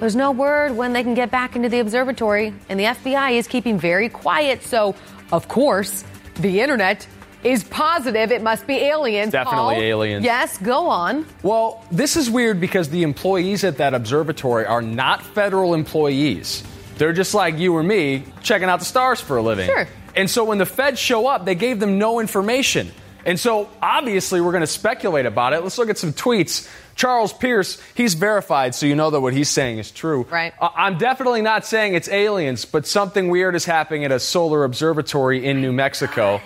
there's 0.00 0.16
no 0.16 0.32
word 0.32 0.76
when 0.76 0.92
they 0.92 1.02
can 1.02 1.14
get 1.14 1.30
back 1.30 1.54
into 1.54 1.68
the 1.68 1.78
observatory 1.78 2.52
and 2.68 2.80
the 2.80 2.84
fbi 2.84 3.32
is 3.32 3.46
keeping 3.46 3.78
very 3.78 4.08
quiet 4.08 4.62
so 4.62 4.94
of 5.30 5.46
course 5.46 6.04
the 6.36 6.60
internet 6.60 7.06
is 7.42 7.64
positive 7.64 8.30
it 8.32 8.42
must 8.42 8.66
be 8.66 8.74
aliens. 8.74 9.32
Definitely 9.32 9.76
oh, 9.76 9.78
Paul. 9.78 9.82
aliens. 9.82 10.24
Yes, 10.24 10.58
go 10.58 10.88
on. 10.88 11.26
Well, 11.42 11.84
this 11.90 12.16
is 12.16 12.28
weird 12.28 12.60
because 12.60 12.90
the 12.90 13.02
employees 13.02 13.64
at 13.64 13.78
that 13.78 13.94
observatory 13.94 14.66
are 14.66 14.82
not 14.82 15.22
federal 15.22 15.74
employees. 15.74 16.62
They're 16.98 17.14
just 17.14 17.32
like 17.32 17.58
you 17.58 17.74
or 17.74 17.82
me, 17.82 18.24
checking 18.42 18.68
out 18.68 18.78
the 18.78 18.84
stars 18.84 19.20
for 19.20 19.38
a 19.38 19.42
living. 19.42 19.66
Sure. 19.66 19.88
And 20.14 20.28
so 20.28 20.44
when 20.44 20.58
the 20.58 20.66
feds 20.66 20.98
show 20.98 21.26
up, 21.26 21.46
they 21.46 21.54
gave 21.54 21.80
them 21.80 21.98
no 21.98 22.20
information. 22.20 22.90
And 23.24 23.38
so 23.38 23.70
obviously 23.80 24.40
we're 24.40 24.52
going 24.52 24.62
to 24.62 24.66
speculate 24.66 25.26
about 25.26 25.52
it. 25.52 25.62
Let's 25.62 25.78
look 25.78 25.88
at 25.88 25.98
some 25.98 26.12
tweets. 26.12 26.68
Charles 27.00 27.32
Pierce, 27.32 27.80
he's 27.94 28.12
verified, 28.12 28.74
so 28.74 28.84
you 28.84 28.94
know 28.94 29.08
that 29.08 29.22
what 29.22 29.32
he's 29.32 29.48
saying 29.48 29.78
is 29.78 29.90
true. 29.90 30.26
Right. 30.30 30.52
I'm 30.60 30.98
definitely 30.98 31.40
not 31.40 31.64
saying 31.64 31.94
it's 31.94 32.10
aliens, 32.10 32.66
but 32.66 32.86
something 32.86 33.30
weird 33.30 33.54
is 33.54 33.64
happening 33.64 34.04
at 34.04 34.12
a 34.12 34.20
solar 34.20 34.64
observatory 34.64 35.46
in 35.46 35.62
New 35.62 35.72
Mexico. 35.72 36.42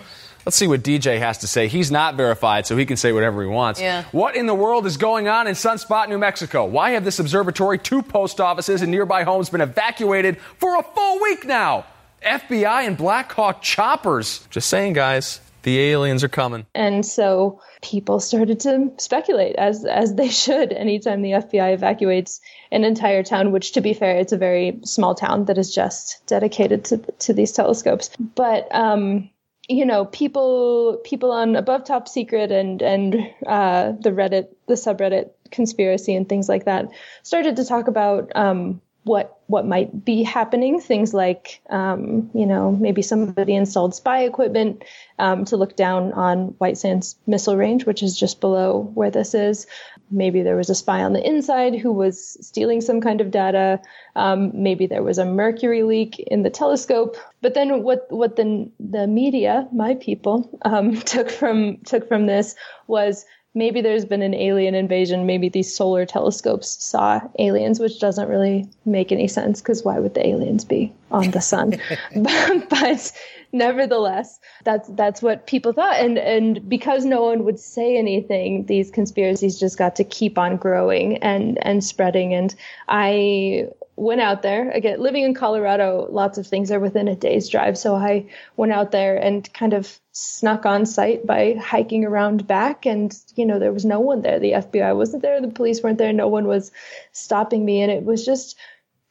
Let's 0.46 0.56
see 0.56 0.68
what 0.68 0.84
DJ 0.84 1.18
has 1.18 1.38
to 1.38 1.48
say. 1.48 1.66
He's 1.66 1.90
not 1.90 2.14
verified, 2.14 2.68
so 2.68 2.76
he 2.76 2.86
can 2.86 2.96
say 2.96 3.10
whatever 3.10 3.42
he 3.42 3.48
wants. 3.48 3.80
Yeah. 3.80 4.04
What 4.12 4.36
in 4.36 4.46
the 4.46 4.54
world 4.54 4.86
is 4.86 4.96
going 4.96 5.26
on 5.26 5.48
in 5.48 5.54
Sunspot, 5.54 6.08
New 6.08 6.18
Mexico? 6.18 6.66
Why 6.66 6.90
have 6.90 7.02
this 7.02 7.18
observatory, 7.18 7.76
two 7.80 8.02
post 8.02 8.40
offices, 8.40 8.80
and 8.80 8.92
nearby 8.92 9.24
homes 9.24 9.50
been 9.50 9.60
evacuated 9.60 10.38
for 10.58 10.78
a 10.78 10.84
full 10.84 11.20
week 11.20 11.44
now? 11.44 11.84
FBI 12.22 12.86
and 12.86 12.96
Black 12.96 13.32
Hawk 13.32 13.60
choppers. 13.60 14.46
Just 14.50 14.68
saying, 14.68 14.92
guys, 14.92 15.40
the 15.64 15.80
aliens 15.80 16.22
are 16.22 16.28
coming. 16.28 16.64
and 16.74 17.04
so 17.04 17.60
people 17.82 18.20
started 18.20 18.60
to 18.60 18.90
speculate 18.98 19.56
as 19.56 19.84
as 19.84 20.14
they 20.14 20.28
should 20.28 20.72
anytime 20.72 21.22
the 21.22 21.32
FBI 21.32 21.74
evacuates 21.74 22.40
an 22.70 22.84
entire 22.84 23.22
town 23.22 23.52
which 23.52 23.72
to 23.72 23.80
be 23.80 23.92
fair 23.92 24.16
it's 24.16 24.32
a 24.32 24.38
very 24.38 24.78
small 24.84 25.14
town 25.14 25.46
that 25.46 25.58
is 25.58 25.74
just 25.74 26.22
dedicated 26.26 26.84
to 26.84 26.98
to 27.18 27.32
these 27.34 27.52
telescopes 27.52 28.10
but 28.34 28.72
um 28.74 29.28
you 29.68 29.84
know 29.84 30.04
people 30.06 31.00
people 31.04 31.32
on 31.32 31.56
above 31.56 31.84
top 31.84 32.08
secret 32.08 32.52
and 32.52 32.82
and 32.82 33.16
uh, 33.46 33.92
the 34.00 34.10
reddit 34.10 34.48
the 34.68 34.74
subreddit 34.74 35.30
conspiracy 35.50 36.14
and 36.14 36.28
things 36.28 36.48
like 36.48 36.64
that 36.64 36.86
started 37.22 37.56
to 37.56 37.64
talk 37.64 37.88
about 37.88 38.30
um, 38.34 38.80
what 39.04 39.38
what 39.46 39.66
might 39.66 40.04
be 40.04 40.22
happening. 40.22 40.80
Things 40.80 41.14
like 41.14 41.60
um, 41.70 42.30
you 42.34 42.46
know 42.46 42.72
maybe 42.72 43.02
somebody 43.02 43.54
installed 43.54 43.94
spy 43.94 44.24
equipment 44.24 44.82
um, 45.18 45.44
to 45.44 45.56
look 45.56 45.76
down 45.76 46.12
on 46.12 46.48
white 46.58 46.78
sands 46.78 47.16
missile 47.26 47.56
range 47.56 47.86
which 47.86 48.02
is 48.02 48.18
just 48.18 48.40
below 48.40 48.90
where 48.94 49.10
this 49.10 49.34
is. 49.34 49.66
Maybe 50.10 50.42
there 50.42 50.56
was 50.56 50.70
a 50.70 50.74
spy 50.74 51.02
on 51.02 51.12
the 51.12 51.26
inside 51.26 51.74
who 51.74 51.92
was 51.92 52.38
stealing 52.40 52.80
some 52.80 53.00
kind 53.00 53.20
of 53.20 53.30
data. 53.30 53.80
Um, 54.16 54.50
maybe 54.54 54.86
there 54.86 55.02
was 55.02 55.18
a 55.18 55.24
mercury 55.24 55.82
leak 55.82 56.18
in 56.18 56.42
the 56.42 56.50
telescope. 56.50 57.16
But 57.42 57.54
then 57.54 57.82
what 57.82 58.06
what 58.10 58.36
the 58.36 58.70
the 58.80 59.06
media 59.06 59.68
my 59.72 59.94
people 59.94 60.58
um, 60.62 60.96
took 61.00 61.30
from 61.30 61.78
took 61.84 62.08
from 62.08 62.26
this 62.26 62.54
was 62.86 63.26
maybe 63.54 63.80
there's 63.80 64.04
been 64.04 64.22
an 64.22 64.34
alien 64.34 64.74
invasion. 64.74 65.26
Maybe 65.26 65.48
these 65.48 65.74
solar 65.74 66.04
telescopes 66.04 66.82
saw 66.84 67.20
aliens, 67.38 67.78
which 67.78 68.00
doesn't 68.00 68.28
really 68.28 68.68
make 68.84 69.12
any 69.12 69.28
sense 69.28 69.60
because 69.60 69.84
why 69.84 69.98
would 69.98 70.14
the 70.14 70.26
aliens 70.26 70.64
be 70.64 70.92
on 71.10 71.30
the 71.30 71.40
sun? 71.40 71.80
but, 72.16 72.68
but 72.68 73.12
nevertheless, 73.52 74.40
that's 74.64 74.88
that's 74.90 75.22
what 75.22 75.46
people 75.46 75.72
thought, 75.72 75.96
and 75.96 76.18
and 76.18 76.68
because 76.68 77.04
no 77.04 77.22
one 77.22 77.44
would 77.44 77.60
say 77.60 77.96
anything, 77.96 78.66
these 78.66 78.90
conspiracies 78.90 79.58
just 79.58 79.78
got 79.78 79.96
to 79.96 80.04
keep 80.04 80.36
on 80.36 80.56
growing 80.56 81.18
and 81.18 81.64
and 81.64 81.84
spreading. 81.84 82.34
And 82.34 82.54
I 82.88 83.68
went 83.96 84.20
out 84.20 84.42
there 84.42 84.70
again 84.72 85.00
living 85.00 85.22
in 85.22 85.32
colorado 85.34 86.08
lots 86.10 86.36
of 86.36 86.44
things 86.44 86.72
are 86.72 86.80
within 86.80 87.06
a 87.06 87.14
day's 87.14 87.48
drive 87.48 87.78
so 87.78 87.94
i 87.94 88.26
went 88.56 88.72
out 88.72 88.90
there 88.90 89.16
and 89.16 89.54
kind 89.54 89.72
of 89.72 90.00
snuck 90.14 90.64
on 90.64 90.86
site 90.86 91.26
by 91.26 91.54
hiking 91.54 92.04
around 92.04 92.46
back 92.46 92.86
and 92.86 93.18
you 93.34 93.44
know 93.44 93.58
there 93.58 93.72
was 93.72 93.84
no 93.84 93.98
one 93.98 94.22
there. 94.22 94.38
The 94.38 94.52
fbi 94.52 94.96
wasn't 94.96 95.22
there. 95.22 95.40
The 95.40 95.48
police 95.48 95.82
weren't 95.82 95.98
there. 95.98 96.12
No 96.12 96.28
one 96.28 96.46
was 96.46 96.70
stopping 97.10 97.64
me. 97.64 97.82
And 97.82 97.90
it 97.90 98.04
was 98.04 98.24
just 98.24 98.56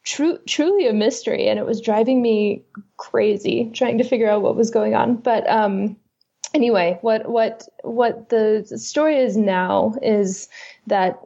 true 0.06 0.40
truly 0.48 0.88
a 0.88 0.94
mystery. 0.94 1.50
And 1.50 1.60
it 1.60 1.66
was 1.66 1.82
driving 1.82 2.22
me 2.22 2.64
crazy 2.96 3.70
trying 3.74 3.98
to 3.98 4.06
figure 4.06 4.30
out 4.30 4.42
what 4.42 4.56
was 4.56 4.72
going 4.72 4.96
on. 4.96 5.18
But 5.18 5.48
um 5.50 5.98
anyway 6.54 7.00
what 7.02 7.28
what 7.30 7.68
what 7.84 8.30
the 8.30 8.66
story 8.78 9.18
is 9.18 9.36
now 9.36 9.96
is 10.02 10.48
that 10.88 11.20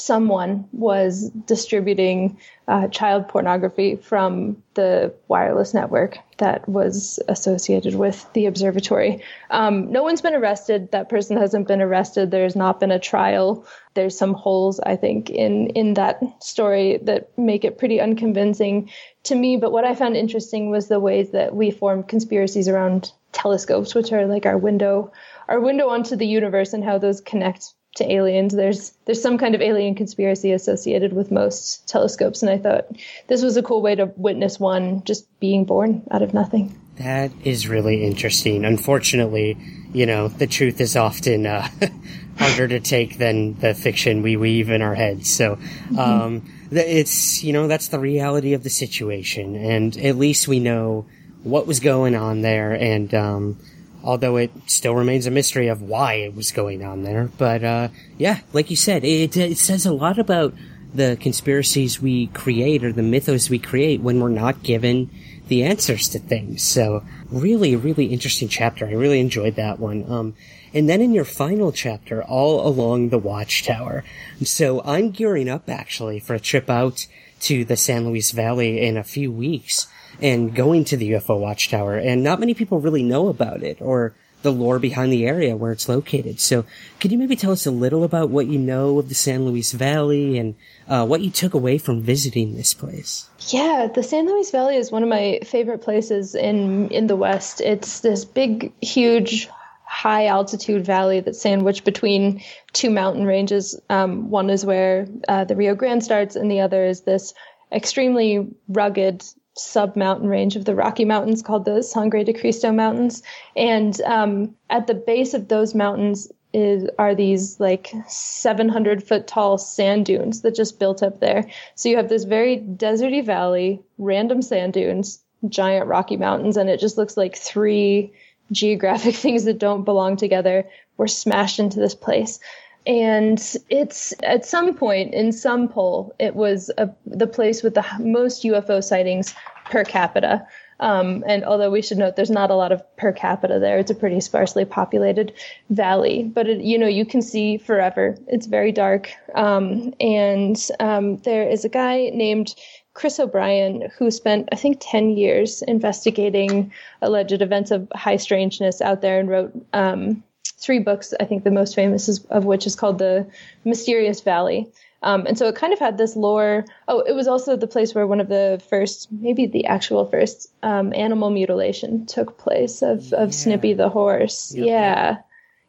someone 0.00 0.66
was 0.72 1.30
distributing 1.46 2.38
uh, 2.68 2.88
child 2.88 3.28
pornography 3.28 3.96
from 3.96 4.62
the 4.74 5.12
wireless 5.28 5.74
network 5.74 6.18
that 6.38 6.68
was 6.68 7.18
associated 7.28 7.94
with 7.94 8.30
the 8.32 8.46
observatory. 8.46 9.22
Um, 9.50 9.92
no 9.92 10.02
one's 10.02 10.22
been 10.22 10.34
arrested. 10.34 10.90
That 10.92 11.08
person 11.08 11.36
hasn't 11.36 11.68
been 11.68 11.82
arrested. 11.82 12.30
There's 12.30 12.56
not 12.56 12.80
been 12.80 12.90
a 12.90 12.98
trial. 12.98 13.66
There's 13.94 14.16
some 14.16 14.34
holes, 14.34 14.80
I 14.80 14.96
think, 14.96 15.30
in 15.30 15.68
in 15.70 15.94
that 15.94 16.20
story 16.42 16.98
that 17.02 17.36
make 17.36 17.64
it 17.64 17.78
pretty 17.78 18.00
unconvincing 18.00 18.90
to 19.24 19.34
me. 19.34 19.56
But 19.56 19.72
what 19.72 19.84
I 19.84 19.94
found 19.94 20.16
interesting 20.16 20.70
was 20.70 20.88
the 20.88 21.00
ways 21.00 21.30
that 21.30 21.54
we 21.54 21.70
form 21.70 22.04
conspiracies 22.04 22.68
around 22.68 23.12
telescopes, 23.32 23.94
which 23.94 24.12
are 24.12 24.26
like 24.26 24.46
our 24.46 24.58
window, 24.58 25.12
our 25.48 25.60
window 25.60 25.88
onto 25.88 26.16
the 26.16 26.26
universe, 26.26 26.72
and 26.72 26.84
how 26.84 26.98
those 26.98 27.20
connect 27.20 27.74
to 27.96 28.10
aliens. 28.10 28.54
There's 28.54 28.92
there's 29.04 29.22
some 29.22 29.38
kind 29.38 29.54
of 29.54 29.60
alien 29.60 29.94
conspiracy 29.94 30.52
associated 30.52 31.12
with 31.12 31.30
most 31.30 31.88
telescopes, 31.88 32.42
and 32.42 32.50
I 32.50 32.58
thought 32.58 32.86
this 33.26 33.42
was 33.42 33.56
a 33.56 33.62
cool 33.62 33.82
way 33.82 33.94
to 33.94 34.12
witness 34.16 34.60
one 34.60 35.04
just 35.04 35.26
being 35.40 35.64
born 35.64 36.02
out 36.10 36.22
of 36.22 36.34
nothing. 36.34 36.76
That 36.96 37.32
is 37.44 37.66
really 37.66 38.04
interesting. 38.04 38.64
Unfortunately, 38.66 39.56
you 39.92 40.04
know, 40.04 40.28
the 40.28 40.46
truth 40.46 40.80
is 40.82 40.96
often 40.96 41.46
uh, 41.46 41.66
harder 42.38 42.68
to 42.68 42.80
take 42.80 43.16
than 43.16 43.58
the 43.58 43.74
fiction 43.74 44.22
we 44.22 44.36
weave 44.36 44.68
in 44.68 44.82
our 44.82 44.94
heads. 44.94 45.30
So, 45.30 45.58
um, 45.98 46.42
th- 46.70 46.86
it's, 46.86 47.42
you 47.42 47.54
know, 47.54 47.68
that's 47.68 47.88
the 47.88 47.98
reality 47.98 48.52
of 48.52 48.62
the 48.62 48.70
situation. 48.70 49.56
And 49.56 49.96
at 49.96 50.16
least 50.16 50.46
we 50.46 50.60
know 50.60 51.06
what 51.42 51.66
was 51.66 51.80
going 51.80 52.14
on 52.14 52.42
there. 52.42 52.72
And, 52.72 53.14
um, 53.14 53.58
although 54.02 54.36
it 54.36 54.50
still 54.66 54.94
remains 54.94 55.26
a 55.26 55.30
mystery 55.30 55.68
of 55.68 55.82
why 55.82 56.14
it 56.14 56.34
was 56.34 56.52
going 56.52 56.84
on 56.84 57.02
there. 57.02 57.30
But, 57.38 57.64
uh, 57.64 57.88
yeah, 58.18 58.40
like 58.52 58.70
you 58.70 58.76
said, 58.76 59.04
it, 59.04 59.36
it 59.36 59.58
says 59.58 59.86
a 59.86 59.92
lot 59.92 60.18
about 60.18 60.54
the 60.92 61.16
conspiracies 61.20 62.00
we 62.00 62.26
create 62.28 62.84
or 62.84 62.92
the 62.92 63.02
mythos 63.02 63.48
we 63.48 63.58
create 63.58 64.00
when 64.00 64.20
we're 64.20 64.28
not 64.28 64.62
given 64.62 65.10
the 65.48 65.64
answers 65.64 66.08
to 66.08 66.18
things. 66.18 66.62
So 66.62 67.04
really, 67.30 67.76
really 67.76 68.06
interesting 68.06 68.48
chapter. 68.48 68.86
I 68.86 68.92
really 68.92 69.20
enjoyed 69.20 69.56
that 69.56 69.78
one. 69.78 70.10
Um, 70.10 70.34
and 70.72 70.88
then 70.88 71.00
in 71.00 71.12
your 71.12 71.24
final 71.24 71.72
chapter, 71.72 72.22
all 72.22 72.66
along 72.66 73.08
the 73.08 73.18
watchtower. 73.18 74.04
So 74.42 74.80
I'm 74.84 75.10
gearing 75.10 75.48
up 75.48 75.68
actually 75.68 76.20
for 76.20 76.34
a 76.34 76.40
trip 76.40 76.70
out 76.70 77.06
to 77.40 77.64
the 77.64 77.76
San 77.76 78.06
Luis 78.06 78.30
Valley 78.30 78.80
in 78.80 78.96
a 78.96 79.04
few 79.04 79.32
weeks 79.32 79.88
and 80.22 80.54
going 80.54 80.84
to 80.84 80.96
the 80.96 81.12
UFO 81.12 81.38
watchtower. 81.38 81.96
And 81.96 82.22
not 82.22 82.40
many 82.40 82.54
people 82.54 82.80
really 82.80 83.02
know 83.02 83.28
about 83.28 83.62
it 83.62 83.78
or 83.80 84.14
the 84.42 84.50
lore 84.50 84.78
behind 84.78 85.12
the 85.12 85.26
area 85.26 85.56
where 85.56 85.72
it's 85.72 85.88
located. 85.88 86.40
So 86.40 86.64
could 86.98 87.12
you 87.12 87.18
maybe 87.18 87.36
tell 87.36 87.52
us 87.52 87.66
a 87.66 87.70
little 87.70 88.04
about 88.04 88.30
what 88.30 88.46
you 88.46 88.58
know 88.58 88.98
of 88.98 89.08
the 89.08 89.14
San 89.14 89.44
Luis 89.44 89.72
Valley 89.72 90.38
and 90.38 90.54
uh, 90.88 91.06
what 91.06 91.20
you 91.20 91.30
took 91.30 91.54
away 91.54 91.78
from 91.78 92.02
visiting 92.02 92.54
this 92.54 92.74
place? 92.74 93.28
Yeah, 93.48 93.88
the 93.94 94.02
San 94.02 94.26
Luis 94.26 94.50
Valley 94.50 94.76
is 94.76 94.90
one 94.90 95.02
of 95.02 95.08
my 95.08 95.40
favorite 95.44 95.82
places 95.82 96.34
in 96.34 96.88
in 96.88 97.06
the 97.06 97.16
West. 97.16 97.60
It's 97.60 98.00
this 98.00 98.24
big, 98.24 98.72
huge, 98.80 99.48
high 99.84 100.26
altitude 100.26 100.86
valley 100.86 101.20
that's 101.20 101.40
sandwiched 101.40 101.84
between 101.84 102.42
two 102.72 102.90
mountain 102.90 103.26
ranges. 103.26 103.78
Um, 103.90 104.30
one 104.30 104.48
is 104.48 104.64
where 104.64 105.06
uh, 105.28 105.44
the 105.44 105.56
Rio 105.56 105.74
Grande 105.74 106.02
starts, 106.02 106.36
and 106.36 106.50
the 106.50 106.60
other 106.60 106.84
is 106.86 107.02
this 107.02 107.34
extremely 107.72 108.48
rugged 108.68 109.24
sub 109.56 109.96
mountain 109.96 110.28
range 110.28 110.56
of 110.56 110.64
the 110.64 110.74
Rocky 110.74 111.04
Mountains 111.04 111.42
called 111.42 111.64
the 111.64 111.82
Sangre 111.82 112.24
de 112.24 112.32
Cristo 112.32 112.72
Mountains. 112.72 113.22
And 113.56 114.00
um, 114.02 114.54
at 114.70 114.86
the 114.86 114.94
base 114.94 115.34
of 115.34 115.48
those 115.48 115.74
mountains 115.74 116.30
is 116.52 116.88
are 116.98 117.14
these 117.14 117.60
like 117.60 117.92
700 118.08 119.04
foot 119.04 119.26
tall 119.26 119.56
sand 119.56 120.06
dunes 120.06 120.42
that 120.42 120.54
just 120.54 120.78
built 120.78 121.02
up 121.02 121.20
there. 121.20 121.46
So 121.74 121.88
you 121.88 121.96
have 121.96 122.08
this 122.08 122.24
very 122.24 122.58
deserty 122.58 123.24
valley, 123.24 123.80
random 123.98 124.42
sand 124.42 124.72
dunes, 124.72 125.20
giant 125.48 125.86
Rocky 125.86 126.16
Mountains, 126.16 126.56
and 126.56 126.68
it 126.68 126.80
just 126.80 126.98
looks 126.98 127.16
like 127.16 127.36
three 127.36 128.12
geographic 128.52 129.14
things 129.16 129.44
that 129.44 129.58
don't 129.58 129.84
belong 129.84 130.16
together 130.16 130.66
were 130.96 131.08
smashed 131.08 131.60
into 131.60 131.78
this 131.78 131.94
place. 131.94 132.40
And 132.86 133.38
it's 133.68 134.14
at 134.22 134.46
some 134.46 134.74
point 134.74 135.14
in 135.14 135.32
some 135.32 135.68
poll, 135.68 136.14
it 136.18 136.34
was 136.34 136.70
a, 136.78 136.90
the 137.06 137.26
place 137.26 137.62
with 137.62 137.74
the 137.74 137.84
most 137.98 138.42
UFO 138.44 138.82
sightings 138.82 139.34
per 139.66 139.84
capita. 139.84 140.46
Um, 140.80 141.22
and 141.26 141.44
although 141.44 141.70
we 141.70 141.82
should 141.82 141.98
note 141.98 142.16
there's 142.16 142.30
not 142.30 142.50
a 142.50 142.54
lot 142.54 142.72
of 142.72 142.82
per 142.96 143.12
capita 143.12 143.58
there, 143.58 143.78
it's 143.78 143.90
a 143.90 143.94
pretty 143.94 144.18
sparsely 144.20 144.64
populated 144.64 145.32
valley. 145.68 146.24
But 146.24 146.48
it, 146.48 146.62
you 146.62 146.78
know, 146.78 146.86
you 146.86 147.04
can 147.04 147.20
see 147.20 147.58
forever. 147.58 148.16
It's 148.26 148.46
very 148.46 148.72
dark. 148.72 149.12
Um, 149.34 149.92
and 150.00 150.56
um, 150.80 151.18
there 151.18 151.46
is 151.46 151.66
a 151.66 151.68
guy 151.68 152.10
named 152.14 152.54
Chris 152.94 153.20
O'Brien 153.20 153.90
who 153.98 154.10
spent, 154.10 154.48
I 154.52 154.56
think, 154.56 154.78
10 154.80 155.10
years 155.10 155.62
investigating 155.62 156.72
alleged 157.02 157.42
events 157.42 157.70
of 157.70 157.86
high 157.94 158.16
strangeness 158.16 158.80
out 158.80 159.02
there 159.02 159.20
and 159.20 159.28
wrote 159.28 159.52
um, 159.74 160.24
three 160.60 160.78
books. 160.78 161.14
I 161.18 161.24
think 161.24 161.44
the 161.44 161.50
most 161.50 161.74
famous 161.74 162.08
is, 162.08 162.24
of 162.26 162.44
which 162.44 162.66
is 162.66 162.76
called 162.76 162.98
The 162.98 163.26
Mysterious 163.64 164.20
Valley. 164.20 164.70
Um, 165.02 165.26
and 165.26 165.38
so 165.38 165.46
it 165.46 165.54
kind 165.54 165.72
of 165.72 165.78
had 165.78 165.96
this 165.96 166.14
lore. 166.14 166.66
Oh, 166.86 167.00
it 167.00 167.12
was 167.12 167.26
also 167.26 167.56
the 167.56 167.66
place 167.66 167.94
where 167.94 168.06
one 168.06 168.20
of 168.20 168.28
the 168.28 168.62
first, 168.68 169.10
maybe 169.10 169.46
the 169.46 169.64
actual 169.66 170.04
first 170.04 170.52
um, 170.62 170.92
animal 170.94 171.30
mutilation 171.30 172.04
took 172.04 172.36
place 172.36 172.82
of, 172.82 173.12
of 173.14 173.34
Snippy 173.34 173.72
the 173.72 173.88
horse. 173.88 174.54
Yep. 174.54 174.66
Yeah. 174.66 175.18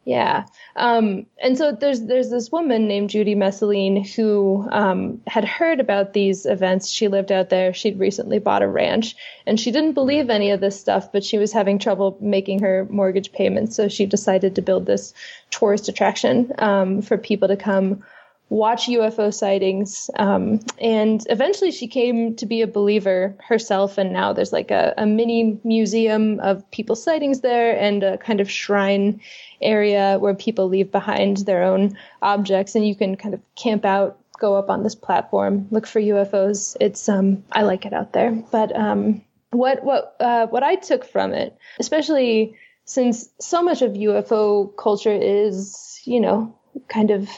Yeah. 0.03 0.45
Um, 0.75 1.27
and 1.43 1.55
so 1.55 1.73
there's 1.73 2.01
there's 2.01 2.31
this 2.31 2.51
woman 2.51 2.87
named 2.87 3.11
Judy 3.11 3.35
Messoline 3.35 4.03
who 4.03 4.67
um, 4.71 5.21
had 5.27 5.45
heard 5.45 5.79
about 5.79 6.13
these 6.13 6.47
events. 6.47 6.89
She 6.89 7.07
lived 7.07 7.31
out 7.31 7.49
there. 7.49 7.71
She'd 7.71 7.99
recently 7.99 8.39
bought 8.39 8.63
a 8.63 8.67
ranch, 8.67 9.15
and 9.45 9.59
she 9.59 9.69
didn't 9.69 9.93
believe 9.93 10.31
any 10.31 10.49
of 10.49 10.59
this 10.59 10.79
stuff, 10.79 11.11
but 11.11 11.23
she 11.23 11.37
was 11.37 11.53
having 11.53 11.77
trouble 11.77 12.17
making 12.19 12.61
her 12.61 12.87
mortgage 12.89 13.31
payments. 13.31 13.75
So 13.75 13.87
she 13.87 14.07
decided 14.07 14.55
to 14.55 14.61
build 14.63 14.87
this 14.87 15.13
tourist 15.51 15.87
attraction 15.87 16.51
um, 16.57 17.03
for 17.03 17.17
people 17.17 17.47
to 17.49 17.57
come 17.57 18.03
watch 18.51 18.87
UFO 18.87 19.33
sightings. 19.33 20.09
Um, 20.19 20.59
and 20.77 21.25
eventually 21.29 21.71
she 21.71 21.87
came 21.87 22.35
to 22.35 22.45
be 22.45 22.61
a 22.61 22.67
believer 22.67 23.33
herself. 23.47 23.97
And 23.97 24.11
now 24.11 24.33
there's 24.33 24.51
like 24.51 24.71
a, 24.71 24.93
a 24.97 25.05
mini 25.05 25.57
museum 25.63 26.37
of 26.41 26.69
people's 26.69 27.01
sightings 27.01 27.39
there 27.39 27.79
and 27.79 28.03
a 28.03 28.17
kind 28.17 28.41
of 28.41 28.51
shrine 28.51 29.21
area 29.61 30.17
where 30.19 30.35
people 30.35 30.67
leave 30.67 30.91
behind 30.91 31.37
their 31.37 31.63
own 31.63 31.97
objects. 32.21 32.75
And 32.75 32.85
you 32.85 32.93
can 32.93 33.15
kind 33.15 33.33
of 33.33 33.39
camp 33.55 33.85
out, 33.85 34.19
go 34.37 34.57
up 34.57 34.69
on 34.69 34.83
this 34.83 34.95
platform, 34.95 35.67
look 35.71 35.87
for 35.87 36.01
UFOs. 36.01 36.75
It's, 36.81 37.07
um, 37.07 37.45
I 37.53 37.61
like 37.61 37.85
it 37.85 37.93
out 37.93 38.11
there. 38.11 38.31
But, 38.51 38.75
um, 38.75 39.21
what, 39.51 39.81
what, 39.85 40.17
uh, 40.19 40.47
what 40.47 40.63
I 40.63 40.75
took 40.75 41.05
from 41.05 41.31
it, 41.31 41.57
especially 41.79 42.57
since 42.83 43.29
so 43.39 43.63
much 43.63 43.81
of 43.81 43.93
UFO 43.93 44.75
culture 44.75 45.13
is, 45.13 46.01
you 46.03 46.19
know, 46.19 46.53
kind 46.89 47.11
of 47.11 47.29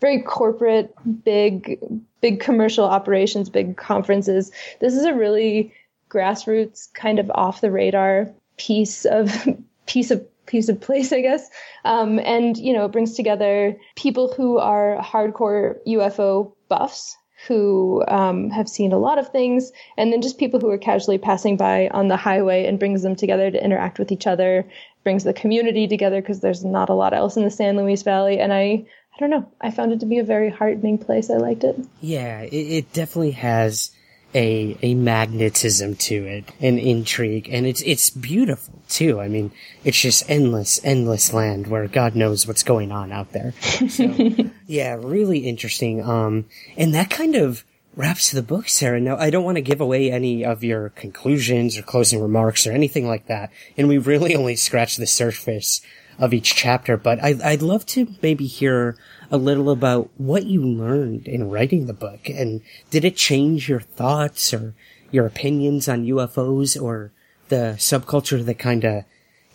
very 0.00 0.22
corporate, 0.22 0.94
big, 1.24 1.78
big 2.20 2.40
commercial 2.40 2.84
operations, 2.84 3.48
big 3.48 3.76
conferences. 3.76 4.52
This 4.80 4.94
is 4.94 5.04
a 5.04 5.14
really 5.14 5.72
grassroots, 6.10 6.92
kind 6.94 7.18
of 7.18 7.30
off 7.34 7.60
the 7.60 7.70
radar 7.70 8.30
piece 8.56 9.04
of 9.04 9.32
piece 9.86 10.10
of 10.10 10.26
piece 10.46 10.68
of 10.68 10.80
place, 10.80 11.12
I 11.12 11.20
guess. 11.20 11.48
Um, 11.84 12.18
and 12.20 12.56
you 12.56 12.72
know, 12.72 12.86
it 12.86 12.92
brings 12.92 13.14
together 13.14 13.76
people 13.96 14.32
who 14.32 14.58
are 14.58 14.98
hardcore 15.00 15.76
UFO 15.86 16.52
buffs 16.68 17.16
who 17.46 18.04
um, 18.08 18.50
have 18.50 18.68
seen 18.68 18.92
a 18.92 18.98
lot 18.98 19.16
of 19.16 19.28
things, 19.30 19.70
and 19.96 20.12
then 20.12 20.20
just 20.20 20.38
people 20.38 20.58
who 20.58 20.68
are 20.70 20.78
casually 20.78 21.18
passing 21.18 21.56
by 21.56 21.88
on 21.88 22.08
the 22.08 22.16
highway 22.16 22.66
and 22.66 22.80
brings 22.80 23.02
them 23.02 23.14
together 23.14 23.48
to 23.48 23.64
interact 23.64 23.98
with 23.98 24.10
each 24.10 24.26
other, 24.26 24.68
brings 25.04 25.22
the 25.22 25.32
community 25.32 25.86
together 25.86 26.20
because 26.20 26.40
there's 26.40 26.64
not 26.64 26.88
a 26.88 26.94
lot 26.94 27.14
else 27.14 27.36
in 27.36 27.44
the 27.44 27.50
San 27.50 27.76
Luis 27.76 28.02
Valley. 28.02 28.40
And 28.40 28.52
I 28.52 28.84
I 29.18 29.20
don't 29.20 29.30
know. 29.30 29.50
I 29.60 29.72
found 29.72 29.92
it 29.92 30.00
to 30.00 30.06
be 30.06 30.18
a 30.18 30.24
very 30.24 30.48
heartening 30.48 30.96
place. 30.96 31.28
I 31.28 31.38
liked 31.38 31.64
it. 31.64 31.76
Yeah, 32.00 32.42
it, 32.42 32.54
it 32.54 32.92
definitely 32.92 33.32
has 33.32 33.90
a 34.32 34.76
a 34.80 34.94
magnetism 34.94 35.96
to 35.96 36.14
it, 36.14 36.44
an 36.60 36.78
intrigue, 36.78 37.48
and 37.50 37.66
it's 37.66 37.82
it's 37.82 38.10
beautiful 38.10 38.74
too. 38.88 39.20
I 39.20 39.26
mean, 39.26 39.50
it's 39.82 40.00
just 40.00 40.30
endless, 40.30 40.80
endless 40.84 41.32
land 41.32 41.66
where 41.66 41.88
God 41.88 42.14
knows 42.14 42.46
what's 42.46 42.62
going 42.62 42.92
on 42.92 43.10
out 43.10 43.32
there. 43.32 43.54
So, 43.88 44.04
yeah, 44.68 44.96
really 45.00 45.40
interesting. 45.40 46.00
Um, 46.02 46.44
and 46.76 46.94
that 46.94 47.10
kind 47.10 47.34
of 47.34 47.64
wraps 47.96 48.30
the 48.30 48.42
book, 48.42 48.68
Sarah. 48.68 49.00
Now, 49.00 49.16
I 49.16 49.30
don't 49.30 49.44
want 49.44 49.56
to 49.56 49.62
give 49.62 49.80
away 49.80 50.12
any 50.12 50.44
of 50.44 50.62
your 50.62 50.90
conclusions 50.90 51.76
or 51.76 51.82
closing 51.82 52.22
remarks 52.22 52.68
or 52.68 52.72
anything 52.72 53.08
like 53.08 53.26
that, 53.26 53.50
and 53.76 53.88
we 53.88 53.98
really 53.98 54.36
only 54.36 54.54
scratched 54.54 54.98
the 54.98 55.08
surface 55.08 55.80
of 56.18 56.34
each 56.34 56.54
chapter, 56.54 56.96
but 56.96 57.22
I, 57.22 57.36
I'd 57.44 57.62
love 57.62 57.86
to 57.86 58.14
maybe 58.22 58.46
hear 58.46 58.96
a 59.30 59.36
little 59.36 59.70
about 59.70 60.10
what 60.16 60.46
you 60.46 60.62
learned 60.62 61.28
in 61.28 61.50
writing 61.50 61.86
the 61.86 61.92
book, 61.92 62.28
and 62.28 62.62
did 62.90 63.04
it 63.04 63.16
change 63.16 63.68
your 63.68 63.80
thoughts 63.80 64.52
or 64.52 64.74
your 65.10 65.26
opinions 65.26 65.88
on 65.88 66.06
UFOs 66.06 66.80
or 66.80 67.12
the 67.48 67.74
subculture 67.78 68.44
that 68.44 68.58
kind 68.58 68.84
of 68.84 69.04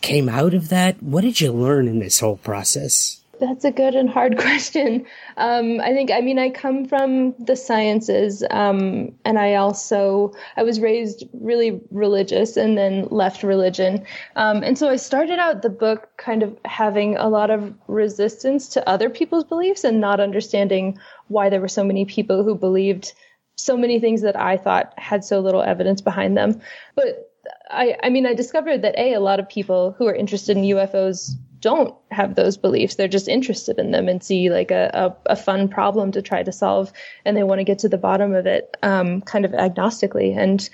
came 0.02 0.30
out 0.30 0.54
of 0.54 0.70
that? 0.70 1.02
What 1.02 1.22
did 1.22 1.42
you 1.42 1.52
learn 1.52 1.88
in 1.88 2.00
this 2.00 2.20
whole 2.20 2.38
process? 2.38 3.23
That's 3.40 3.66
a 3.66 3.72
good 3.72 3.96
and 3.96 4.10
hard 4.10 4.38
question. 4.40 5.06
Um, 5.38 5.80
I 5.82 5.92
think, 5.92 6.12
I 6.12 6.22
mean, 6.22 6.38
I 6.38 6.50
come 6.50 6.86
from 6.86 7.34
the 7.40 7.56
sciences, 7.56 8.44
um, 8.52 9.14
and 9.26 9.40
I 9.40 9.56
also, 9.56 10.34
I 10.56 10.64
was 10.64 10.80
raised 10.80 11.26
really 11.34 11.82
religious 11.92 12.58
and 12.58 12.78
then 12.78 13.08
left 13.10 13.44
religion. 13.44 14.06
Um, 14.36 14.64
and 14.64 14.78
so 14.78 14.90
I 14.90 14.98
started 14.98 15.40
out 15.40 15.62
the 15.62 15.70
book 15.70 16.10
kind 16.18 16.44
of 16.44 16.58
having 16.66 17.18
a 17.18 17.28
lot 17.28 17.50
of 17.50 17.74
resistance 17.88 18.68
to 18.70 18.88
other 18.88 19.10
people's 19.10 19.44
beliefs 19.44 19.84
and 19.84 20.00
not 20.00 20.20
understanding 20.20 21.00
why 21.28 21.50
there 21.50 21.62
were 21.62 21.68
so 21.68 21.84
many 21.84 22.06
people 22.06 22.44
who 22.44 22.56
believed 22.56 23.14
so 23.56 23.78
many 23.78 24.00
things 24.00 24.22
that 24.22 24.40
I 24.40 24.58
thought 24.58 24.94
had 24.98 25.24
so 25.24 25.40
little 25.40 25.62
evidence 25.62 26.02
behind 26.02 26.38
them. 26.38 26.62
But 26.96 27.32
I, 27.70 27.98
I 28.04 28.10
mean, 28.10 28.26
I 28.26 28.34
discovered 28.34 28.82
that 28.84 28.98
A, 28.98 29.14
a 29.14 29.20
lot 29.20 29.40
of 29.40 29.50
people 29.50 29.96
who 29.98 30.08
are 30.08 30.16
interested 30.16 30.58
in 30.58 30.64
UFOs 30.64 31.36
don't 31.64 31.96
have 32.12 32.36
those 32.36 32.58
beliefs. 32.58 32.96
They're 32.96 33.08
just 33.08 33.30
interested 33.30 33.80
in 33.80 33.92
them 33.92 34.10
and 34.10 34.22
see 34.22 34.50
like 34.50 34.70
a, 34.70 34.92
a, 34.94 35.32
a 35.32 35.36
fun 35.38 35.70
problem 35.70 36.12
to 36.12 36.22
try 36.22 36.44
to 36.44 36.52
solve 36.52 36.92
and 37.24 37.38
they 37.38 37.44
want 37.44 37.60
to 37.60 37.64
get 37.64 37.80
to 37.80 37.90
the 37.90 37.98
bottom 37.98 38.36
of 38.36 38.46
it 38.46 38.76
um, 38.84 39.22
kind 39.22 39.46
of 39.46 39.52
agnostically. 39.52 40.38
And 40.38 40.70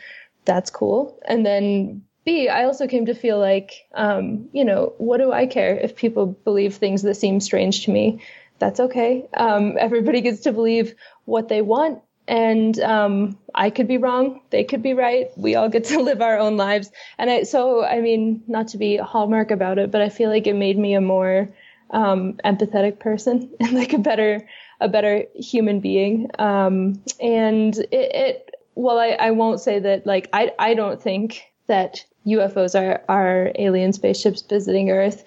that's 0.46 0.72
cool. 0.72 1.22
And 1.28 1.46
then 1.46 2.02
B, 2.26 2.50
I 2.50 2.64
also 2.64 2.88
came 2.88 3.06
to 3.06 3.14
feel 3.14 3.38
like, 3.40 3.88
um, 3.94 4.50
you 4.52 4.66
know, 4.66 4.94
what 4.98 5.20
do 5.20 5.32
I 5.32 5.46
care 5.46 5.78
if 5.78 5.96
people 5.96 6.26
believe 6.26 6.76
things 6.76 7.04
that 7.04 7.16
seem 7.16 7.40
strange 7.40 7.86
to 7.86 7.92
me? 7.92 8.24
That's 8.58 8.80
okay. 8.80 9.30
Um, 9.38 9.78
everybody 9.80 10.22
gets 10.22 10.42
to 10.42 10.52
believe 10.52 10.96
what 11.26 11.50
they 11.50 11.62
want 11.62 12.02
and 12.30 12.80
um, 12.82 13.38
I 13.56 13.72
could 13.72 13.88
be 13.88 13.98
wrong, 13.98 14.40
they 14.52 14.64
could 14.64 14.84
be 14.84 14.94
right. 14.94 15.32
We 15.36 15.56
all 15.56 15.68
get 15.68 15.84
to 15.86 16.00
live 16.00 16.22
our 16.22 16.38
own 16.38 16.56
lives, 16.56 16.92
and 17.18 17.30
I, 17.30 17.44
so 17.44 17.84
I 17.84 18.00
mean, 18.00 18.42
not 18.48 18.70
to 18.70 18.78
be 18.78 18.98
hallmark 18.98 19.52
about 19.52 19.80
it, 19.80 19.92
but 19.92 20.02
I 20.02 20.10
feel 20.10 20.30
like 20.30 20.48
it 20.48 20.56
made 20.56 20.78
me 20.78 20.94
a 20.94 21.02
more 21.02 21.50
um, 21.90 22.34
empathetic 22.46 23.00
person 23.00 23.50
and 23.60 23.74
like 23.74 23.94
a 23.94 23.98
better 23.98 24.48
a 24.80 24.88
better 24.88 25.26
human 25.36 25.82
being. 25.82 26.30
Um, 26.40 27.04
and 27.20 27.78
it, 27.78 27.88
it 27.92 28.56
well, 28.76 29.00
I, 29.00 29.10
I 29.10 29.32
won't 29.32 29.60
say 29.60 29.80
that 29.80 30.06
like 30.06 30.30
I 30.32 30.54
I 30.60 30.74
don't 30.76 31.02
think 31.02 31.44
that 31.68 32.06
UFOs 32.28 32.80
are 32.80 33.04
are 33.10 33.52
alien 33.56 33.92
spaceships 33.92 34.44
visiting 34.44 34.92
Earth. 34.92 35.26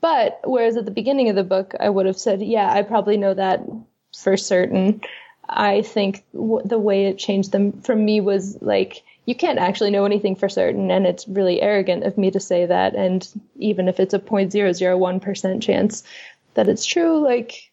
But 0.00 0.40
whereas 0.44 0.76
at 0.76 0.84
the 0.84 0.90
beginning 0.90 1.30
of 1.30 1.36
the 1.36 1.44
book, 1.44 1.74
I 1.80 1.88
would 1.88 2.04
have 2.04 2.18
said, 2.18 2.42
yeah, 2.42 2.70
I 2.70 2.82
probably 2.82 3.16
know 3.16 3.32
that 3.32 3.64
for 4.14 4.36
certain. 4.36 5.00
I 5.48 5.82
think 5.82 6.24
w- 6.32 6.66
the 6.66 6.78
way 6.78 7.06
it 7.06 7.18
changed 7.18 7.52
them 7.52 7.72
for 7.82 7.94
me 7.94 8.20
was 8.20 8.60
like, 8.60 9.02
you 9.26 9.34
can't 9.34 9.58
actually 9.58 9.90
know 9.90 10.04
anything 10.04 10.36
for 10.36 10.48
certain. 10.48 10.90
And 10.90 11.06
it's 11.06 11.26
really 11.28 11.60
arrogant 11.62 12.04
of 12.04 12.18
me 12.18 12.30
to 12.30 12.40
say 12.40 12.66
that. 12.66 12.94
And 12.94 13.26
even 13.56 13.88
if 13.88 13.98
it's 14.00 14.14
a 14.14 14.18
0.001% 14.18 15.62
chance 15.62 16.02
that 16.54 16.68
it's 16.68 16.84
true, 16.84 17.22
like 17.24 17.70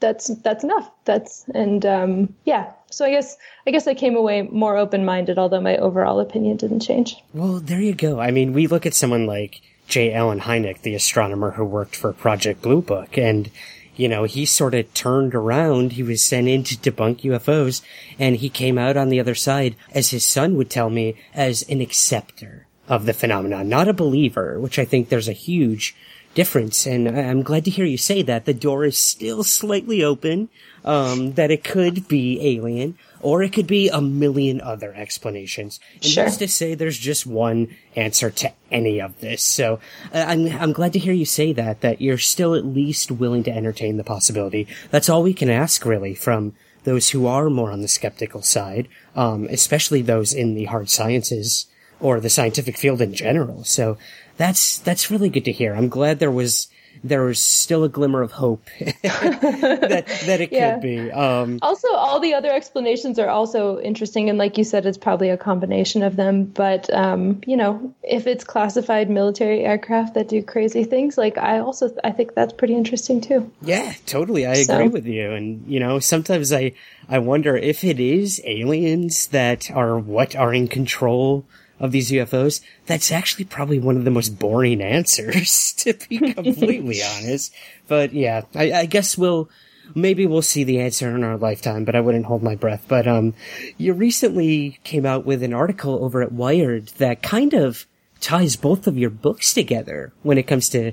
that's, 0.00 0.28
that's 0.28 0.64
enough. 0.64 0.90
That's, 1.04 1.44
and, 1.54 1.84
um, 1.86 2.34
yeah. 2.44 2.72
So 2.90 3.04
I 3.04 3.10
guess, 3.10 3.36
I 3.66 3.70
guess 3.70 3.86
I 3.86 3.94
came 3.94 4.16
away 4.16 4.42
more 4.42 4.76
open 4.76 5.04
minded, 5.04 5.38
although 5.38 5.60
my 5.60 5.76
overall 5.76 6.20
opinion 6.20 6.56
didn't 6.56 6.80
change. 6.80 7.16
Well, 7.34 7.60
there 7.60 7.80
you 7.80 7.94
go. 7.94 8.18
I 8.18 8.30
mean, 8.30 8.52
we 8.52 8.66
look 8.66 8.86
at 8.86 8.94
someone 8.94 9.26
like 9.26 9.60
J. 9.88 10.12
Allen 10.12 10.40
Hynek, 10.40 10.82
the 10.82 10.94
astronomer 10.94 11.52
who 11.52 11.64
worked 11.64 11.96
for 11.96 12.12
Project 12.12 12.62
Blue 12.62 12.82
Book. 12.82 13.16
And, 13.18 13.50
you 13.98 14.08
know, 14.08 14.24
he 14.24 14.46
sort 14.46 14.74
of 14.74 14.94
turned 14.94 15.34
around. 15.34 15.92
He 15.92 16.02
was 16.02 16.22
sent 16.22 16.48
in 16.48 16.62
to 16.64 16.76
debunk 16.76 17.20
UFOs 17.22 17.82
and 18.18 18.36
he 18.36 18.48
came 18.48 18.78
out 18.78 18.96
on 18.96 19.08
the 19.08 19.20
other 19.20 19.34
side, 19.34 19.76
as 19.92 20.10
his 20.10 20.24
son 20.24 20.56
would 20.56 20.70
tell 20.70 20.88
me, 20.88 21.16
as 21.34 21.62
an 21.68 21.80
acceptor 21.80 22.66
of 22.88 23.04
the 23.04 23.12
phenomenon, 23.12 23.68
not 23.68 23.88
a 23.88 23.92
believer, 23.92 24.58
which 24.58 24.78
I 24.78 24.84
think 24.84 25.08
there's 25.08 25.28
a 25.28 25.32
huge 25.32 25.96
difference. 26.34 26.86
And 26.86 27.08
I'm 27.08 27.42
glad 27.42 27.64
to 27.64 27.70
hear 27.70 27.84
you 27.84 27.98
say 27.98 28.22
that. 28.22 28.44
The 28.44 28.54
door 28.54 28.84
is 28.84 28.96
still 28.96 29.42
slightly 29.42 30.04
open, 30.04 30.48
um, 30.84 31.32
that 31.32 31.50
it 31.50 31.64
could 31.64 32.06
be 32.06 32.38
alien, 32.56 32.96
or 33.20 33.42
it 33.42 33.52
could 33.52 33.66
be 33.66 33.88
a 33.88 34.00
million 34.00 34.60
other 34.60 34.94
explanations. 34.94 35.80
And 35.94 36.04
Sure. 36.04 36.24
who's 36.24 36.36
to 36.38 36.48
say 36.48 36.74
there's 36.74 36.98
just 36.98 37.26
one 37.26 37.76
answer 37.96 38.30
to 38.30 38.52
any 38.70 39.00
of 39.00 39.20
this? 39.20 39.42
So 39.42 39.80
uh, 40.12 40.24
I'm, 40.26 40.46
I'm 40.48 40.72
glad 40.72 40.92
to 40.92 40.98
hear 40.98 41.12
you 41.12 41.24
say 41.24 41.52
that, 41.54 41.80
that 41.80 42.00
you're 42.00 42.18
still 42.18 42.54
at 42.54 42.64
least 42.64 43.10
willing 43.10 43.42
to 43.44 43.50
entertain 43.52 43.96
the 43.96 44.04
possibility. 44.04 44.66
That's 44.90 45.08
all 45.08 45.22
we 45.22 45.34
can 45.34 45.50
ask 45.50 45.84
really 45.84 46.14
from 46.14 46.54
those 46.84 47.10
who 47.10 47.26
are 47.26 47.50
more 47.50 47.70
on 47.70 47.82
the 47.82 47.88
skeptical 47.88 48.42
side, 48.42 48.88
um, 49.16 49.46
especially 49.50 50.00
those 50.00 50.32
in 50.32 50.54
the 50.54 50.66
hard 50.66 50.88
sciences 50.88 51.66
or 52.00 52.20
the 52.20 52.30
scientific 52.30 52.78
field 52.78 53.02
in 53.02 53.12
general. 53.12 53.64
So 53.64 53.98
that's, 54.36 54.78
that's 54.78 55.10
really 55.10 55.28
good 55.28 55.44
to 55.46 55.52
hear. 55.52 55.74
I'm 55.74 55.88
glad 55.88 56.18
there 56.18 56.30
was, 56.30 56.68
there 57.04 57.22
was 57.22 57.38
still 57.38 57.84
a 57.84 57.88
glimmer 57.88 58.22
of 58.22 58.32
hope 58.32 58.64
that, 58.80 60.04
that 60.26 60.40
it 60.40 60.52
Yeah. 60.52 60.74
could 60.74 60.82
be. 60.82 61.10
Um, 61.10 61.58
Also, 61.62 61.88
all 61.94 62.20
the 62.20 62.34
other 62.34 62.50
explanations 62.50 63.18
are 63.18 63.28
also 63.28 63.78
interesting, 63.80 64.28
and 64.28 64.38
like 64.38 64.58
you 64.58 64.64
said, 64.64 64.86
it's 64.86 64.98
probably 64.98 65.30
a 65.30 65.36
combination 65.36 66.02
of 66.02 66.16
them. 66.16 66.44
But 66.44 66.92
um, 66.92 67.40
you 67.46 67.56
know, 67.56 67.94
if 68.02 68.26
it's 68.26 68.44
classified 68.44 69.10
military 69.10 69.64
aircraft 69.64 70.14
that 70.14 70.28
do 70.28 70.42
crazy 70.42 70.84
things, 70.84 71.16
like 71.18 71.38
I 71.38 71.58
also 71.58 71.90
I 72.04 72.10
think 72.10 72.34
that's 72.34 72.52
pretty 72.52 72.74
interesting 72.74 73.20
too. 73.20 73.50
Yeah, 73.62 73.92
totally. 74.06 74.46
I 74.46 74.62
So- 74.62 74.74
agree 74.76 74.88
with 74.88 75.06
you. 75.06 75.32
And, 75.32 75.64
you 75.66 75.80
know, 75.80 75.98
sometimes 75.98 76.52
I, 76.52 76.72
I 77.08 77.18
wonder 77.18 77.56
if 77.56 77.84
it 77.84 78.00
is 78.00 78.40
aliens 78.44 79.28
that 79.28 79.70
are 79.70 79.98
what 79.98 80.34
are 80.36 80.52
in 80.54 80.68
control 80.68 81.44
of 81.80 81.92
these 81.92 82.10
UFOs. 82.10 82.60
That's 82.86 83.12
actually 83.12 83.44
probably 83.44 83.78
one 83.78 83.96
of 83.96 84.04
the 84.04 84.10
most 84.10 84.38
boring 84.38 84.80
answers, 84.80 85.72
to 85.78 85.94
be 86.08 86.18
completely 86.32 87.02
honest. 87.16 87.54
But 87.86 88.12
yeah, 88.12 88.42
I, 88.54 88.72
I 88.72 88.86
guess 88.86 89.16
we'll, 89.16 89.48
maybe 89.94 90.26
we'll 90.26 90.42
see 90.42 90.64
the 90.64 90.80
answer 90.80 91.14
in 91.14 91.24
our 91.24 91.36
lifetime, 91.36 91.84
but 91.84 91.94
I 91.94 92.00
wouldn't 92.00 92.26
hold 92.26 92.42
my 92.42 92.54
breath. 92.54 92.84
But, 92.88 93.06
um, 93.06 93.34
you 93.76 93.92
recently 93.92 94.78
came 94.84 95.06
out 95.06 95.24
with 95.24 95.42
an 95.42 95.54
article 95.54 96.04
over 96.04 96.22
at 96.22 96.32
Wired 96.32 96.88
that 96.98 97.22
kind 97.22 97.54
of 97.54 97.86
ties 98.20 98.56
both 98.56 98.86
of 98.86 98.98
your 98.98 99.10
books 99.10 99.54
together 99.54 100.12
when 100.22 100.38
it 100.38 100.46
comes 100.46 100.68
to 100.70 100.92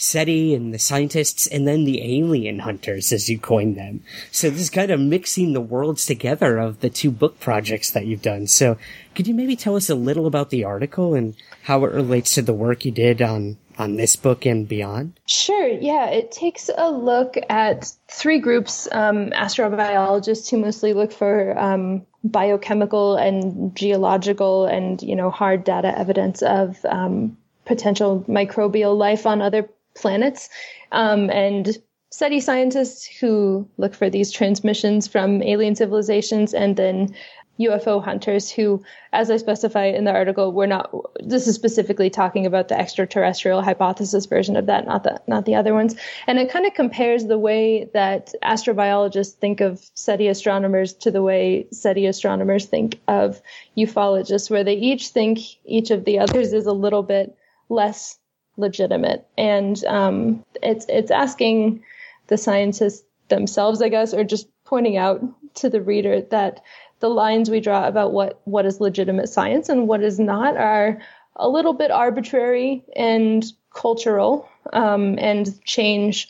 SETI 0.00 0.54
and 0.54 0.72
the 0.72 0.78
scientists 0.78 1.46
and 1.46 1.68
then 1.68 1.84
the 1.84 2.18
alien 2.18 2.60
hunters, 2.60 3.12
as 3.12 3.28
you 3.28 3.38
coined 3.38 3.76
them. 3.76 4.02
So 4.30 4.48
this 4.48 4.62
is 4.62 4.70
kind 4.70 4.90
of 4.90 4.98
mixing 4.98 5.52
the 5.52 5.60
worlds 5.60 6.06
together 6.06 6.56
of 6.56 6.80
the 6.80 6.88
two 6.88 7.10
book 7.10 7.38
projects 7.38 7.90
that 7.90 8.06
you've 8.06 8.22
done. 8.22 8.46
So 8.46 8.78
could 9.14 9.26
you 9.26 9.34
maybe 9.34 9.56
tell 9.56 9.76
us 9.76 9.90
a 9.90 9.94
little 9.94 10.26
about 10.26 10.48
the 10.48 10.64
article 10.64 11.14
and 11.14 11.34
how 11.64 11.84
it 11.84 11.92
relates 11.92 12.34
to 12.36 12.42
the 12.42 12.54
work 12.54 12.86
you 12.86 12.92
did 12.92 13.20
on, 13.20 13.58
on 13.78 13.96
this 13.96 14.16
book 14.16 14.46
and 14.46 14.66
beyond? 14.66 15.20
Sure. 15.26 15.68
Yeah, 15.68 16.06
it 16.06 16.32
takes 16.32 16.70
a 16.74 16.90
look 16.90 17.36
at 17.50 17.92
three 18.08 18.38
groups: 18.38 18.88
um, 18.90 19.30
astrobiologists 19.30 20.50
who 20.50 20.56
mostly 20.56 20.94
look 20.94 21.12
for 21.12 21.58
um, 21.58 22.06
biochemical 22.24 23.16
and 23.16 23.76
geological 23.76 24.64
and 24.64 25.02
you 25.02 25.14
know 25.14 25.30
hard 25.30 25.64
data 25.64 25.96
evidence 25.98 26.40
of 26.40 26.82
um, 26.86 27.36
potential 27.66 28.24
microbial 28.26 28.96
life 28.96 29.26
on 29.26 29.42
other 29.42 29.68
planets, 29.94 30.48
um, 30.92 31.30
and 31.30 31.78
SETI 32.10 32.40
scientists 32.40 33.06
who 33.06 33.68
look 33.76 33.94
for 33.94 34.10
these 34.10 34.32
transmissions 34.32 35.06
from 35.06 35.42
alien 35.42 35.76
civilizations, 35.76 36.52
and 36.52 36.76
then 36.76 37.14
UFO 37.60 38.02
hunters 38.02 38.50
who, 38.50 38.82
as 39.12 39.30
I 39.30 39.36
specify 39.36 39.84
in 39.84 40.04
the 40.04 40.12
article, 40.12 40.52
we're 40.52 40.66
not. 40.66 40.90
This 41.20 41.46
is 41.46 41.54
specifically 41.54 42.10
talking 42.10 42.46
about 42.46 42.68
the 42.68 42.78
extraterrestrial 42.78 43.62
hypothesis 43.62 44.26
version 44.26 44.56
of 44.56 44.66
that, 44.66 44.86
not 44.86 45.04
the 45.04 45.20
not 45.26 45.44
the 45.44 45.54
other 45.54 45.74
ones. 45.74 45.94
And 46.26 46.38
it 46.38 46.50
kind 46.50 46.66
of 46.66 46.74
compares 46.74 47.26
the 47.26 47.38
way 47.38 47.90
that 47.92 48.32
astrobiologists 48.42 49.34
think 49.34 49.60
of 49.60 49.80
SETI 49.94 50.28
astronomers 50.28 50.94
to 50.94 51.10
the 51.10 51.22
way 51.22 51.66
SETI 51.70 52.06
astronomers 52.06 52.64
think 52.66 52.98
of 53.08 53.42
ufologists, 53.76 54.50
where 54.50 54.64
they 54.64 54.74
each 54.74 55.08
think 55.08 55.38
each 55.64 55.90
of 55.90 56.04
the 56.04 56.18
others 56.18 56.52
is 56.52 56.66
a 56.66 56.72
little 56.72 57.02
bit 57.02 57.36
less 57.68 58.18
legitimate, 58.60 59.26
and 59.36 59.84
um, 59.86 60.44
it's 60.62 60.86
it's 60.88 61.10
asking 61.10 61.82
the 62.28 62.36
scientists 62.36 63.04
themselves, 63.28 63.82
I 63.82 63.88
guess, 63.88 64.14
or 64.14 64.24
just 64.24 64.48
pointing 64.64 64.96
out 64.96 65.22
to 65.54 65.68
the 65.68 65.82
reader 65.82 66.20
that 66.30 66.62
the 67.00 67.08
lines 67.08 67.50
we 67.50 67.60
draw 67.60 67.88
about 67.88 68.12
what 68.12 68.40
what 68.44 68.66
is 68.66 68.80
legitimate 68.80 69.28
science 69.28 69.68
and 69.68 69.88
what 69.88 70.02
is 70.02 70.20
not 70.20 70.56
are 70.56 71.00
a 71.36 71.48
little 71.48 71.72
bit 71.72 71.90
arbitrary 71.90 72.84
and 72.94 73.44
cultural 73.74 74.48
um, 74.72 75.18
and 75.18 75.62
change 75.64 76.28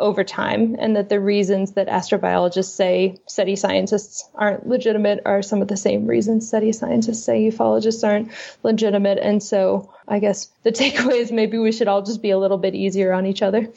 over 0.00 0.24
time, 0.24 0.76
and 0.78 0.96
that 0.96 1.08
the 1.08 1.20
reasons 1.20 1.72
that 1.72 1.88
astrobiologists 1.88 2.74
say 2.74 3.18
SETI 3.26 3.56
scientists 3.56 4.28
aren't 4.34 4.66
legitimate 4.66 5.20
are 5.24 5.42
some 5.42 5.62
of 5.62 5.68
the 5.68 5.76
same 5.76 6.06
reasons 6.06 6.48
SETI 6.48 6.72
scientists 6.72 7.24
say 7.24 7.48
ufologists 7.48 8.06
aren't 8.06 8.32
legitimate. 8.62 9.18
And 9.18 9.42
so, 9.42 9.92
I 10.08 10.18
guess 10.18 10.50
the 10.62 10.72
takeaway 10.80 11.20
is 11.20 11.30
maybe 11.30 11.58
we 11.58 11.72
should 11.72 11.88
all 11.88 12.02
just 12.02 12.22
be 12.22 12.30
a 12.30 12.38
little 12.38 12.58
bit 12.58 12.74
easier 12.74 13.12
on 13.12 13.26
each 13.26 13.42
other. 13.42 13.68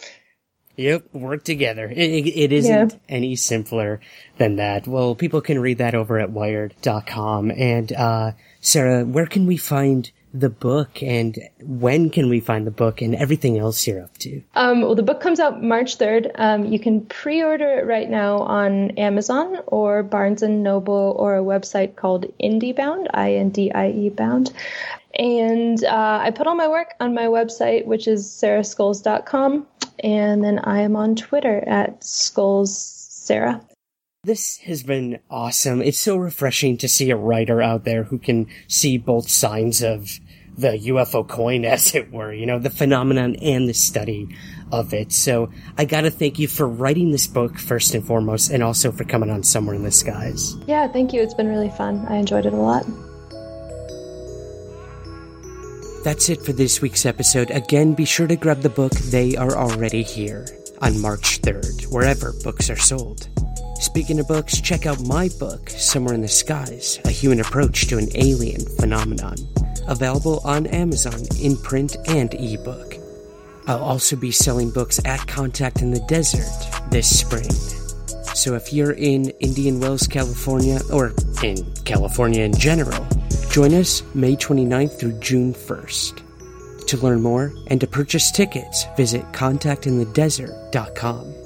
Yep, 0.76 1.14
work 1.14 1.44
together. 1.44 1.88
It, 1.88 2.28
it, 2.28 2.52
isn't 2.52 3.00
any 3.08 3.36
simpler 3.36 4.00
than 4.38 4.56
that. 4.56 4.88
Well, 4.88 5.14
people 5.14 5.42
can 5.42 5.60
read 5.60 5.78
that 5.78 5.94
over 5.94 6.18
at 6.18 6.32
wired.com. 6.32 7.52
And, 7.52 7.94
uh, 7.94 8.32
Sarah, 8.60 9.06
where 9.06 9.28
can 9.28 9.46
we 9.46 9.58
find 9.58 10.12
the 10.34 10.50
book 10.50 11.04
and 11.04 11.38
when 11.62 12.10
can 12.10 12.28
we 12.28 12.40
find 12.40 12.66
the 12.66 12.72
book 12.72 13.02
and 13.02 13.16
everything 13.16 13.60
else 13.60 13.86
you're 13.86 14.02
up 14.02 14.18
to? 14.18 14.42
Um, 14.56 14.82
well, 14.82 14.96
the 14.96 15.04
book 15.04 15.22
comes 15.22 15.40
out 15.40 15.64
March 15.64 15.98
3rd. 15.98 16.32
Um, 16.36 16.66
you 16.66 16.80
can 16.80 17.02
pre-order 17.06 17.80
it 17.80 17.86
right 17.86 18.10
now 18.10 18.38
on 18.40 18.92
Amazon 18.92 19.60
or 19.68 20.02
Barnes 20.02 20.42
and 20.42 20.64
Noble 20.64 21.16
or 21.20 21.38
a 21.38 21.44
website 21.44 21.96
called 21.96 22.26
IndieBound, 22.42 23.08
I-N-D-I-E 23.14 24.10
bound. 24.10 24.52
And 25.16 25.84
uh, 25.84 26.20
I 26.24 26.32
put 26.32 26.48
all 26.48 26.56
my 26.56 26.68
work 26.68 26.96
on 27.00 27.14
my 27.14 27.26
website, 27.26 27.86
which 27.86 28.08
is 28.08 28.26
sarahscoles.com. 28.26 29.68
And 30.00 30.44
then 30.44 30.60
I 30.60 30.82
am 30.82 30.96
on 30.96 31.16
Twitter 31.16 31.64
at 31.68 32.02
Scoles 32.02 32.70
Sarah. 32.70 33.62
This 34.26 34.60
has 34.60 34.84
been 34.84 35.20
awesome. 35.30 35.82
It's 35.82 36.00
so 36.00 36.16
refreshing 36.16 36.78
to 36.78 36.88
see 36.88 37.12
a 37.12 37.16
writer 37.18 37.62
out 37.62 37.84
there 37.84 38.04
who 38.04 38.18
can 38.18 38.48
see 38.70 38.98
both 38.98 39.28
sides 39.30 39.84
of 39.84 40.18
the 40.58 40.78
UFO 40.78 41.28
coin, 41.28 41.66
as 41.76 41.94
it 41.94 42.10
were, 42.10 42.32
you 42.32 42.46
know, 42.46 42.58
the 42.58 42.70
phenomenon 42.70 43.36
and 43.42 43.68
the 43.68 43.74
study 43.74 44.34
of 44.72 44.94
it. 44.94 45.12
So 45.12 45.52
I 45.78 45.84
gotta 45.84 46.10
thank 46.10 46.40
you 46.40 46.48
for 46.48 46.66
writing 46.66 47.12
this 47.12 47.28
book 47.28 47.60
first 47.60 47.94
and 47.96 48.08
foremost, 48.08 48.50
and 48.50 48.64
also 48.64 48.94
for 48.94 49.04
coming 49.04 49.30
on 49.30 49.44
Somewhere 49.44 49.76
in 49.76 49.84
the 49.84 49.92
Skies. 49.92 50.56
Yeah, 50.68 50.88
thank 50.88 51.12
you. 51.12 51.22
It's 51.22 51.34
been 51.34 51.50
really 51.50 51.72
fun. 51.72 52.06
I 52.08 52.16
enjoyed 52.16 52.46
it 52.46 52.54
a 52.54 52.56
lot. 52.56 52.86
That's 56.06 56.30
it 56.30 56.42
for 56.42 56.54
this 56.54 56.82
week's 56.82 57.06
episode. 57.06 57.52
Again, 57.52 57.94
be 57.94 58.06
sure 58.06 58.28
to 58.28 58.38
grab 58.38 58.62
the 58.62 58.70
book 58.70 58.94
They 58.94 59.36
Are 59.36 59.58
Already 59.58 60.02
Here 60.02 60.46
on 60.82 61.02
March 61.02 61.42
3rd, 61.42 61.92
wherever 61.92 62.32
books 62.42 62.70
are 62.70 62.78
sold. 62.78 63.28
Speaking 63.84 64.20
of 64.20 64.28
books, 64.30 64.62
check 64.62 64.86
out 64.86 65.02
my 65.02 65.28
book, 65.40 65.70
Somewhere 65.70 66.16
in 66.16 66.22
the 66.22 66.30
Skies 66.30 67.02
A 67.04 67.12
Human 67.12 67.42
Approach 67.42 67.88
to 67.88 67.98
an 67.98 68.08
Alien 68.16 68.62
Phenomenon. 68.80 69.36
Available 69.90 70.40
on 70.46 70.68
Amazon 70.68 71.20
in 71.42 71.58
print 71.58 71.98
and 72.08 72.34
ebook. 72.34 72.96
I'll 73.68 73.84
also 73.84 74.16
be 74.16 74.32
selling 74.32 74.72
books 74.72 75.02
at 75.04 75.28
Contact 75.28 75.82
in 75.82 75.92
the 75.92 76.00
Desert 76.08 76.48
this 76.92 77.20
spring. 77.20 77.52
So 78.34 78.56
if 78.56 78.72
you're 78.72 78.94
in 78.94 79.32
Indian 79.42 79.82
Wells, 79.82 80.08
California, 80.08 80.80
or 80.90 81.14
in 81.44 81.58
California 81.84 82.44
in 82.44 82.54
general, 82.54 83.06
join 83.52 83.74
us 83.74 84.02
May 84.16 84.38
29th 84.38 84.98
through 84.98 85.20
June 85.20 85.54
1st. 85.54 86.88
To 86.88 86.98
learn 87.00 87.22
more 87.22 87.52
and 87.68 87.82
to 87.82 87.88
purchase 87.88 88.32
tickets, 88.32 88.86
visit 88.96 89.30
contactinthedesert.com. 89.34 91.43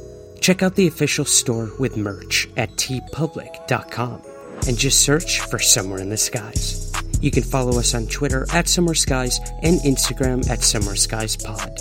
Check 0.48 0.64
out 0.64 0.76
the 0.76 0.88
official 0.88 1.26
store 1.26 1.74
with 1.78 1.98
merch 1.98 2.48
at 2.56 2.72
teepublic.com 2.78 4.22
and 4.66 4.78
just 4.78 5.02
search 5.02 5.42
for 5.42 5.60
Somewhere 5.60 6.00
in 6.00 6.08
the 6.08 6.16
Skies. 6.16 6.90
You 7.20 7.32
can 7.32 7.44
follow 7.44 7.78
us 7.78 7.94
on 7.94 8.08
Twitter 8.08 8.48
at 8.54 8.70
Somewhere 8.70 8.96
Skies 8.96 9.42
and 9.62 9.82
Instagram 9.82 10.50
at 10.50 10.64
Somewhere 10.64 10.96
Skies 10.96 11.36
Pod. 11.36 11.78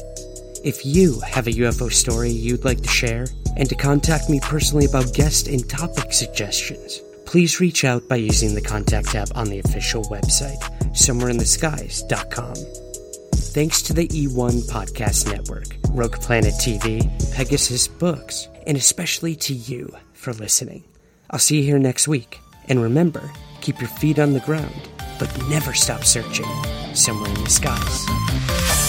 If 0.65 0.85
you 0.85 1.21
have 1.21 1.47
a 1.47 1.53
UFO 1.53 1.93
story 1.93 2.31
you'd 2.31 2.65
like 2.65 2.81
to 2.81 2.89
share 2.89 3.29
and 3.57 3.69
to 3.69 3.77
contact 3.77 4.29
me 4.29 4.41
personally 4.41 4.87
about 4.87 5.15
guest 5.15 5.47
and 5.47 5.71
topic 5.71 6.13
suggestions, 6.13 7.01
please 7.25 7.61
reach 7.61 7.85
out 7.85 8.09
by 8.09 8.17
using 8.17 8.57
the 8.57 8.61
contact 8.61 9.11
tab 9.13 9.29
on 9.37 9.49
the 9.49 9.61
official 9.61 10.03
website, 10.07 10.59
somewhereintheskies.com. 10.91 12.55
thanks 13.55 13.81
to 13.83 13.93
the 13.93 14.09
E1 14.09 14.69
Podcast 14.69 15.33
Network, 15.33 15.69
Rogue 15.91 16.21
Planet 16.21 16.55
TV, 16.55 17.01
Pegasus 17.33 17.87
Books, 17.87 18.49
and 18.67 18.77
especially 18.77 19.35
to 19.37 19.55
you 19.55 19.95
for 20.13 20.33
listening. 20.33 20.85
I'll 21.31 21.39
see 21.39 21.59
you 21.59 21.63
here 21.63 21.79
next 21.79 22.09
week. 22.09 22.41
And 22.69 22.83
remember, 22.83 23.31
keep 23.61 23.81
your 23.81 23.89
feet 23.89 24.19
on 24.19 24.33
the 24.33 24.41
ground, 24.41 24.89
but 25.19 25.31
never 25.49 25.73
stop 25.73 26.05
searching 26.05 26.47
somewhere 26.95 27.31
in 27.31 27.45
the 27.45 27.51
skies. 27.51 28.86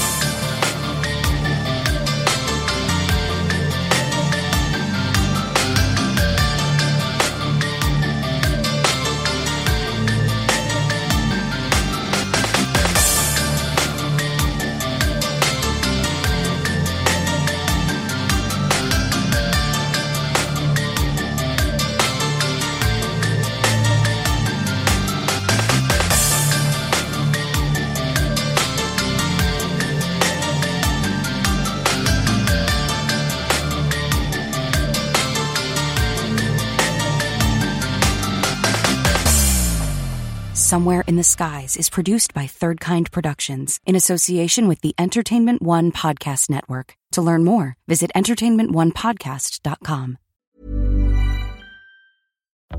Somewhere 40.88 41.04
in 41.06 41.18
the 41.18 41.24
Skies 41.24 41.76
is 41.76 41.90
produced 41.90 42.34
by 42.34 42.48
Third 42.48 42.80
Kind 42.80 43.12
Productions 43.12 43.82
in 43.86 43.98
association 43.98 44.70
with 44.70 44.80
the 44.80 44.96
Entertainment 44.98 45.62
One 45.62 45.92
Podcast 45.92 46.50
Network. 46.50 46.96
To 47.12 47.22
learn 47.22 47.44
more, 47.44 47.76
visit 47.90 48.10
entertainmentonepodcast.com. 48.16 50.18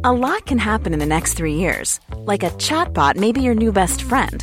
A 0.05 0.13
lot 0.13 0.47
can 0.47 0.57
happen 0.57 0.95
in 0.95 1.01
the 1.01 1.05
next 1.05 1.35
three 1.35 1.57
years. 1.57 2.01
Like 2.17 2.43
a 2.43 2.49
chatbot 2.53 3.17
may 3.17 3.31
be 3.31 3.43
your 3.43 3.55
new 3.55 3.73
best 3.73 4.01
friend. 4.01 4.43